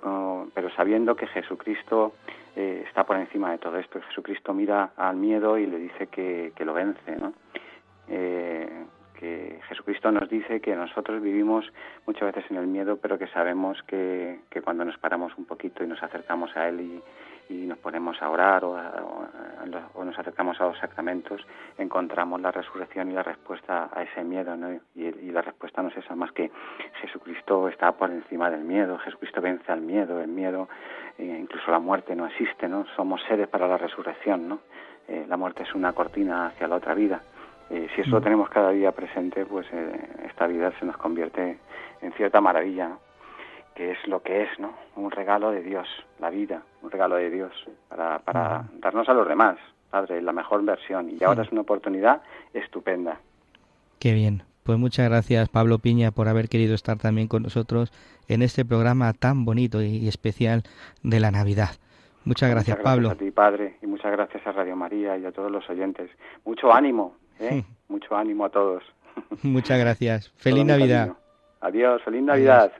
pero 0.53 0.69
sabiendo 0.75 1.17
que 1.17 1.27
Jesucristo 1.29 2.13
eh, 2.55 2.85
está 2.87 3.05
por 3.05 3.17
encima 3.17 3.51
de 3.53 3.57
todo 3.57 3.79
esto. 3.79 3.99
Jesucristo 4.09 4.53
mira 4.53 4.91
al 4.95 5.17
miedo 5.17 5.57
y 5.57 5.65
le 5.65 5.79
dice 5.79 6.09
que, 6.09 6.53
que 6.55 6.67
lo 6.67 6.75
vence, 6.75 7.17
¿no? 7.17 7.33
Que 9.19 9.59
Jesucristo 9.69 10.13
nos 10.13 10.29
dice 10.29 10.61
que 10.61 10.77
nosotros 10.77 11.21
vivimos 11.21 11.65
muchas 12.07 12.33
veces 12.33 12.51
en 12.51 12.57
el 12.57 12.67
miedo, 12.67 12.99
pero 12.99 13.19
que 13.19 13.27
sabemos 13.29 13.83
que, 13.83 14.41
que 14.49 14.63
cuando 14.63 14.85
nos 14.85 14.97
paramos 14.99 15.37
un 15.37 15.45
poquito 15.45 15.83
y 15.83 15.89
nos 15.89 16.03
acercamos 16.03 16.57
a 16.57 16.69
Él 16.69 16.81
y, 16.81 17.03
y 17.49 17.67
nos 17.67 17.79
ponemos 17.79 18.21
a 18.23 18.31
orar 18.31 18.65
o, 18.65 18.77
nos 20.05 20.19
acercamos 20.19 20.61
a 20.61 20.67
los 20.67 20.79
sacramentos, 20.79 21.47
encontramos 21.77 22.41
la 22.41 22.51
resurrección 22.51 23.11
y 23.11 23.15
la 23.15 23.23
respuesta 23.23 23.91
a 23.93 24.03
ese 24.03 24.23
miedo, 24.23 24.57
¿no? 24.57 24.73
Y, 24.95 25.31
la 25.31 25.43
respuesta 25.43 25.83
no 25.83 25.89
es 25.89 25.97
esa 25.97 26.15
más 26.15 26.33
que 26.33 26.51
Jesucristo 27.01 27.69
está 27.69 27.93
por 27.93 28.11
encima 28.11 28.51
del 28.51 28.65
miedo, 28.65 28.99
Jesucristo 28.99 29.41
vence 29.41 29.71
al 29.71 29.83
miedo, 29.83 30.21
el 30.21 30.29
miedo, 30.29 30.69
eh, 31.19 31.39
incluso 31.41 31.71
la 31.71 31.79
muerte 31.79 32.15
no 32.17 32.27
existe, 32.27 32.69
¿no? 32.69 32.87
Somos 32.97 33.23
seres 33.29 33.49
para 33.49 33.69
la 33.69 33.77
resurrección, 33.77 34.49
¿no? 34.49 34.61
Eh, 35.07 35.27
la 35.29 35.37
muerte 35.37 35.63
es 35.63 35.75
una 35.75 35.93
cortina 35.93 36.47
hacia 36.47 36.69
la 36.69 36.77
otra 36.77 36.95
vida. 36.95 37.21
Eh, 37.71 37.89
si 37.95 38.01
eso 38.01 38.11
lo 38.11 38.21
mm. 38.21 38.25
tenemos 38.25 38.49
cada 38.49 38.71
día 38.71 38.93
presente, 38.93 39.45
pues 39.45 39.67
esta 40.27 40.47
vida 40.47 40.73
se 40.79 40.87
nos 40.87 40.97
convierte 40.97 41.59
en 42.01 42.13
cierta 42.13 42.41
maravilla, 42.41 42.89
¿no? 42.89 43.09
que 43.79 43.93
es 43.93 44.09
lo 44.09 44.23
que 44.23 44.43
es, 44.43 44.49
¿no? 44.59 44.75
Un 44.97 45.13
regalo 45.13 45.53
de 45.53 45.63
Dios, 45.63 45.87
la 46.19 46.31
vida, 46.31 46.63
un 46.83 46.91
regalo 46.91 47.15
de 47.15 47.31
Dios 47.31 47.53
para, 47.89 48.19
para 48.19 48.65
darnos 48.81 49.09
a 49.09 49.15
los 49.15 49.29
demás, 49.29 49.57
Padre, 49.89 50.21
la 50.21 50.33
mejor 50.33 50.65
versión. 50.65 51.09
Y 51.09 51.23
ahora 51.23 51.45
es 51.45 51.53
una 51.53 51.61
oportunidad 51.61 52.21
estupenda. 52.53 53.21
Qué 54.01 54.15
bien. 54.15 54.43
Pues 54.65 54.79
muchas 54.79 55.09
gracias, 55.09 55.49
Pablo 55.49 55.79
Piña, 55.79 56.11
por 56.11 56.27
haber 56.27 56.49
querido 56.49 56.75
estar 56.75 56.99
también 56.99 57.29
con 57.29 57.45
nosotros 57.45 57.93
en 58.27 58.43
este 58.43 58.65
programa 58.65 59.13
tan 59.13 59.45
bonito 59.45 59.81
y 59.81 60.09
especial 60.09 60.65
de 61.05 61.21
la 61.21 61.31
Navidad. 61.31 61.71
Muchas 62.25 62.51
gracias, 62.51 62.77
Pablo. 62.79 63.09
Muchas 63.09 63.19
gracias 63.19 63.23
a 63.23 63.25
ti, 63.25 63.31
Padre, 63.31 63.77
y 63.81 63.87
muchas 63.87 64.11
gracias 64.11 64.45
a 64.45 64.53
Radio 64.53 64.75
María 64.75 65.17
y 65.17 65.25
a 65.25 65.31
todos 65.31 65.51
los 65.51 65.71
oyentes. 65.71 66.11
Mucho 66.45 66.73
ánimo, 66.73 67.15
¿eh? 67.41 67.65
Mucho 67.89 68.17
ánimo 68.17 68.45
a 68.45 68.51
todos. 68.51 68.83
Muchas 69.43 69.79
gracias. 69.79 70.31
Feliz 70.37 70.65
Navidad. 70.65 71.13
Adiós, 71.61 72.03
feliz 72.05 72.23
Navidad. 72.23 72.73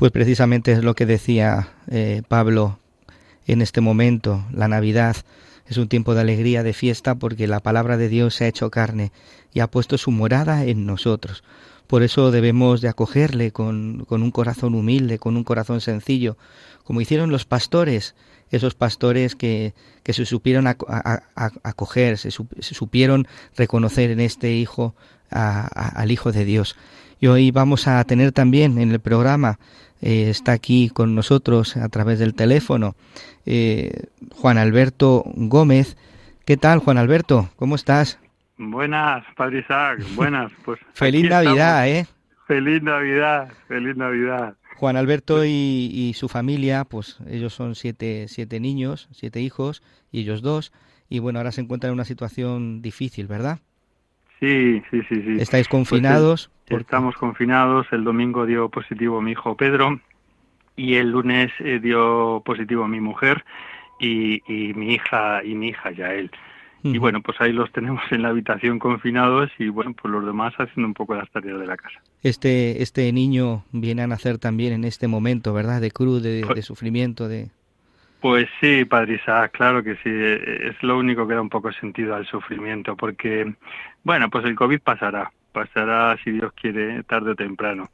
Pues 0.00 0.12
precisamente 0.12 0.72
es 0.72 0.82
lo 0.82 0.94
que 0.94 1.04
decía 1.04 1.74
eh, 1.90 2.22
Pablo 2.26 2.78
en 3.46 3.60
este 3.60 3.82
momento, 3.82 4.46
la 4.50 4.66
Navidad 4.66 5.14
es 5.66 5.76
un 5.76 5.88
tiempo 5.88 6.14
de 6.14 6.22
alegría, 6.22 6.62
de 6.62 6.72
fiesta, 6.72 7.16
porque 7.16 7.46
la 7.46 7.60
palabra 7.60 7.98
de 7.98 8.08
Dios 8.08 8.34
se 8.34 8.46
ha 8.46 8.48
hecho 8.48 8.70
carne 8.70 9.12
y 9.52 9.60
ha 9.60 9.66
puesto 9.66 9.98
su 9.98 10.10
morada 10.10 10.64
en 10.64 10.86
nosotros. 10.86 11.44
Por 11.86 12.02
eso 12.02 12.30
debemos 12.30 12.80
de 12.80 12.88
acogerle 12.88 13.52
con, 13.52 14.06
con 14.06 14.22
un 14.22 14.30
corazón 14.30 14.74
humilde, 14.74 15.18
con 15.18 15.36
un 15.36 15.44
corazón 15.44 15.82
sencillo, 15.82 16.38
como 16.82 17.02
hicieron 17.02 17.30
los 17.30 17.44
pastores, 17.44 18.14
esos 18.50 18.74
pastores 18.74 19.36
que, 19.36 19.74
que 20.02 20.14
se 20.14 20.24
supieron 20.24 20.66
acoger, 20.66 22.16
se, 22.16 22.30
supieron 22.30 23.28
reconocer 23.54 24.10
en 24.12 24.20
este 24.20 24.54
Hijo 24.54 24.94
al 25.28 26.10
Hijo 26.10 26.32
de 26.32 26.46
Dios. 26.46 26.74
Y 27.20 27.26
hoy 27.26 27.50
vamos 27.50 27.86
a 27.86 28.02
tener 28.04 28.32
también 28.32 28.78
en 28.78 28.92
el 28.92 29.00
programa 29.00 29.58
eh, 30.00 30.30
está 30.30 30.52
aquí 30.52 30.88
con 30.88 31.14
nosotros 31.14 31.76
a 31.76 31.88
través 31.88 32.18
del 32.18 32.34
teléfono. 32.34 32.94
Eh, 33.46 34.06
Juan 34.32 34.58
Alberto 34.58 35.24
Gómez. 35.34 35.96
¿Qué 36.44 36.56
tal, 36.56 36.78
Juan 36.78 36.98
Alberto? 36.98 37.50
¿Cómo 37.56 37.74
estás? 37.74 38.18
Buenas, 38.56 39.24
Padre 39.36 39.60
Isaac. 39.60 40.00
Buenas. 40.14 40.52
Pues 40.64 40.80
feliz 40.94 41.28
Navidad, 41.28 41.88
¿eh? 41.88 42.06
Feliz 42.46 42.82
Navidad, 42.82 43.52
feliz 43.68 43.96
Navidad. 43.96 44.56
Juan 44.76 44.96
Alberto 44.96 45.44
y, 45.44 45.90
y, 45.92 46.14
su 46.14 46.28
familia, 46.28 46.84
pues 46.84 47.18
ellos 47.28 47.52
son 47.52 47.74
siete, 47.74 48.26
siete 48.28 48.60
niños, 48.60 49.08
siete 49.12 49.40
hijos, 49.40 49.82
y 50.10 50.20
ellos 50.20 50.40
dos. 50.40 50.72
Y 51.08 51.18
bueno, 51.18 51.38
ahora 51.38 51.52
se 51.52 51.60
encuentran 51.60 51.90
en 51.90 51.94
una 51.94 52.04
situación 52.04 52.80
difícil, 52.80 53.26
¿verdad? 53.26 53.60
Sí, 54.40 54.82
sí, 54.90 55.02
sí, 55.08 55.22
sí. 55.22 55.36
¿Estáis 55.38 55.68
pues, 55.68 55.68
confinados? 55.68 56.50
Estamos 56.66 57.14
confinados. 57.16 57.86
El 57.92 58.04
domingo 58.04 58.46
dio 58.46 58.68
positivo 58.68 59.20
mi 59.20 59.32
hijo 59.32 59.56
Pedro 59.56 60.00
y 60.76 60.94
el 60.94 61.10
lunes 61.10 61.52
eh, 61.58 61.78
dio 61.82 62.42
positivo 62.44 62.88
mi 62.88 63.00
mujer 63.00 63.44
y, 63.98 64.40
mi 64.48 64.94
hija 64.94 65.44
y 65.44 65.54
mi 65.54 65.68
hija 65.68 65.90
Yael. 65.90 66.30
Y 66.82 66.96
bueno, 66.96 67.20
pues 67.20 67.38
ahí 67.40 67.52
los 67.52 67.70
tenemos 67.74 68.02
en 68.10 68.22
la 68.22 68.30
habitación 68.30 68.78
confinados 68.78 69.50
y 69.58 69.68
bueno, 69.68 69.92
pues 69.92 70.10
los 70.10 70.24
demás 70.24 70.54
haciendo 70.54 70.88
un 70.88 70.94
poco 70.94 71.14
las 71.14 71.30
tareas 71.30 71.60
de 71.60 71.66
la 71.66 71.76
casa. 71.76 72.00
Este, 72.22 72.82
este 72.82 73.12
niño 73.12 73.64
viene 73.72 74.02
a 74.02 74.06
nacer 74.06 74.38
también 74.38 74.72
en 74.72 74.84
este 74.84 75.06
momento, 75.06 75.52
¿verdad? 75.52 75.82
De 75.82 75.90
cruz, 75.90 76.22
de, 76.22 76.62
sufrimiento, 76.62 77.28
de... 77.28 77.50
Pues 78.20 78.48
sí, 78.60 78.84
Padre 78.84 79.20
claro 79.52 79.82
que 79.82 79.96
sí. 79.96 80.10
Es 80.10 80.82
lo 80.82 80.98
único 80.98 81.26
que 81.26 81.34
da 81.34 81.40
un 81.40 81.48
poco 81.48 81.72
sentido 81.72 82.14
al 82.14 82.26
sufrimiento, 82.26 82.94
porque, 82.94 83.54
bueno, 84.04 84.28
pues 84.28 84.44
el 84.44 84.54
COVID 84.54 84.80
pasará, 84.80 85.32
pasará 85.52 86.16
si 86.22 86.32
Dios 86.32 86.52
quiere, 86.52 87.02
tarde 87.04 87.30
o 87.30 87.34
temprano. 87.34 87.88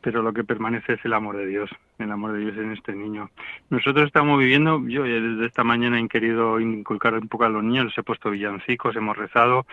Pero 0.00 0.22
lo 0.22 0.32
que 0.32 0.44
permanece 0.44 0.94
es 0.94 1.04
el 1.04 1.12
amor 1.12 1.36
de 1.36 1.46
Dios, 1.46 1.70
el 1.98 2.10
amor 2.10 2.32
de 2.32 2.40
Dios 2.40 2.56
en 2.58 2.72
este 2.72 2.92
niño. 2.92 3.30
Nosotros 3.70 4.06
estamos 4.06 4.38
viviendo, 4.38 4.82
yo 4.86 5.02
desde 5.02 5.46
esta 5.46 5.64
mañana 5.64 6.00
he 6.00 6.08
querido 6.08 6.60
inculcar 6.60 7.14
un 7.14 7.28
poco 7.28 7.44
a 7.44 7.48
los 7.48 7.62
niños, 7.62 7.86
les 7.86 7.98
he 7.98 8.02
puesto 8.02 8.30
villancicos, 8.30 8.96
hemos 8.96 9.16
rezado 9.16 9.66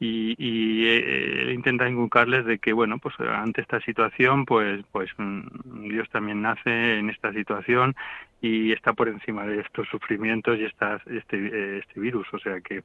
y, 0.00 0.34
y 0.38 0.86
he, 0.86 1.52
intentado 1.52 1.90
inculcarles 1.90 2.44
de 2.44 2.58
que 2.58 2.72
bueno 2.72 2.98
pues 2.98 3.14
ante 3.20 3.62
esta 3.62 3.80
situación 3.80 4.44
pues 4.44 4.84
pues 4.92 5.10
mm, 5.18 5.88
Dios 5.88 6.08
también 6.10 6.42
nace 6.42 6.98
en 6.98 7.10
esta 7.10 7.32
situación 7.32 7.96
y 8.40 8.72
está 8.72 8.92
por 8.92 9.08
encima 9.08 9.44
de 9.46 9.60
estos 9.60 9.88
sufrimientos 9.88 10.58
y 10.58 10.64
estas, 10.64 11.04
este, 11.06 11.78
este 11.78 12.00
virus. 12.00 12.26
O 12.32 12.38
sea 12.38 12.60
que 12.60 12.84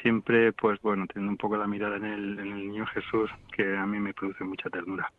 siempre, 0.00 0.52
pues 0.52 0.80
bueno, 0.82 1.06
teniendo 1.06 1.32
un 1.32 1.36
poco 1.36 1.56
la 1.56 1.66
mirada 1.66 1.96
en 1.96 2.04
el, 2.04 2.38
en 2.38 2.52
el 2.52 2.68
niño 2.68 2.86
Jesús, 2.86 3.30
que 3.54 3.76
a 3.76 3.86
mí 3.86 3.98
me 4.00 4.14
produce 4.14 4.44
mucha 4.44 4.68
ternura. 4.70 5.10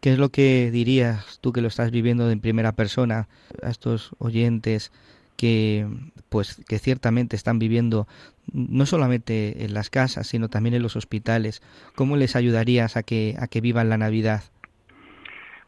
¿Qué 0.00 0.12
es 0.12 0.18
lo 0.18 0.28
que 0.30 0.70
dirías 0.70 1.38
tú 1.40 1.52
que 1.52 1.62
lo 1.62 1.68
estás 1.68 1.90
viviendo 1.90 2.30
en 2.30 2.40
primera 2.40 2.72
persona 2.72 3.28
a 3.62 3.70
estos 3.70 4.12
oyentes 4.18 4.92
que 5.36 5.86
pues 6.28 6.64
que 6.68 6.78
ciertamente 6.78 7.36
están 7.36 7.58
viviendo 7.58 8.06
no 8.52 8.86
solamente 8.86 9.64
en 9.64 9.74
las 9.74 9.90
casas, 9.90 10.26
sino 10.26 10.48
también 10.48 10.74
en 10.74 10.82
los 10.82 10.96
hospitales? 10.96 11.62
¿Cómo 11.94 12.16
les 12.16 12.36
ayudarías 12.36 12.96
a 12.96 13.02
que 13.02 13.36
a 13.38 13.46
que 13.46 13.60
vivan 13.60 13.88
la 13.88 13.98
Navidad? 13.98 14.42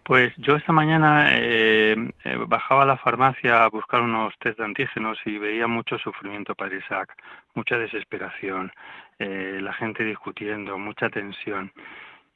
Pues 0.06 0.32
yo 0.36 0.54
esta 0.54 0.72
mañana 0.72 1.30
eh, 1.32 1.96
eh, 2.22 2.38
bajaba 2.46 2.84
a 2.84 2.86
la 2.86 2.96
farmacia 2.96 3.64
a 3.64 3.68
buscar 3.68 4.02
unos 4.02 4.38
test 4.38 4.56
de 4.56 4.64
antígenos 4.64 5.18
y 5.24 5.36
veía 5.36 5.66
mucho 5.66 5.98
sufrimiento 5.98 6.54
para 6.54 6.76
Isaac, 6.76 7.12
mucha 7.56 7.76
desesperación, 7.76 8.70
eh, 9.18 9.58
la 9.60 9.72
gente 9.72 10.04
discutiendo, 10.04 10.78
mucha 10.78 11.08
tensión. 11.08 11.72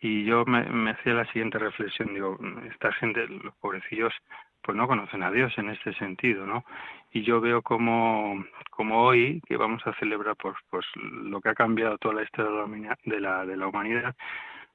Y 0.01 0.24
yo 0.24 0.45
me, 0.47 0.91
hacía 0.91 1.14
la 1.14 1.26
siguiente 1.26 1.61
reflexión, 1.61 2.12
digo, 2.12 2.41
esta 2.68 2.91
gente, 2.93 3.28
los 3.28 3.55
pobrecillos, 3.61 4.14
pues 4.62 4.76
no 4.76 4.86
conocen 4.86 5.22
a 5.22 5.30
Dios 5.30 5.52
en 5.58 5.70
este 5.70 5.92
sentido, 5.94 6.46
¿no? 6.46 6.64
Y 7.12 7.22
yo 7.22 7.40
veo 7.40 7.62
como, 7.62 8.44
como 8.70 9.02
hoy, 9.04 9.40
que 9.46 9.56
vamos 9.56 9.84
a 9.86 9.94
celebrar 9.94 10.36
pues, 10.36 10.56
pues 10.70 10.86
lo 10.96 11.40
que 11.40 11.48
ha 11.48 11.54
cambiado 11.54 11.98
toda 11.98 12.14
la 12.14 12.22
historia 12.22 12.96
de 13.04 13.20
la, 13.20 13.44
de 13.44 13.56
la 13.56 13.66
humanidad, 13.66 14.14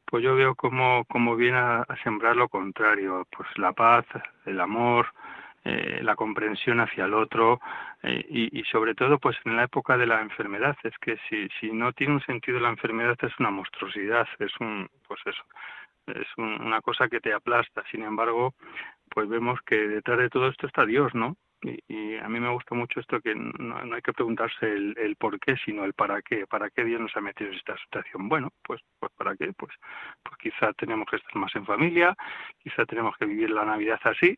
pues 0.06 0.24
yo 0.24 0.36
veo 0.36 0.56
como, 0.56 1.06
como 1.06 1.36
viene 1.36 1.58
a, 1.58 1.86
sembrar 2.04 2.36
lo 2.36 2.50
contrario, 2.50 3.28
pues 3.36 3.50
la 3.58 3.74
paz, 3.74 4.06
el 4.46 4.60
amor, 4.60 5.08
eh, 5.64 6.00
la 6.04 6.16
comprensión 6.16 6.80
hacia 6.80 7.06
el 7.06 7.14
otro 7.16 7.60
eh, 8.04 8.24
y, 8.30 8.60
y, 8.60 8.64
sobre 8.66 8.94
todo 8.94 9.18
pues 9.18 9.36
en 9.46 9.56
la 9.56 9.64
época 9.64 9.98
de 9.98 10.06
la 10.06 10.22
enfermedad 10.22 10.78
es 10.84 10.96
que 11.00 11.18
si, 11.28 11.48
si 11.60 11.72
no 11.72 11.92
tiene 11.92 12.14
un 12.14 12.22
sentido 12.22 12.60
la 12.60 12.70
enfermedad 12.70 13.18
es 13.24 13.32
una 13.40 13.50
monstruosidad 13.50 14.28
es 14.38 14.52
un 14.60 14.88
pues 15.08 15.20
eso 15.26 15.44
es 16.08 16.28
una 16.38 16.82
cosa 16.82 17.08
que 17.08 17.20
te 17.20 17.34
aplasta 17.34 17.84
sin 17.92 18.04
embargo 18.04 18.54
pues 19.10 19.28
vemos 19.30 19.60
que 19.66 19.76
detrás 19.76 20.20
de 20.20 20.30
todo 20.30 20.48
esto 20.48 20.68
está 20.68 20.86
Dios 20.86 21.14
no 21.14 21.38
y, 21.62 22.18
a 22.18 22.30
mí 22.30 22.40
me 22.40 22.52
gusta 22.52 22.76
mucho 22.76 23.00
esto 23.00 23.20
que 23.22 23.34
no, 23.36 23.78
hay 23.78 24.02
que 24.02 24.14
preguntarse 24.14 24.66
el, 24.72 25.16
por 25.18 25.40
qué, 25.40 25.56
sino 25.66 25.84
el 25.84 25.94
para 25.94 26.22
qué. 26.22 26.46
¿Para 26.48 26.70
qué 26.70 26.84
Dios 26.84 27.02
nos 27.02 27.16
ha 27.16 27.22
metido 27.22 27.50
en 27.50 27.58
esta 27.58 27.78
situación? 27.78 28.30
Bueno, 28.30 28.52
pues, 28.64 28.82
pues 29.00 29.12
para 29.14 29.36
qué, 29.36 29.54
pues, 29.54 29.74
pues 30.24 30.38
quizá 30.38 30.74
tenemos 30.74 31.08
que 31.10 31.18
estar 31.18 31.36
más 31.36 31.56
en 31.56 31.66
familia, 31.66 32.16
quizá 32.60 32.86
tenemos 32.86 33.16
que 33.18 33.26
vivir 33.26 33.50
la 33.50 33.66
Navidad 33.66 34.00
así 34.04 34.38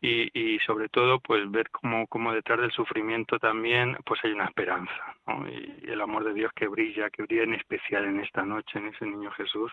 y, 0.00 0.30
y 0.38 0.58
sobre 0.60 0.88
todo 0.88 1.20
pues 1.20 1.50
ver 1.50 1.70
cómo, 1.70 2.06
cómo 2.06 2.32
detrás 2.32 2.60
del 2.60 2.72
sufrimiento 2.72 3.38
también 3.38 3.96
pues 4.04 4.20
hay 4.24 4.32
una 4.32 4.44
esperanza 4.44 5.16
y, 5.48 5.90
el 5.90 6.00
amor 6.00 6.24
de 6.24 6.34
Dios 6.34 6.52
que 6.54 6.68
brilla, 6.68 7.08
que 7.10 7.22
brilla 7.22 7.44
en 7.44 7.54
especial 7.54 8.04
en 8.04 8.20
esta 8.20 8.44
noche, 8.44 8.78
en 8.78 8.88
ese 8.88 9.06
niño 9.06 9.30
Jesús 9.32 9.72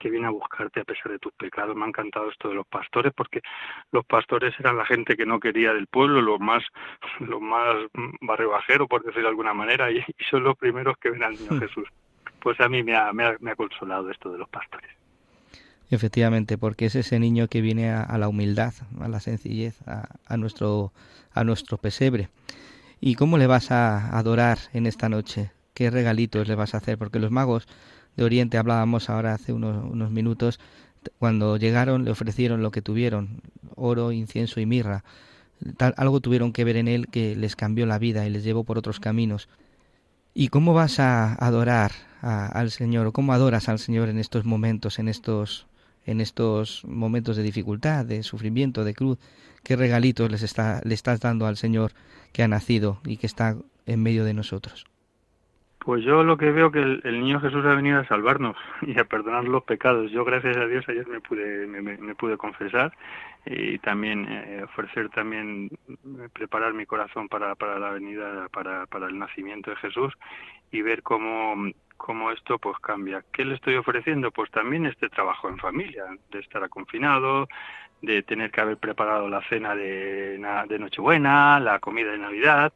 que 0.00 0.10
viene 0.10 0.26
a 0.26 0.30
buscarte 0.30 0.80
a 0.80 0.84
pesar 0.84 1.12
de 1.12 1.18
tus 1.18 1.32
pecados. 1.34 1.76
Me 1.76 1.84
ha 1.84 1.88
encantado 1.88 2.30
esto 2.30 2.48
de 2.48 2.54
los 2.54 2.66
pastores, 2.66 3.12
porque 3.14 3.42
los 3.92 4.04
pastores 4.06 4.58
eran 4.58 4.78
la 4.78 4.86
gente 4.86 5.14
que 5.16 5.26
no 5.26 5.38
quería 5.38 5.72
del 5.74 5.86
pueblo, 5.86 6.22
los 6.22 6.40
más, 6.40 6.64
los 7.20 7.40
más 7.40 7.76
barrebajeros, 8.22 8.88
por 8.88 9.04
decirlo 9.04 9.24
de 9.24 9.28
alguna 9.28 9.54
manera, 9.54 9.92
y, 9.92 10.02
son 10.28 10.42
los 10.42 10.56
primeros 10.56 10.96
que 10.98 11.10
ven 11.10 11.22
al 11.22 11.34
niño 11.34 11.52
hmm. 11.52 11.60
Jesús. 11.60 11.88
Pues 12.40 12.58
a 12.60 12.68
mí 12.68 12.82
me 12.82 12.96
ha, 12.96 13.12
me 13.12 13.24
ha, 13.24 13.54
consolado 13.54 14.10
esto 14.10 14.32
de 14.32 14.38
los 14.38 14.48
pastores. 14.48 14.90
Efectivamente, 15.90 16.56
porque 16.56 16.86
es 16.86 16.94
ese 16.94 17.18
niño 17.18 17.48
que 17.48 17.60
viene 17.60 17.90
a, 17.90 18.16
la 18.16 18.28
humildad, 18.28 18.72
a 18.98 19.08
la 19.08 19.20
sencillez, 19.20 19.76
a, 19.86 20.08
a, 20.26 20.36
nuestro, 20.38 20.92
a 21.34 21.44
nuestro 21.44 21.76
pesebre. 21.76 22.30
¿Y 22.98 23.16
cómo 23.16 23.36
le 23.36 23.46
vas 23.46 23.70
a 23.70 24.16
adorar 24.16 24.56
en 24.72 24.86
esta 24.86 25.10
noche? 25.10 25.50
¿Qué 25.74 25.90
regalitos 25.90 26.48
le 26.48 26.54
vas 26.54 26.74
a 26.74 26.78
hacer? 26.78 26.96
Porque 26.96 27.18
los 27.18 27.30
magos 27.30 27.68
de 28.16 28.24
Oriente, 28.24 28.58
hablábamos 28.58 29.10
ahora 29.10 29.34
hace 29.34 29.52
unos, 29.52 30.10
minutos, 30.10 30.60
cuando 31.18 31.56
llegaron 31.56 32.04
le 32.04 32.10
ofrecieron 32.10 32.62
lo 32.62 32.70
que 32.70 32.82
tuvieron, 32.82 33.42
oro, 33.76 34.12
incienso 34.12 34.60
y 34.60 34.66
mirra. 34.66 35.04
Tal, 35.76 35.94
algo 35.96 36.20
tuvieron 36.20 36.52
que 36.52 36.64
ver 36.64 36.76
en 36.76 36.88
él 36.88 37.06
que 37.08 37.36
les 37.36 37.56
cambió 37.56 37.86
la 37.86 37.98
vida 37.98 38.26
y 38.26 38.30
les 38.30 38.44
llevó 38.44 38.64
por 38.64 38.78
otros 38.78 39.00
caminos. 39.00 39.48
¿Y 40.32 40.48
cómo 40.48 40.74
vas 40.74 41.00
a 41.00 41.34
adorar 41.34 41.92
al 42.22 42.70
Señor 42.70 43.06
o 43.06 43.12
cómo 43.12 43.32
adoras 43.32 43.68
al 43.68 43.78
Señor 43.78 44.08
en 44.08 44.18
estos 44.18 44.44
momentos, 44.44 44.98
en 44.98 45.08
estos, 45.08 45.66
en 46.06 46.20
estos 46.20 46.84
momentos 46.84 47.36
de 47.36 47.42
dificultad, 47.42 48.04
de 48.04 48.22
sufrimiento, 48.22 48.84
de 48.84 48.94
cruz? 48.94 49.18
¿Qué 49.62 49.76
regalitos 49.76 50.30
les 50.30 50.42
está, 50.42 50.80
le 50.84 50.94
estás 50.94 51.20
dando 51.20 51.46
al 51.46 51.56
Señor 51.56 51.92
que 52.32 52.42
ha 52.42 52.48
nacido 52.48 53.00
y 53.04 53.16
que 53.16 53.26
está 53.26 53.56
en 53.86 54.02
medio 54.02 54.24
de 54.24 54.34
nosotros? 54.34 54.89
Pues 55.80 56.04
yo 56.04 56.22
lo 56.22 56.36
que 56.36 56.52
veo 56.52 56.70
que 56.70 56.80
el, 56.80 57.20
niño 57.20 57.40
Jesús 57.40 57.64
ha 57.64 57.74
venido 57.74 58.00
a 58.00 58.06
salvarnos 58.06 58.54
y 58.82 58.98
a 58.98 59.04
perdonar 59.04 59.44
los 59.44 59.64
pecados. 59.64 60.10
Yo 60.10 60.24
gracias 60.24 60.56
a 60.56 60.66
Dios 60.66 60.86
ayer 60.88 61.06
me 61.08 61.20
pude 61.20 61.66
me, 61.66 62.14
pude 62.14 62.36
confesar 62.36 62.92
y 63.46 63.78
también 63.78 64.26
eh, 64.28 64.62
ofrecer 64.64 65.08
también 65.08 65.70
eh, 65.88 66.28
preparar 66.32 66.74
mi 66.74 66.84
corazón 66.84 67.28
para, 67.28 67.54
para 67.54 67.78
la 67.78 67.90
venida 67.90 68.48
para, 68.50 68.84
para 68.86 69.06
el 69.06 69.18
nacimiento 69.18 69.70
de 69.70 69.76
Jesús 69.76 70.12
y 70.70 70.82
ver 70.82 71.02
cómo 71.02 71.56
cómo 71.96 72.30
esto 72.30 72.58
pues 72.58 72.78
cambia. 72.80 73.22
¿Qué 73.32 73.44
le 73.44 73.54
estoy 73.54 73.76
ofreciendo? 73.76 74.30
Pues 74.30 74.50
también 74.50 74.86
este 74.86 75.08
trabajo 75.08 75.48
en 75.48 75.58
familia, 75.58 76.04
de 76.30 76.40
estar 76.40 76.66
confinado, 76.68 77.48
de 78.02 78.22
tener 78.22 78.50
que 78.50 78.60
haber 78.60 78.78
preparado 78.78 79.28
la 79.28 79.42
cena 79.48 79.74
de, 79.74 80.38
de 80.68 80.78
Nochebuena, 80.78 81.60
la 81.60 81.78
comida 81.78 82.12
de 82.12 82.18
Navidad, 82.18 82.72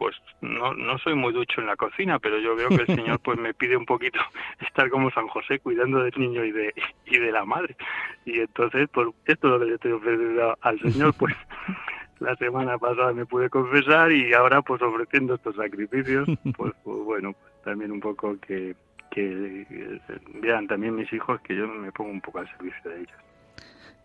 pues 0.00 0.16
no, 0.40 0.72
no 0.72 0.96
soy 0.96 1.14
muy 1.14 1.30
ducho 1.30 1.60
en 1.60 1.66
la 1.66 1.76
cocina, 1.76 2.18
pero 2.18 2.38
yo 2.38 2.56
veo 2.56 2.70
que 2.70 2.76
el 2.76 2.86
Señor 2.86 3.20
pues 3.20 3.38
me 3.38 3.52
pide 3.52 3.76
un 3.76 3.84
poquito 3.84 4.18
estar 4.66 4.88
como 4.88 5.10
San 5.10 5.28
José 5.28 5.58
cuidando 5.58 6.02
del 6.02 6.14
niño 6.16 6.42
y 6.42 6.52
de, 6.52 6.72
y 7.04 7.18
de 7.18 7.30
la 7.30 7.44
madre. 7.44 7.76
Y 8.24 8.40
entonces, 8.40 8.88
pues 8.94 9.08
esto 9.26 9.46
es 9.46 9.52
lo 9.52 9.60
que 9.60 9.66
le 9.66 9.74
estoy 9.74 9.92
ofreciendo 9.92 10.56
al 10.62 10.80
Señor, 10.80 11.12
pues 11.18 11.36
la 12.20 12.34
semana 12.36 12.78
pasada 12.78 13.12
me 13.12 13.26
pude 13.26 13.50
confesar 13.50 14.10
y 14.10 14.32
ahora 14.32 14.62
pues 14.62 14.80
ofreciendo 14.80 15.34
estos 15.34 15.54
sacrificios, 15.56 16.26
pues, 16.56 16.72
pues 16.82 17.04
bueno, 17.04 17.34
pues, 17.34 17.52
también 17.62 17.92
un 17.92 18.00
poco 18.00 18.38
que, 18.40 18.74
que 19.10 20.00
vean 20.40 20.66
también 20.66 20.96
mis 20.96 21.12
hijos 21.12 21.42
que 21.42 21.54
yo 21.54 21.68
me 21.68 21.92
pongo 21.92 22.10
un 22.10 22.22
poco 22.22 22.38
al 22.38 22.48
servicio 22.56 22.90
de 22.90 23.00
ellos. 23.00 23.16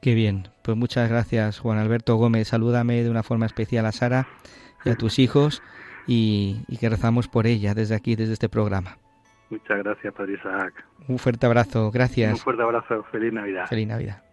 Qué 0.02 0.14
bien, 0.14 0.50
pues 0.62 0.76
muchas 0.76 1.10
gracias 1.10 1.60
Juan 1.60 1.78
Alberto 1.78 2.18
Gómez, 2.18 2.50
salúdame 2.50 3.02
de 3.02 3.10
una 3.10 3.24
forma 3.24 3.46
especial 3.46 3.86
a 3.86 3.94
Sara 3.94 4.28
y 4.84 4.90
a 4.90 4.96
tus 4.96 5.20
hijos 5.20 5.64
y, 6.08 6.64
que 6.80 6.90
rezamos 6.90 7.28
por 7.28 7.48
ella 7.48 7.74
desde 7.74 7.96
aquí, 7.96 8.16
desde 8.16 8.34
este 8.34 8.50
programa. 8.50 8.98
Muchas 9.50 9.78
gracias, 9.78 10.14
Padre 10.14 10.34
Isaac. 10.34 10.86
Un 11.08 11.20
fuerte 11.20 11.46
abrazo, 11.46 11.92
gracias. 11.92 12.34
Un 12.34 12.40
fuerte 12.40 12.64
abrazo, 12.64 13.04
feliz 13.12 13.32
Navidad. 13.32 13.68
Feliz 13.68 13.88
Navidad. 13.88 14.24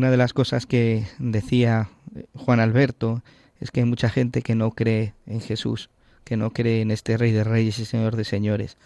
Una 0.00 0.10
de 0.10 0.16
las 0.16 0.32
cosas 0.32 0.64
que 0.64 1.04
decía 1.18 1.90
Juan 2.32 2.58
Alberto 2.58 3.22
es 3.60 3.70
que 3.70 3.80
hay 3.80 3.86
mucha 3.86 4.08
gente 4.08 4.40
que 4.40 4.54
no 4.54 4.70
cree 4.70 5.12
en 5.26 5.42
Jesús, 5.42 5.90
que 6.24 6.38
no 6.38 6.52
cree 6.52 6.80
en 6.80 6.90
este 6.90 7.18
Rey 7.18 7.32
de 7.32 7.44
Reyes 7.44 7.78
y 7.78 7.84
Señor 7.84 8.16
de 8.16 8.24
Señores. 8.24 8.78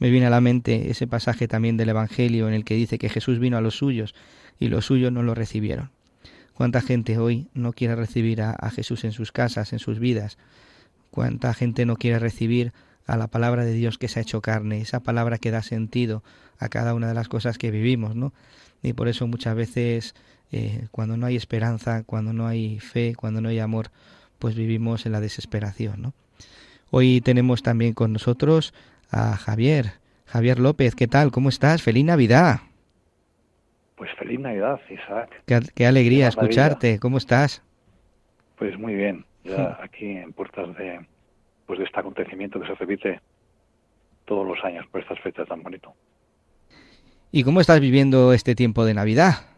Me 0.00 0.10
viene 0.10 0.26
a 0.26 0.30
la 0.30 0.40
mente 0.40 0.90
ese 0.90 1.06
pasaje 1.06 1.46
también 1.46 1.76
del 1.76 1.90
Evangelio 1.90 2.48
en 2.48 2.54
el 2.54 2.64
que 2.64 2.74
dice 2.74 2.98
que 2.98 3.08
Jesús 3.08 3.38
vino 3.38 3.56
a 3.56 3.60
los 3.60 3.76
suyos 3.76 4.16
y 4.58 4.66
los 4.66 4.86
suyos 4.86 5.12
no 5.12 5.22
lo 5.22 5.36
recibieron. 5.36 5.92
¿Cuánta 6.52 6.80
gente 6.80 7.16
hoy 7.16 7.46
no 7.54 7.72
quiere 7.72 7.94
recibir 7.94 8.42
a, 8.42 8.50
a 8.50 8.70
Jesús 8.70 9.04
en 9.04 9.12
sus 9.12 9.30
casas, 9.30 9.72
en 9.72 9.78
sus 9.78 10.00
vidas? 10.00 10.36
¿Cuánta 11.12 11.54
gente 11.54 11.86
no 11.86 11.94
quiere 11.94 12.18
recibir 12.18 12.72
a 13.06 13.16
la 13.16 13.28
palabra 13.28 13.64
de 13.64 13.72
Dios 13.72 13.98
que 13.98 14.08
se 14.08 14.18
ha 14.18 14.22
hecho 14.22 14.40
carne, 14.40 14.80
esa 14.80 14.98
palabra 14.98 15.38
que 15.38 15.52
da 15.52 15.62
sentido 15.62 16.24
a 16.58 16.68
cada 16.68 16.94
una 16.94 17.06
de 17.06 17.14
las 17.14 17.28
cosas 17.28 17.56
que 17.56 17.70
vivimos, 17.70 18.16
¿no? 18.16 18.32
Y 18.82 18.94
por 18.94 19.06
eso 19.06 19.28
muchas 19.28 19.54
veces 19.54 20.14
eh, 20.52 20.86
cuando 20.90 21.16
no 21.16 21.26
hay 21.26 21.36
esperanza, 21.36 22.02
cuando 22.04 22.32
no 22.32 22.46
hay 22.46 22.78
fe, 22.78 23.14
cuando 23.16 23.40
no 23.40 23.48
hay 23.48 23.58
amor, 23.58 23.88
pues 24.38 24.54
vivimos 24.54 25.06
en 25.06 25.12
la 25.12 25.20
desesperación. 25.20 26.02
¿no? 26.02 26.12
Hoy 26.90 27.20
tenemos 27.20 27.62
también 27.62 27.94
con 27.94 28.12
nosotros 28.12 28.74
a 29.10 29.36
Javier. 29.36 29.92
Javier 30.26 30.58
López, 30.58 30.94
¿qué 30.94 31.06
tal? 31.06 31.30
¿Cómo 31.30 31.48
estás? 31.48 31.82
¡Feliz 31.82 32.04
Navidad! 32.04 32.60
Pues 33.96 34.10
feliz 34.18 34.38
Navidad, 34.40 34.80
Isaac. 34.90 35.42
Qué, 35.74 35.86
alegría 35.86 36.28
escucharte. 36.28 36.98
¿Cómo 36.98 37.16
estás? 37.16 37.62
Pues 38.58 38.78
muy 38.78 38.94
bien, 38.94 39.24
ya 39.44 39.78
aquí 39.82 40.06
en 40.06 40.32
puertas 40.32 40.76
de, 40.76 41.00
pues 41.66 41.78
de 41.78 41.84
este 41.86 42.00
acontecimiento 42.00 42.60
que 42.60 42.66
se 42.66 42.74
repite 42.74 43.20
todos 44.26 44.46
los 44.46 44.62
años 44.64 44.86
por 44.88 45.00
estas 45.00 45.18
fechas 45.20 45.48
tan 45.48 45.62
bonito. 45.62 45.94
¿Y 47.32 47.42
cómo 47.42 47.60
estás 47.60 47.80
viviendo 47.80 48.32
este 48.32 48.54
tiempo 48.54 48.84
de 48.84 48.94
Navidad? 48.94 49.55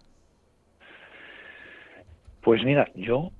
Pues 2.43 2.65
mira, 2.65 2.91
yo 2.95 3.31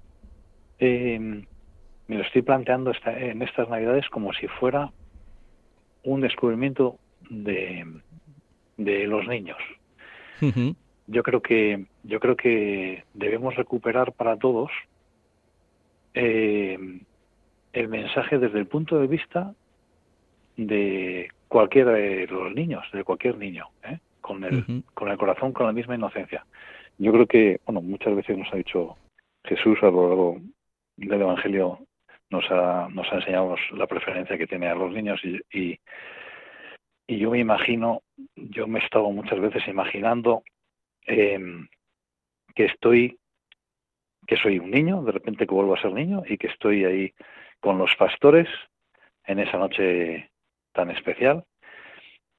eh, 0.79 1.19
me 1.19 2.17
lo 2.17 2.23
estoy 2.23 2.43
planteando 2.43 2.93
en 3.05 3.43
estas 3.43 3.69
Navidades 3.69 4.09
como 4.09 4.33
si 4.33 4.47
fuera 4.49 4.93
un 6.05 6.21
descubrimiento 6.21 6.97
de, 7.29 7.85
de 8.77 9.07
los 9.07 9.27
niños. 9.27 9.59
Yo 11.07 11.23
creo 11.23 11.43
que 11.43 11.87
yo 12.05 12.21
creo 12.21 12.37
que 12.37 13.05
debemos 13.15 13.55
recuperar 13.57 14.13
para 14.13 14.37
todos 14.37 14.71
eh, 16.15 16.79
el 17.73 17.89
mensaje 17.89 18.39
desde 18.39 18.59
el 18.59 18.67
punto 18.67 18.99
de 18.99 19.07
vista 19.07 19.55
de 20.57 21.31
cualquiera 21.49 21.93
de 21.93 22.27
los 22.27 22.55
niños, 22.55 22.85
de 22.93 23.05
cualquier 23.05 23.39
niño, 23.39 23.67
¿eh? 23.85 23.99
con 24.21 24.45
el 24.45 24.83
con 24.95 25.09
el 25.09 25.17
corazón, 25.17 25.53
con 25.53 25.67
la 25.67 25.73
misma 25.73 25.95
inocencia. 25.95 26.45
Yo 26.99 27.13
creo 27.13 27.27
que, 27.27 27.61
bueno, 27.65 27.81
muchas 27.81 28.15
veces 28.15 28.37
nos 28.37 28.53
ha 28.53 28.57
dicho 28.57 28.97
Jesús 29.45 29.79
a 29.83 29.87
lo 29.87 30.09
largo 30.09 30.41
del 30.97 31.23
Evangelio 31.23 31.79
nos 32.31 32.45
ha, 32.51 32.89
nos 32.91 33.11
ha 33.13 33.17
enseñado 33.17 33.57
la 33.73 33.87
preferencia 33.87 34.37
que 34.37 34.47
tiene 34.47 34.69
a 34.69 34.75
los 34.75 34.93
niños 34.93 35.21
y, 35.25 35.41
y, 35.51 35.79
yo 37.07 37.31
me 37.31 37.39
imagino, 37.39 38.03
yo 38.37 38.67
me 38.67 38.81
he 38.81 38.85
estado 38.85 39.11
muchas 39.11 39.41
veces 39.41 39.67
imaginando 39.67 40.43
em, 41.07 41.67
que 42.55 42.67
estoy, 42.67 43.19
que 44.27 44.37
soy 44.37 44.59
un 44.59 44.71
niño, 44.71 45.03
de 45.03 45.13
repente 45.13 45.47
que 45.47 45.55
vuelvo 45.55 45.75
a 45.75 45.81
ser 45.81 45.93
niño 45.93 46.23
y 46.27 46.37
que 46.37 46.49
estoy 46.49 46.85
ahí 46.85 47.15
con 47.61 47.79
los 47.79 47.95
pastores 47.97 48.49
en 49.25 49.39
esa 49.39 49.57
noche 49.57 50.31
tan 50.73 50.91
especial 50.91 51.45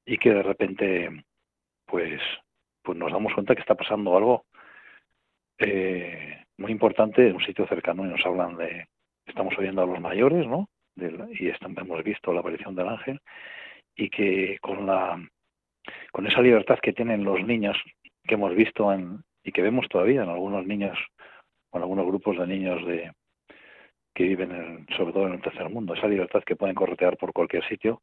y 0.06 0.18
que 0.18 0.30
de 0.32 0.42
repente 0.42 1.24
pues 1.86 2.20
pues 2.82 2.98
nos 2.98 3.12
damos 3.12 3.32
cuenta 3.34 3.54
que 3.54 3.60
está 3.60 3.74
pasando 3.74 4.16
algo 4.16 4.44
eh, 5.58 6.44
muy 6.58 6.72
importante 6.72 7.28
en 7.28 7.36
un 7.36 7.44
sitio 7.44 7.66
cercano 7.66 8.04
y 8.04 8.08
nos 8.08 8.24
hablan 8.24 8.56
de, 8.56 8.86
estamos 9.26 9.56
oyendo 9.58 9.82
a 9.82 9.86
los 9.86 10.00
mayores, 10.00 10.46
¿no? 10.46 10.68
y 10.96 11.50
hemos 11.78 12.04
visto 12.04 12.32
la 12.32 12.40
aparición 12.40 12.74
del 12.74 12.88
ángel 12.88 13.20
y 13.96 14.10
que 14.10 14.58
con 14.60 14.86
la 14.86 15.18
con 16.12 16.26
esa 16.26 16.42
libertad 16.42 16.78
que 16.82 16.92
tienen 16.92 17.24
los 17.24 17.42
niños 17.42 17.76
que 18.24 18.34
hemos 18.34 18.54
visto 18.54 18.92
en, 18.92 19.22
y 19.42 19.52
que 19.52 19.62
vemos 19.62 19.88
todavía 19.88 20.22
en 20.22 20.28
algunos 20.28 20.66
niños 20.66 20.98
o 21.70 21.78
en 21.78 21.82
algunos 21.82 22.06
grupos 22.06 22.36
de 22.38 22.46
niños 22.46 22.86
de 22.86 23.12
que 24.14 24.24
viven 24.24 24.86
sobre 24.96 25.12
todo 25.12 25.26
en 25.28 25.34
el 25.34 25.40
tercer 25.40 25.68
mundo, 25.68 25.94
esa 25.94 26.08
libertad 26.08 26.42
que 26.44 26.56
pueden 26.56 26.74
corretear 26.74 27.16
por 27.16 27.32
cualquier 27.32 27.66
sitio, 27.68 28.02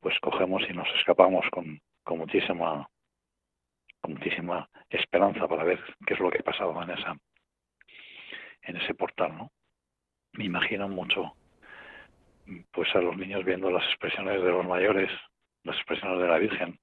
pues 0.00 0.18
cogemos 0.20 0.62
y 0.68 0.74
nos 0.74 0.88
escapamos 0.98 1.46
con, 1.50 1.80
con 2.04 2.18
muchísima 2.18 2.88
con 4.08 4.14
muchísima 4.14 4.68
esperanza 4.88 5.46
para 5.46 5.64
ver 5.64 5.78
qué 6.06 6.14
es 6.14 6.20
lo 6.20 6.30
que 6.30 6.42
pasaba 6.42 6.82
en 6.82 6.90
esa 6.90 7.16
en 8.62 8.76
ese 8.76 8.94
portal, 8.94 9.36
¿no? 9.36 9.52
Me 10.32 10.44
imagino 10.44 10.88
mucho 10.88 11.34
pues 12.72 12.88
a 12.94 13.00
los 13.00 13.16
niños 13.16 13.44
viendo 13.44 13.70
las 13.70 13.84
expresiones 13.84 14.42
de 14.42 14.50
los 14.50 14.64
mayores, 14.64 15.10
las 15.64 15.76
expresiones 15.76 16.18
de 16.20 16.28
la 16.28 16.38
Virgen. 16.38 16.78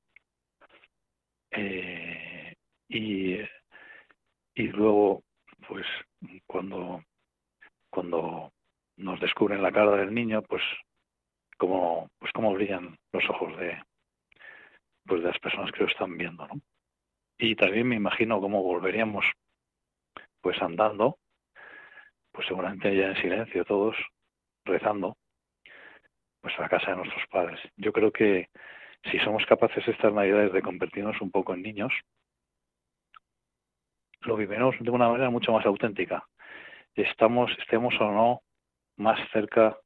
Eh, 1.52 2.56
y, 2.90 3.40
y 4.54 4.68
luego, 4.68 5.24
pues 5.68 5.86
cuando, 6.46 7.04
cuando 7.90 8.52
nos 8.98 9.20
descubren 9.20 9.64
la 9.64 9.72
cara 9.72 9.98
del 9.98 10.14
niño, 10.14 10.44
pues 10.44 10.62
como, 11.58 12.10
pues 12.20 12.32
cómo 12.34 12.54
brillan 12.54 12.96
los 13.12 13.28
ojos 13.30 13.58
de, 13.58 13.82
pues 15.08 15.22
de 15.24 15.30
las 15.30 15.40
personas 15.40 15.72
que 15.72 15.84
lo 15.84 15.90
están 15.90 16.16
viendo, 16.16 16.48
¿no? 16.48 16.62
Y 17.38 17.56
también 17.56 17.88
me 17.88 17.96
imagino 17.96 18.40
cómo 18.40 18.64
volveríamos, 18.64 19.26
pues 20.42 20.62
andando, 20.62 21.18
pues 22.32 22.48
seguramente 22.48 22.96
ya 22.96 23.08
en 23.08 23.22
silencio 23.22 23.66
todos, 23.66 23.96
rezando, 24.64 25.18
pues 26.42 26.58
a 26.58 26.64
la 26.64 26.70
casa 26.70 26.92
de 26.92 26.98
nuestros 26.98 27.28
padres. 27.28 27.60
Yo 27.78 27.92
creo 27.92 28.12
que 28.12 28.50
si 29.12 29.20
somos 29.20 29.46
capaces 29.46 29.88
estas 29.88 30.14
navidades 30.14 30.54
de 30.54 30.62
convertirnos 30.62 31.20
un 31.22 31.32
poco 31.32 31.54
en 31.54 31.62
niños, 31.62 31.94
lo 34.22 34.36
vivimos 34.36 34.76
de 34.80 34.90
una 34.90 35.10
manera 35.10 35.30
mucho 35.30 35.52
más 35.52 35.66
auténtica. 35.66 36.26
Estamos, 36.96 37.52
estemos 37.60 37.94
o 38.00 38.12
no 38.12 38.42
más 38.98 39.20
cerca 39.32 39.78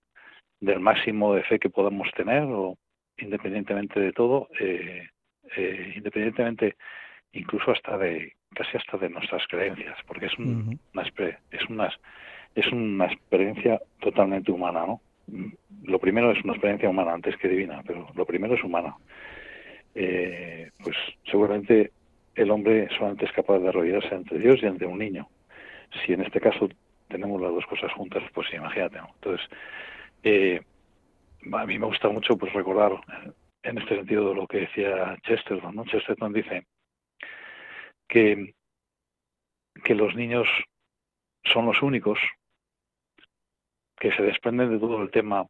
del 0.59 0.79
máximo 0.79 1.33
de 1.33 1.43
fe 1.43 1.59
que 1.59 1.69
podamos 1.69 2.09
tener 2.11 2.43
o 2.43 2.77
independientemente 3.17 3.99
de 3.99 4.13
todo, 4.13 4.49
eh, 4.59 5.07
eh, 5.55 5.93
independientemente 5.95 6.77
incluso 7.33 7.71
hasta 7.71 7.97
de 7.97 8.33
casi 8.53 8.77
hasta 8.77 8.97
de 8.97 9.09
nuestras 9.09 9.45
creencias, 9.47 9.97
porque 10.07 10.25
es, 10.25 10.37
una, 10.37 10.73
es, 11.51 11.69
una, 11.69 11.89
es 12.55 12.67
una 12.71 13.05
experiencia 13.05 13.79
totalmente 13.99 14.51
humana, 14.51 14.85
¿no? 14.85 15.01
Lo 15.83 15.99
primero 15.99 16.31
es 16.31 16.43
una 16.43 16.53
experiencia 16.53 16.89
humana 16.89 17.13
antes 17.13 17.37
que 17.37 17.47
divina, 17.47 17.83
pero 17.85 18.07
lo 18.15 18.25
primero 18.25 18.55
es 18.55 18.63
humana. 18.63 18.95
Eh, 19.93 20.71
pues 20.83 20.95
seguramente 21.29 21.91
el 22.35 22.51
hombre 22.51 22.87
solamente 22.97 23.25
es 23.25 23.31
capaz 23.31 23.59
de 23.59 23.69
arrodillarse 23.69 24.13
ante 24.15 24.39
Dios 24.39 24.59
y 24.61 24.65
ante 24.65 24.85
un 24.85 24.97
niño. 24.97 25.27
Si 26.03 26.13
en 26.13 26.21
este 26.21 26.39
caso 26.39 26.69
tenemos 27.07 27.41
las 27.41 27.51
dos 27.51 27.65
cosas 27.65 27.91
juntas, 27.93 28.23
pues 28.33 28.51
imagínate. 28.53 28.97
Entonces, 28.97 29.47
eh, 30.23 30.61
a 31.51 31.65
mí 31.65 31.79
me 31.79 31.85
gusta 31.85 32.09
mucho 32.09 32.37
pues 32.37 32.53
recordar 32.53 32.93
en 33.63 33.77
este 33.77 33.95
sentido 33.95 34.33
lo 34.33 34.47
que 34.47 34.61
decía 34.61 35.17
Chesterton. 35.23 35.75
¿no? 35.75 35.85
Chesterton 35.85 36.33
dice 36.33 36.65
que, 38.09 38.53
que 39.85 39.95
los 39.95 40.13
niños 40.15 40.47
son 41.45 41.65
los 41.65 41.81
únicos 41.81 42.19
que 43.97 44.11
se 44.11 44.23
desprenden 44.23 44.71
de 44.71 44.79
todo 44.79 45.01
el 45.01 45.11
tema 45.11 45.47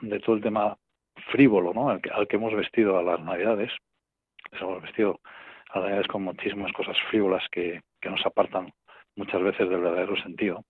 de 0.00 0.20
todo 0.20 0.36
el 0.36 0.42
tema 0.42 0.76
frívolo, 1.32 1.72
¿no? 1.72 1.88
Al 1.88 2.02
que, 2.02 2.10
al 2.10 2.28
que 2.28 2.36
hemos 2.36 2.54
vestido 2.54 2.98
a 2.98 3.02
las 3.02 3.20
navidades, 3.20 3.72
les 4.52 4.60
hemos 4.60 4.82
vestido 4.82 5.20
a 5.70 5.78
las 5.78 5.84
navidades 5.86 6.08
con 6.08 6.22
muchísimas 6.22 6.72
cosas 6.72 6.98
frívolas 7.10 7.42
que, 7.50 7.80
que 8.00 8.10
nos 8.10 8.24
apartan 8.26 8.74
muchas 9.14 9.42
veces 9.42 9.68
del 9.70 9.80
verdadero 9.80 10.16
sentido 10.16 10.64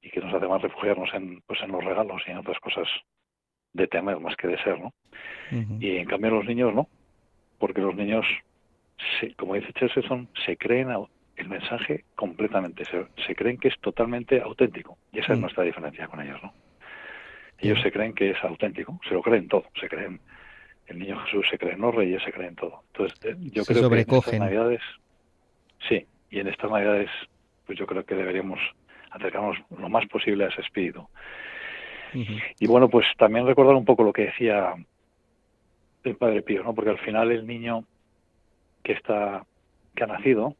y 0.00 0.10
que 0.10 0.20
nos 0.20 0.32
hace 0.32 0.46
más 0.46 0.62
refugiarnos 0.62 1.12
en, 1.12 1.42
pues 1.42 1.60
en 1.62 1.72
los 1.72 1.84
regalos 1.84 2.22
y 2.26 2.30
en 2.30 2.38
otras 2.38 2.58
cosas 2.60 2.88
de 3.72 3.86
temer 3.86 4.18
más 4.18 4.36
que 4.36 4.48
de 4.48 4.62
ser, 4.62 4.80
¿no? 4.80 4.92
Y 5.80 5.96
en 5.96 6.06
cambio 6.06 6.30
los 6.30 6.46
niños 6.46 6.74
no, 6.74 6.88
porque 7.58 7.80
los 7.80 7.94
niños, 7.94 8.26
como 9.36 9.54
dice 9.54 9.72
Chesterton, 9.72 10.28
se 10.44 10.56
creen 10.56 10.88
el 11.36 11.48
mensaje 11.48 12.04
completamente, 12.14 12.84
se, 12.84 13.34
creen 13.34 13.58
que 13.58 13.68
es 13.68 13.78
totalmente 13.80 14.40
auténtico 14.40 14.98
y 15.12 15.20
esa 15.20 15.32
es 15.32 15.38
mm. 15.38 15.42
nuestra 15.42 15.64
diferencia 15.64 16.06
con 16.08 16.20
ellos, 16.20 16.42
¿no? 16.42 16.52
Ellos 17.58 17.80
se 17.82 17.92
creen 17.92 18.14
que 18.14 18.30
es 18.30 18.42
auténtico, 18.42 18.98
se 19.06 19.14
lo 19.14 19.22
creen 19.22 19.46
todo, 19.46 19.64
se 19.78 19.88
creen 19.88 20.20
el 20.86 20.98
niño 20.98 21.18
Jesús, 21.20 21.46
se 21.50 21.58
creen 21.58 21.80
los 21.80 21.94
reyes, 21.94 22.22
se 22.22 22.32
creen 22.32 22.56
todo. 22.56 22.82
Entonces, 22.88 23.18
eh, 23.24 23.36
yo 23.38 23.64
creo 23.64 23.88
que 23.88 24.00
en 24.00 24.00
estas 24.00 24.38
navidades, 24.38 24.80
sí, 25.86 26.06
y 26.30 26.40
en 26.40 26.48
estas 26.48 26.70
navidades, 26.70 27.10
pues 27.66 27.78
yo 27.78 27.86
creo 27.86 28.04
que 28.04 28.14
deberíamos 28.14 28.58
acercarnos 29.10 29.58
lo 29.76 29.88
más 29.88 30.06
posible 30.06 30.44
a 30.44 30.48
ese 30.48 30.62
espíritu. 30.62 31.06
Y 32.58 32.66
bueno, 32.66 32.88
pues 32.88 33.06
también 33.18 33.46
recordar 33.46 33.76
un 33.76 33.84
poco 33.84 34.02
lo 34.02 34.12
que 34.12 34.26
decía 34.26 34.74
el 36.02 36.16
Padre 36.16 36.42
Pío, 36.42 36.64
¿no? 36.64 36.74
Porque 36.74 36.90
al 36.90 36.98
final 36.98 37.30
el 37.30 37.46
niño 37.46 37.84
que 38.82 38.92
está, 38.92 39.44
que 39.94 40.04
ha 40.04 40.06
nacido, 40.06 40.56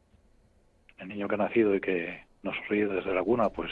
el 0.97 1.07
niño 1.07 1.27
que 1.27 1.35
ha 1.35 1.39
nacido 1.39 1.75
y 1.75 1.81
que 1.81 2.23
nos 2.43 2.55
ríe 2.67 2.87
desde 2.87 3.13
la 3.13 3.23
cuna, 3.23 3.49
pues 3.49 3.71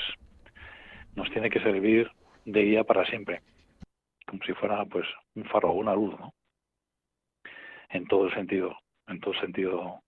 nos 1.16 1.30
tiene 1.32 1.50
que 1.50 1.60
servir 1.60 2.12
de 2.46 2.64
guía 2.64 2.84
para 2.84 3.06
siempre, 3.06 3.42
como 4.26 4.44
si 4.44 4.54
fuera 4.54 4.86
pues 4.86 5.08
un 5.36 5.46
faro, 5.46 5.72
una 5.72 5.94
luz, 5.94 6.18
¿no? 6.20 6.34
En 7.90 8.06
todo 8.08 8.28
el 8.28 8.34
sentido, 8.34 8.78
en 9.08 9.20
todo 9.20 9.34
el 9.34 9.42
sentido 9.42 10.02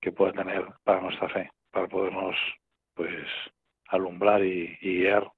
que 0.00 0.12
pueda 0.12 0.32
tener 0.32 0.66
para 0.84 1.00
nuestra 1.00 1.28
fe, 1.28 1.50
para 1.70 1.88
podernos 1.88 2.36
pues 2.94 3.26
alumbrar 3.88 4.44
y, 4.44 4.76
guiar 4.80 5.30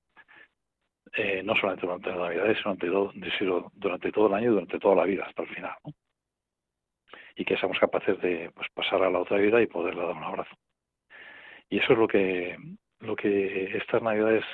eh, 1.15 1.43
no 1.43 1.55
solamente 1.57 1.87
durante 1.87 2.11
las 2.11 2.19
navidades, 2.19 2.59
sino 3.39 3.71
durante 3.75 4.13
todo, 4.13 4.29
el 4.29 4.35
año 4.35 4.51
y 4.51 4.55
durante 4.55 4.79
toda 4.79 4.97
la 4.97 5.05
vida 5.05 5.25
hasta 5.27 5.43
el 5.43 5.49
final. 5.49 5.75
Y 7.41 7.45
que 7.47 7.57
seamos 7.57 7.79
capaces 7.79 8.21
de 8.21 8.51
pues, 8.55 8.69
pasar 8.75 9.03
a 9.03 9.09
la 9.09 9.19
otra 9.19 9.39
vida 9.39 9.63
y 9.63 9.67
poderle 9.67 10.03
dar 10.03 10.15
un 10.15 10.25
abrazo. 10.25 10.55
Y 11.71 11.79
eso 11.79 11.95
es 11.95 11.99
lo 11.99 12.07
que, 12.07 12.55
lo 12.99 13.17
que 13.17 13.79
estas 13.79 14.03
navidades 14.03 14.45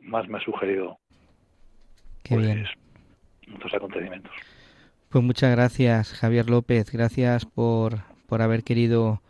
más 0.00 0.28
me 0.28 0.38
ha 0.38 0.40
sugerido. 0.40 0.96
Qué 2.22 2.36
pues, 2.36 2.46
bien. 2.46 2.64
Muchos 3.48 3.74
acontecimientos. 3.74 4.30
Pues 5.08 5.24
muchas 5.24 5.50
gracias, 5.50 6.12
Javier 6.12 6.48
López. 6.48 6.92
Gracias 6.92 7.46
por, 7.46 7.94
por 8.28 8.42
haber 8.42 8.62
querido 8.62 9.22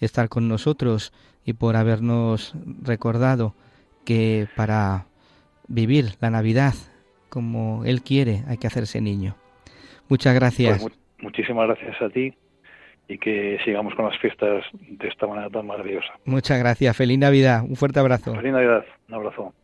estar 0.00 0.28
con 0.28 0.48
nosotros 0.48 1.12
y 1.44 1.52
por 1.52 1.76
habernos 1.76 2.56
recordado 2.82 3.54
que 4.04 4.48
para 4.56 5.06
vivir 5.68 6.06
la 6.20 6.30
Navidad 6.30 6.74
como 7.28 7.84
Él 7.84 8.02
quiere 8.02 8.42
hay 8.48 8.58
que 8.58 8.66
hacerse 8.66 9.00
niño. 9.00 9.36
Muchas 10.08 10.34
gracias. 10.34 10.82
Pues 10.82 10.98
muchísimas 11.20 11.68
gracias 11.68 12.02
a 12.02 12.10
ti 12.10 12.34
y 13.08 13.18
que 13.18 13.58
sigamos 13.64 13.94
con 13.94 14.06
las 14.06 14.18
fiestas 14.18 14.64
de 14.72 15.08
esta 15.08 15.26
manera 15.26 15.50
tan 15.50 15.66
maravillosa. 15.66 16.12
Muchas 16.24 16.58
gracias. 16.58 16.96
Feliz 16.96 17.18
Navidad. 17.18 17.62
Un 17.62 17.76
fuerte 17.76 18.00
abrazo. 18.00 18.34
Feliz 18.34 18.52
Navidad. 18.52 18.84
Un 19.08 19.14
abrazo. 19.14 19.54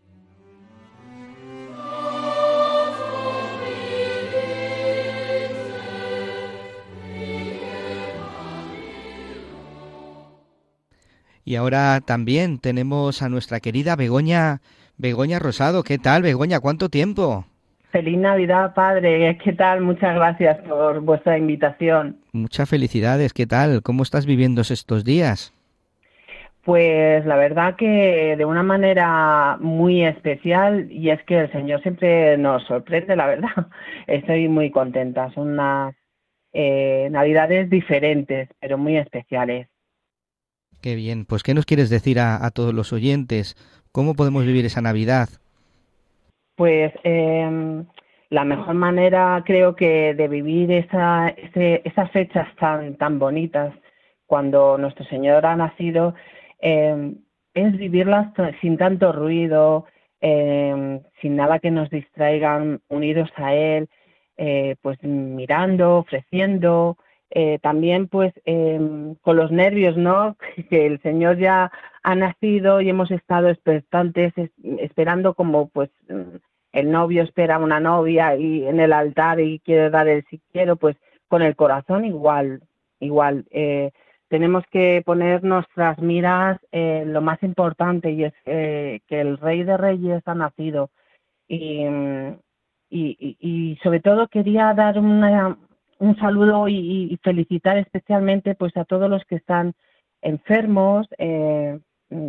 Y 11.45 11.57
ahora 11.57 12.01
también 12.01 12.59
tenemos 12.59 13.23
a 13.23 13.29
nuestra 13.29 13.59
querida 13.59 13.97
Begoña, 13.97 14.61
Begoña 14.99 15.39
Rosado. 15.39 15.83
¿Qué 15.83 15.99
tal, 15.99 16.23
Begoña? 16.23 16.61
¿Cuánto 16.61 16.91
tiempo? 16.91 17.47
Feliz 17.91 18.19
Navidad, 18.19 18.73
padre. 18.75 19.37
¿Qué 19.43 19.53
tal? 19.53 19.81
Muchas 19.81 20.15
gracias 20.15 20.59
por 20.59 21.01
vuestra 21.01 21.37
invitación. 21.37 22.19
Muchas 22.33 22.69
felicidades. 22.69 23.33
¿Qué 23.33 23.47
tal? 23.47 23.83
¿Cómo 23.83 24.03
estás 24.03 24.27
viviendo 24.27 24.61
estos 24.61 25.05
días? 25.05 25.53
Pues 26.63 27.25
la 27.27 27.37
verdad 27.37 27.75
que 27.77 28.37
de 28.37 28.45
una 28.45 28.63
manera 28.63 29.57
muy 29.61 30.05
especial 30.05 30.87
y 30.93 31.11
es 31.11 31.21
que 31.25 31.39
el 31.41 31.53
Señor 31.53 31.83
siempre 31.83 32.37
nos 32.39 32.65
sorprende, 32.65 33.17
la 33.17 33.27
verdad. 33.27 33.67
Estoy 34.07 34.49
muy 34.49 34.71
contenta. 34.71 35.33
Son 35.33 35.49
unas 35.49 35.95
eh, 36.53 37.09
navidades 37.11 37.71
diferentes, 37.71 38.49
pero 38.61 38.79
muy 38.79 38.99
especiales. 38.99 39.69
Qué 40.81 40.95
bien. 40.95 41.25
Pues, 41.25 41.43
¿qué 41.43 41.55
nos 41.55 41.67
quieres 41.67 41.91
decir 41.91 42.21
a, 42.21 42.49
todos 42.51 42.73
los 42.73 42.93
oyentes? 42.93 43.57
¿Cómo 43.93 44.15
podemos 44.15 44.45
vivir 44.47 44.65
esa 44.65 44.81
Navidad? 44.81 45.29
Pues 46.61 46.93
em, 47.05 47.87
la 48.29 48.45
mejor 48.45 48.75
manera, 48.75 49.43
creo 49.47 49.75
que, 49.75 50.13
de 50.13 50.29
vivir 50.29 50.71
esa, 50.71 51.31
esas 51.31 52.11
fechas 52.11 52.55
tan, 52.57 52.97
tan 52.97 53.19
bonitas, 53.19 53.73
cuando 54.27 54.77
nuestro 54.77 55.07
Señor 55.07 55.47
ha 55.47 55.57
nacido, 55.57 56.15
em, 56.59 57.17
es 57.55 57.75
vivirlas 57.79 58.29
sin 58.61 58.77
tanto 58.77 59.11
ruido, 59.11 59.87
em, 60.21 61.01
sin 61.23 61.37
nada 61.37 61.61
que 61.61 61.71
nos 61.71 61.89
distraigan, 61.89 62.83
unidos 62.91 63.31
a 63.37 63.55
Él, 63.55 63.89
eh, 64.37 64.77
pues 64.83 65.03
mirando, 65.03 65.97
ofreciendo, 65.97 66.99
eh, 67.31 67.59
también 67.63 68.09
pues 68.09 68.33
em, 68.45 69.15
con 69.17 69.37
los 69.37 69.51
nervios, 69.51 69.97
¿no? 69.97 70.37
Que 70.71 70.87
el 70.87 71.01
Señor 71.03 71.39
ya 71.39 71.71
ha 72.03 72.15
nacido 72.15 72.81
y 72.81 72.89
hemos 72.89 73.11
estado 73.11 73.49
expectantes, 73.49 74.33
esperando 74.79 75.35
como 75.35 75.69
pues 75.69 75.91
el 76.73 76.91
novio 76.91 77.23
espera 77.23 77.57
a 77.57 77.59
una 77.59 77.81
novia 77.81 78.37
y 78.37 78.67
en 78.67 78.81
el 78.81 78.93
altar 78.93 79.41
y 79.41 79.61
quiere 79.61 79.91
dar 79.91 80.09
el 80.09 80.25
si 80.31 80.41
quiero, 80.53 80.77
pues 80.77 80.97
con 81.29 81.43
el 81.43 81.57
corazón 81.57 82.05
igual, 82.05 82.63
igual. 83.01 83.47
Eh, 83.51 83.93
tenemos 84.29 84.65
que 84.71 85.03
poner 85.05 85.43
nuestras 85.45 85.99
miras 85.99 86.59
en 86.73 87.13
lo 87.13 87.21
más 87.21 87.43
importante 87.43 88.11
y 88.13 88.25
es 88.25 88.35
que 88.45 89.01
el 89.11 89.39
Rey 89.39 89.65
de 89.65 89.77
Reyes 89.77 90.23
ha 90.27 90.35
nacido 90.35 90.91
y, 91.51 91.85
y, 92.91 93.79
sobre 93.83 94.01
todo 94.01 94.29
quería 94.29 94.73
dar 94.75 95.01
un 96.01 96.17
saludo 96.17 96.67
y, 96.67 97.19
felicitar 97.23 97.77
especialmente 97.77 98.55
pues 98.55 98.77
a 98.77 98.85
todos 98.85 99.09
los 99.09 99.23
que 99.27 99.37
están 99.37 99.75
enfermos, 100.23 101.07
eh, 101.19 101.79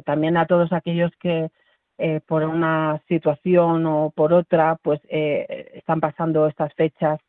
también 0.05 0.37
a 0.37 0.45
todos 0.45 0.71
aquellos 0.73 1.11
que 1.19 1.49
eh, 1.97 2.19
por 2.27 2.43
una 2.43 3.01
situación 3.07 3.85
o 3.85 4.11
por 4.11 4.33
otra 4.33 4.77
pues 4.81 4.99
eh, 5.09 5.71
están 5.73 5.99
pasando 5.99 6.47
estas 6.47 6.73
fechas 6.75 7.19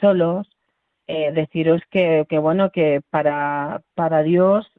solos. 0.00 0.46
deciros 1.06 1.82
que, 1.90 2.26
que, 2.28 2.38
bueno 2.38 2.70
que 2.70 3.00
para, 3.10 3.82
para 3.94 4.22
Dios 4.22 4.70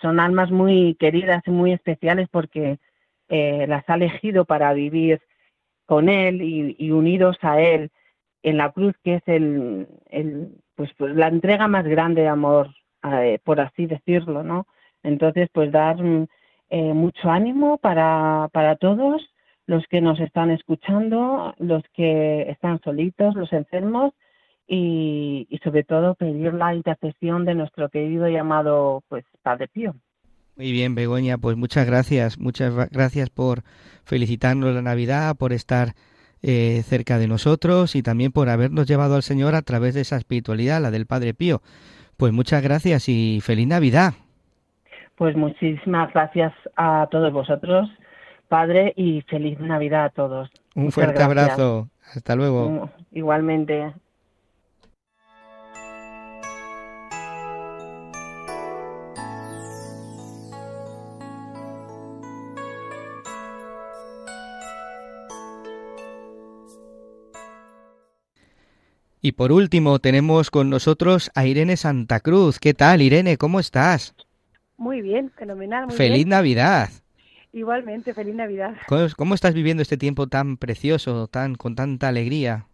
son 0.00 0.20
almas 0.20 0.50
muy 0.50 0.96
queridas 0.98 1.42
y 1.46 1.50
muy 1.50 1.72
especiales 1.72 2.28
porque 2.30 2.78
las 3.28 3.84
ha 3.88 3.94
elegido 3.94 4.44
para 4.44 4.72
vivir 4.74 5.20
con 5.86 6.08
Él 6.08 6.42
y, 6.42 6.90
unidos 6.90 7.38
a 7.42 7.60
Él 7.60 7.90
en 8.42 8.56
la 8.56 8.70
cruz, 8.72 8.94
que 9.02 9.16
es 9.16 9.22
el, 9.26 9.86
pues, 10.74 10.90
pues, 10.96 11.14
la 11.14 11.28
entrega 11.28 11.68
más 11.68 11.84
grande 11.84 12.22
de 12.22 12.28
amor, 12.28 12.68
eh, 13.04 13.38
por 13.44 13.60
así 13.60 13.86
decirlo, 13.86 14.42
¿no? 14.42 14.66
Entonces, 15.02 15.48
pues 15.52 15.72
dar 15.72 16.02
mm, 16.02 16.26
eh, 16.70 16.94
mucho 16.94 17.30
ánimo 17.30 17.78
para, 17.78 18.48
para 18.52 18.76
todos 18.76 19.22
los 19.66 19.86
que 19.88 20.00
nos 20.00 20.18
están 20.20 20.50
escuchando, 20.50 21.54
los 21.58 21.82
que 21.92 22.50
están 22.50 22.80
solitos, 22.82 23.34
los 23.34 23.52
enfermos 23.52 24.14
y, 24.66 25.46
y 25.50 25.58
sobre 25.58 25.84
todo 25.84 26.14
pedir 26.14 26.54
la 26.54 26.74
intercesión 26.74 27.44
de 27.44 27.54
nuestro 27.54 27.88
querido 27.90 28.28
llamado 28.28 29.02
pues 29.08 29.24
Padre 29.42 29.68
Pío. 29.68 29.94
Muy 30.56 30.72
bien, 30.72 30.94
Begoña, 30.94 31.38
pues 31.38 31.56
muchas 31.56 31.86
gracias, 31.86 32.38
muchas 32.38 32.74
gracias 32.90 33.30
por 33.30 33.62
felicitarnos 34.04 34.74
la 34.74 34.82
Navidad, 34.82 35.36
por 35.36 35.52
estar 35.52 35.94
eh, 36.42 36.82
cerca 36.84 37.18
de 37.18 37.28
nosotros 37.28 37.96
y 37.96 38.02
también 38.02 38.32
por 38.32 38.48
habernos 38.48 38.86
llevado 38.86 39.16
al 39.16 39.22
Señor 39.22 39.54
a 39.54 39.62
través 39.62 39.94
de 39.94 40.02
esa 40.02 40.16
espiritualidad, 40.16 40.80
la 40.80 40.90
del 40.90 41.06
Padre 41.06 41.34
Pío. 41.34 41.62
Pues 42.16 42.32
muchas 42.32 42.62
gracias 42.62 43.08
y 43.08 43.40
feliz 43.40 43.66
Navidad. 43.66 44.14
Pues 45.16 45.36
muchísimas 45.36 46.12
gracias 46.12 46.52
a 46.76 47.08
todos 47.10 47.32
vosotros, 47.32 47.90
Padre, 48.48 48.92
y 48.96 49.22
feliz 49.22 49.58
Navidad 49.58 50.04
a 50.04 50.10
todos. 50.10 50.50
Un 50.74 50.92
fuerte 50.92 51.22
abrazo. 51.22 51.88
Hasta 52.14 52.36
luego. 52.36 52.88
Igualmente. 53.12 53.92
Y 69.20 69.32
por 69.32 69.50
último 69.50 69.98
tenemos 69.98 70.50
con 70.50 70.70
nosotros 70.70 71.32
a 71.34 71.44
Irene 71.44 71.76
Santa 71.76 72.20
Cruz. 72.20 72.60
¿Qué 72.60 72.72
tal, 72.72 73.02
Irene? 73.02 73.36
¿Cómo 73.36 73.58
estás? 73.58 74.14
Muy 74.76 75.02
bien, 75.02 75.30
fenomenal. 75.32 75.90
feliz 75.90 76.24
Navidad. 76.24 76.88
Igualmente, 77.52 78.14
feliz 78.14 78.36
Navidad. 78.36 78.76
¿Cómo, 79.16 79.34
estás 79.34 79.54
viviendo 79.54 79.82
este 79.82 79.96
tiempo 79.96 80.28
tan 80.28 80.56
precioso, 80.56 81.26
tan 81.26 81.56
con 81.56 81.74
tanta 81.74 82.06
alegría? 82.06 82.66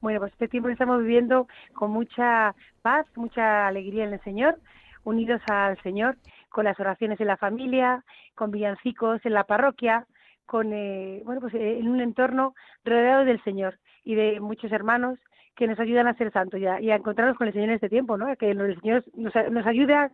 Bueno, 0.00 0.20
pues 0.20 0.32
este 0.32 0.48
tiempo 0.48 0.70
estamos 0.70 1.02
viviendo 1.02 1.48
con 1.74 1.90
mucha 1.90 2.54
paz, 2.80 3.04
mucha 3.14 3.66
alegría 3.66 4.04
en 4.04 4.14
el 4.14 4.22
Señor, 4.22 4.58
unidos 5.04 5.42
al 5.50 5.76
Señor, 5.82 6.16
con 6.48 6.64
las 6.64 6.80
oraciones 6.80 7.20
en 7.20 7.26
la 7.26 7.36
familia, 7.36 8.04
con 8.34 8.50
villancicos 8.52 9.20
en 9.26 9.34
la 9.34 9.44
parroquia, 9.44 10.06
con 10.46 10.72
eh, 10.72 11.20
bueno 11.26 11.42
pues 11.42 11.52
eh, 11.52 11.78
en 11.78 11.88
un 11.88 12.00
entorno 12.00 12.54
rodeado 12.84 13.26
del 13.26 13.42
Señor 13.44 13.78
y 14.02 14.14
de 14.14 14.40
muchos 14.40 14.72
hermanos 14.72 15.18
que 15.58 15.66
nos 15.66 15.80
ayudan 15.80 16.06
a 16.06 16.14
ser 16.14 16.30
santos 16.32 16.60
y 16.60 16.66
a, 16.66 16.80
y 16.80 16.92
a 16.92 16.94
encontrarnos 16.94 17.36
con 17.36 17.48
el 17.48 17.52
Señor 17.52 17.70
en 17.70 17.74
este 17.74 17.88
tiempo, 17.88 18.16
¿no? 18.16 18.34
Que 18.36 18.52
el 18.52 18.80
Señor 18.80 19.04
nos, 19.16 19.34
nos 19.50 19.66
ayude 19.66 19.92
a, 19.92 20.08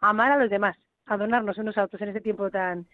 amar 0.00 0.32
a 0.32 0.38
los 0.38 0.48
demás, 0.48 0.74
a 1.04 1.18
donarnos 1.18 1.58
unos 1.58 1.76
a 1.76 1.84
otros 1.84 2.00
en 2.00 2.08
este 2.08 2.22
tiempo 2.22 2.50
tan, 2.50 2.86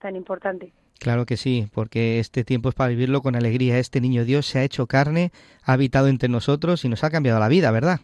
tan 0.00 0.16
importante. 0.16 0.72
Claro 0.98 1.26
que 1.26 1.36
sí, 1.36 1.68
porque 1.72 2.18
este 2.18 2.42
tiempo 2.42 2.70
es 2.70 2.74
para 2.74 2.90
vivirlo 2.90 3.22
con 3.22 3.36
alegría. 3.36 3.78
Este 3.78 4.00
niño 4.00 4.24
Dios 4.24 4.46
se 4.46 4.58
ha 4.58 4.64
hecho 4.64 4.88
carne, 4.88 5.30
ha 5.64 5.74
habitado 5.74 6.08
entre 6.08 6.28
nosotros 6.28 6.84
y 6.84 6.88
nos 6.88 7.04
ha 7.04 7.10
cambiado 7.10 7.38
la 7.38 7.48
vida, 7.48 7.70
¿verdad? 7.70 8.00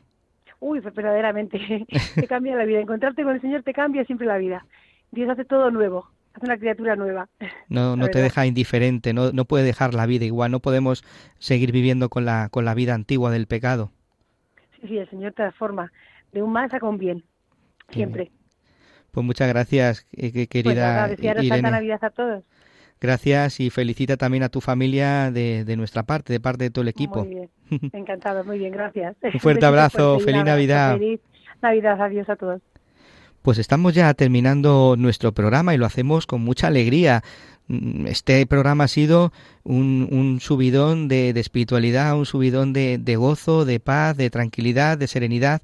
Uy, 0.61 0.81
pues 0.81 0.95
verdaderamente, 0.95 1.59
te 2.15 2.29
cambia 2.29 2.55
la 2.55 2.65
vida. 2.65 2.79
Encontrarte 2.79 3.25
con 3.25 3.35
el 3.35 3.41
Señor 3.41 3.65
te 3.65 3.75
cambia 3.75 4.05
siempre 4.05 4.29
la 4.29 4.39
vida. 4.39 4.65
Dios 5.11 5.29
hace 5.29 5.45
todo 5.45 5.73
nuevo 5.73 6.14
es 6.37 6.43
una 6.43 6.59
criatura 6.59 6.97
nueva. 6.97 7.29
No, 7.69 7.97
no 7.97 8.09
te 8.09 8.21
deja 8.21 8.47
indiferente, 8.47 9.13
no, 9.13 9.33
no 9.33 9.45
puede 9.45 9.65
dejar 9.65 9.95
la 9.95 10.07
vida 10.07 10.25
igual, 10.25 10.51
no 10.51 10.61
podemos 10.61 11.05
seguir 11.39 11.73
viviendo 11.73 12.09
con 12.09 12.25
la, 12.25 12.49
con 12.51 12.65
la 12.65 12.75
vida 12.75 12.95
antigua 12.95 13.31
del 13.31 13.47
pecado. 13.47 13.91
Sí, 14.81 14.89
sí, 14.89 14.99
el 14.99 15.09
Señor 15.11 15.33
transforma 15.33 15.93
de 16.33 16.43
un 16.43 16.53
mal 16.53 16.69
a 16.71 16.87
un 16.87 16.99
bien, 16.99 17.25
siempre. 17.91 18.31
Pues 19.13 19.25
muchas 19.25 19.49
gracias, 19.49 20.07
eh, 20.13 20.49
querida 20.49 21.07
pues 21.07 21.45
Irene. 21.45 21.71
Navidad 21.71 22.03
a 22.03 22.11
todos. 22.11 22.43
Gracias 23.01 23.61
y 23.61 23.71
felicita 23.71 24.17
también 24.17 24.43
a 24.43 24.49
tu 24.49 24.61
familia 24.61 25.31
de, 25.31 25.65
de, 25.65 25.77
nuestra 25.77 26.05
parte, 26.05 26.33
de 26.33 26.41
parte 26.41 26.65
de 26.65 26.71
todo 26.71 26.83
el 26.83 26.89
equipo. 26.89 27.25
Muy 27.25 27.35
bien, 27.35 27.51
encantado, 27.93 28.45
muy 28.45 28.59
bien, 28.59 28.73
gracias. 28.73 29.17
Un 29.23 29.41
fuerte 29.41 29.67
abrazo, 29.67 30.19
feliz 30.19 30.45
Navidad. 30.45 30.99
Feliz 30.99 31.21
Navidad, 31.63 32.01
adiós 32.01 32.29
a 32.29 32.37
todos. 32.37 32.61
Pues 33.45 33.59
estamos 33.59 33.93
ya 33.93 34.15
terminando 34.15 34.95
nuestro 34.97 35.33
programa 35.33 35.75
y 35.75 35.77
lo 35.77 35.85
hacemos 35.85 36.27
con 36.27 36.41
mucha 36.41 36.69
alegría. 36.69 37.23
Mm, 37.69 38.07
este 38.07 38.47
programa 38.47 38.85
ha 38.85 38.89
sido 38.89 39.35
un, 39.65 40.39
subidón 40.41 41.09
de, 41.09 41.29
espiritualidad, 41.29 42.17
un 42.17 42.25
subidón 42.25 42.73
de, 42.73 42.97
de 42.97 43.17
gozo, 43.17 43.67
de 43.67 43.81
paz, 43.81 44.17
de 44.17 44.31
tranquilidad, 44.31 44.97
de 44.97 45.09
serenidad. 45.09 45.61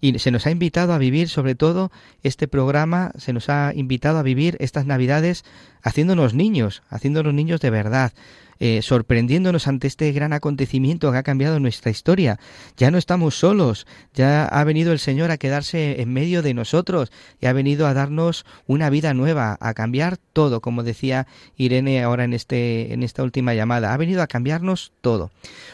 Y 0.00 0.16
se 0.20 0.30
nos 0.30 0.46
ha 0.46 0.52
invitado 0.52 0.92
a 0.92 0.98
vivir, 0.98 1.28
sobre 1.28 1.56
todo, 1.56 1.90
este 2.22 2.46
programa, 2.46 3.10
se 3.18 3.32
nos 3.32 3.48
ha 3.48 3.72
invitado 3.74 4.18
a 4.18 4.22
vivir 4.22 4.56
estas 4.60 4.86
Navidades 4.86 5.44
haciéndonos 5.82 6.34
niños, 6.34 6.84
haciéndonos 6.88 7.34
niños 7.34 7.60
de 7.60 7.70
verdad, 7.70 8.12
eh, 8.58 8.82
sorprendiéndonos 8.82 9.68
ante 9.68 9.86
este 9.86 10.10
gran 10.12 10.32
acontecimiento 10.32 11.10
que 11.10 11.18
ha 11.18 11.22
cambiado 11.22 11.60
nuestra 11.60 11.90
historia. 11.90 12.38
Ya 12.76 12.90
no 12.90 12.98
estamos 12.98 13.38
solos, 13.38 13.86
ya 14.14 14.44
ha 14.44 14.64
venido 14.64 14.92
el 14.92 14.98
Señor 14.98 15.30
a 15.30 15.38
quedarse 15.38 16.00
en 16.00 16.12
medio 16.12 16.42
de 16.42 16.54
nosotros 16.54 17.10
y 17.40 17.46
ha 17.46 17.52
venido 17.52 17.86
a 17.86 17.94
darnos 17.94 18.44
una 18.66 18.90
vida 18.90 19.14
nueva, 19.14 19.56
a 19.60 19.74
cambiar 19.74 20.18
todo, 20.32 20.60
como 20.60 20.82
decía 20.82 21.26
Irene 21.56 22.02
ahora 22.02 22.24
en, 22.24 22.32
este, 22.32 22.92
en 22.92 23.02
esta 23.02 23.22
última 23.22 23.54
llamada. 23.54 23.94
Ha 23.94 23.96
venido 23.96 24.22
a 24.22 24.26
cambiarnos 24.26 24.92
todo. 25.00 25.30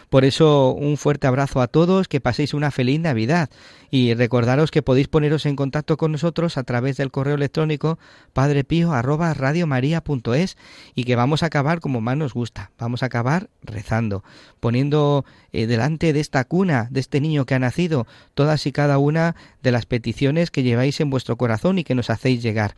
Por 0.08 0.24
eso, 0.24 0.72
un 0.72 0.96
fuerte 0.96 1.26
abrazo 1.26 1.60
a 1.60 1.68
todos, 1.68 2.08
que 2.08 2.20
paséis 2.20 2.54
una 2.54 2.70
feliz 2.70 3.00
Navidad 3.00 3.50
y 3.90 4.14
recordaros 4.14 4.70
que 4.70 4.82
podéis 4.82 5.08
poneros 5.08 5.46
en 5.46 5.56
contacto 5.56 5.96
con 5.96 6.12
nosotros 6.12 6.56
a 6.56 6.62
través 6.62 6.96
del 6.96 7.10
correo 7.10 7.34
electrónico 7.34 7.98
padrepío@radiomaria.es 8.32 10.56
y 10.94 11.02
que 11.04 11.16
vamos 11.16 11.42
a 11.42 11.46
acabar 11.46 11.80
como 11.80 12.00
más 12.00 12.16
nos 12.16 12.32
gusta. 12.34 12.69
Vamos 12.80 13.02
a 13.02 13.06
acabar 13.06 13.50
rezando, 13.62 14.24
poniendo 14.58 15.26
eh, 15.52 15.66
delante 15.66 16.14
de 16.14 16.20
esta 16.20 16.44
cuna, 16.44 16.88
de 16.90 17.00
este 17.00 17.20
niño 17.20 17.44
que 17.44 17.54
ha 17.54 17.58
nacido, 17.58 18.06
todas 18.34 18.66
y 18.66 18.72
cada 18.72 18.96
una 18.96 19.36
de 19.62 19.70
las 19.70 19.84
peticiones 19.84 20.50
que 20.50 20.62
lleváis 20.62 20.98
en 21.00 21.10
vuestro 21.10 21.36
corazón 21.36 21.78
y 21.78 21.84
que 21.84 21.94
nos 21.94 22.08
hacéis 22.08 22.42
llegar. 22.42 22.76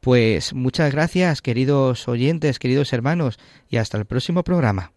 Pues 0.00 0.52
muchas 0.52 0.92
gracias, 0.92 1.40
queridos 1.40 2.06
oyentes, 2.08 2.58
queridos 2.58 2.92
hermanos, 2.92 3.38
y 3.70 3.78
hasta 3.78 3.96
el 3.96 4.04
próximo 4.04 4.44
programa. 4.44 4.92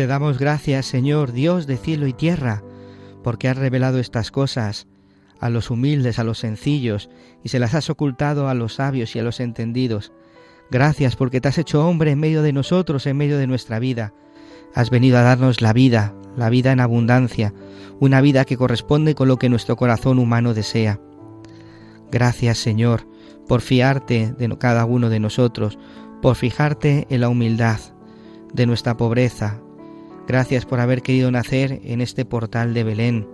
Te 0.00 0.06
damos 0.06 0.38
gracias, 0.38 0.86
Señor, 0.86 1.32
Dios 1.32 1.66
de 1.66 1.76
cielo 1.76 2.06
y 2.06 2.14
tierra, 2.14 2.62
porque 3.22 3.48
has 3.48 3.58
revelado 3.58 3.98
estas 3.98 4.30
cosas 4.30 4.86
a 5.40 5.50
los 5.50 5.70
humildes, 5.70 6.18
a 6.18 6.24
los 6.24 6.38
sencillos, 6.38 7.10
y 7.44 7.50
se 7.50 7.58
las 7.58 7.74
has 7.74 7.90
ocultado 7.90 8.48
a 8.48 8.54
los 8.54 8.76
sabios 8.76 9.14
y 9.14 9.18
a 9.18 9.22
los 9.22 9.40
entendidos. 9.40 10.10
Gracias 10.70 11.16
porque 11.16 11.42
te 11.42 11.48
has 11.48 11.58
hecho 11.58 11.86
hombre 11.86 12.12
en 12.12 12.18
medio 12.18 12.40
de 12.40 12.54
nosotros, 12.54 13.06
en 13.06 13.18
medio 13.18 13.36
de 13.36 13.46
nuestra 13.46 13.78
vida. 13.78 14.14
Has 14.74 14.88
venido 14.88 15.18
a 15.18 15.22
darnos 15.22 15.60
la 15.60 15.74
vida, 15.74 16.14
la 16.34 16.48
vida 16.48 16.72
en 16.72 16.80
abundancia, 16.80 17.52
una 17.98 18.22
vida 18.22 18.46
que 18.46 18.56
corresponde 18.56 19.14
con 19.14 19.28
lo 19.28 19.36
que 19.36 19.50
nuestro 19.50 19.76
corazón 19.76 20.18
humano 20.18 20.54
desea. 20.54 20.98
Gracias, 22.10 22.56
Señor, 22.56 23.06
por 23.46 23.60
fiarte 23.60 24.32
de 24.32 24.56
cada 24.56 24.86
uno 24.86 25.10
de 25.10 25.20
nosotros, 25.20 25.78
por 26.22 26.36
fijarte 26.36 27.06
en 27.10 27.20
la 27.20 27.28
humildad 27.28 27.80
de 28.54 28.64
nuestra 28.64 28.96
pobreza, 28.96 29.60
Gracias 30.30 30.64
por 30.64 30.78
haber 30.78 31.02
querido 31.02 31.28
nacer 31.32 31.80
en 31.82 32.00
este 32.00 32.24
portal 32.24 32.72
de 32.72 32.84
Belén, 32.84 33.26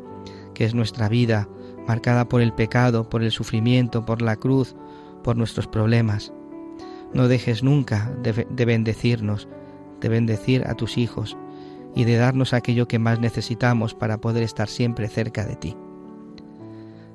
que 0.55 0.65
es 0.65 0.75
nuestra 0.75 1.11
vida, 1.11 1.47
marcada 1.87 2.27
por 2.27 2.41
el 2.41 2.55
pecado, 2.55 3.11
por 3.11 3.23
el 3.23 3.33
sufrimiento, 3.33 4.07
por 4.07 4.23
la 4.23 4.37
cruz, 4.37 4.75
por 5.23 5.37
nuestros 5.37 5.67
problemas. 5.67 6.33
No 7.13 7.29
dejes 7.29 7.63
nunca 7.63 8.11
de, 8.23 8.65
bendecirnos, 8.65 9.47
de 10.01 10.09
bendecir 10.09 10.67
a 10.67 10.73
tus 10.73 10.97
hijos, 10.97 11.37
y 11.95 12.05
de 12.05 12.17
darnos 12.17 12.55
aquello 12.55 12.89
que 12.89 12.99
más 12.99 13.21
necesitamos 13.21 13.93
para 13.93 14.19
poder 14.19 14.43
estar 14.43 14.67
siempre 14.67 15.09
cerca 15.09 15.45
de 15.45 15.57
ti. 15.57 15.77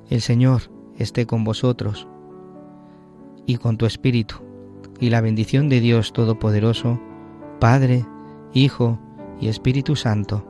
El 0.08 0.20
Señor 0.20 0.70
esté 0.96 1.26
con 1.26 1.42
vosotros 1.42 2.06
y 3.46 3.56
con 3.56 3.78
tu 3.78 3.86
Espíritu, 3.86 4.36
y 5.00 5.10
la 5.10 5.20
bendición 5.20 5.68
de 5.68 5.80
Dios 5.80 6.12
Todopoderoso, 6.12 7.00
Padre, 7.58 8.06
Hijo 8.54 9.00
y 9.42 9.48
Espíritu 9.48 9.96
Santo, 9.96 10.46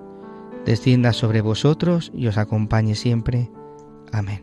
descienda 0.66 1.14
sobre 1.14 1.40
vosotros 1.40 2.12
y 2.14 2.26
os 2.26 2.36
acompañe 2.36 2.94
siempre. 2.94 3.50
Amén. 4.12 4.42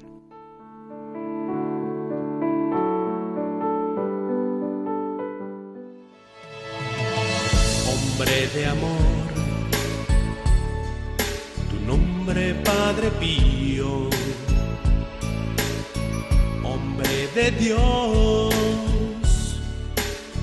Hombre 7.87 8.47
de 8.55 8.65
amor, 8.65 8.89
tu 11.69 11.79
nombre 11.85 12.55
Padre 12.55 13.11
Pío, 13.19 14.09
hombre 16.63 17.27
de 17.35 17.51
Dios, 17.51 18.51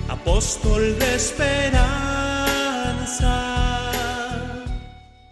apóstol 0.09 0.97
de 0.97 1.15
esperanza. 1.17 1.97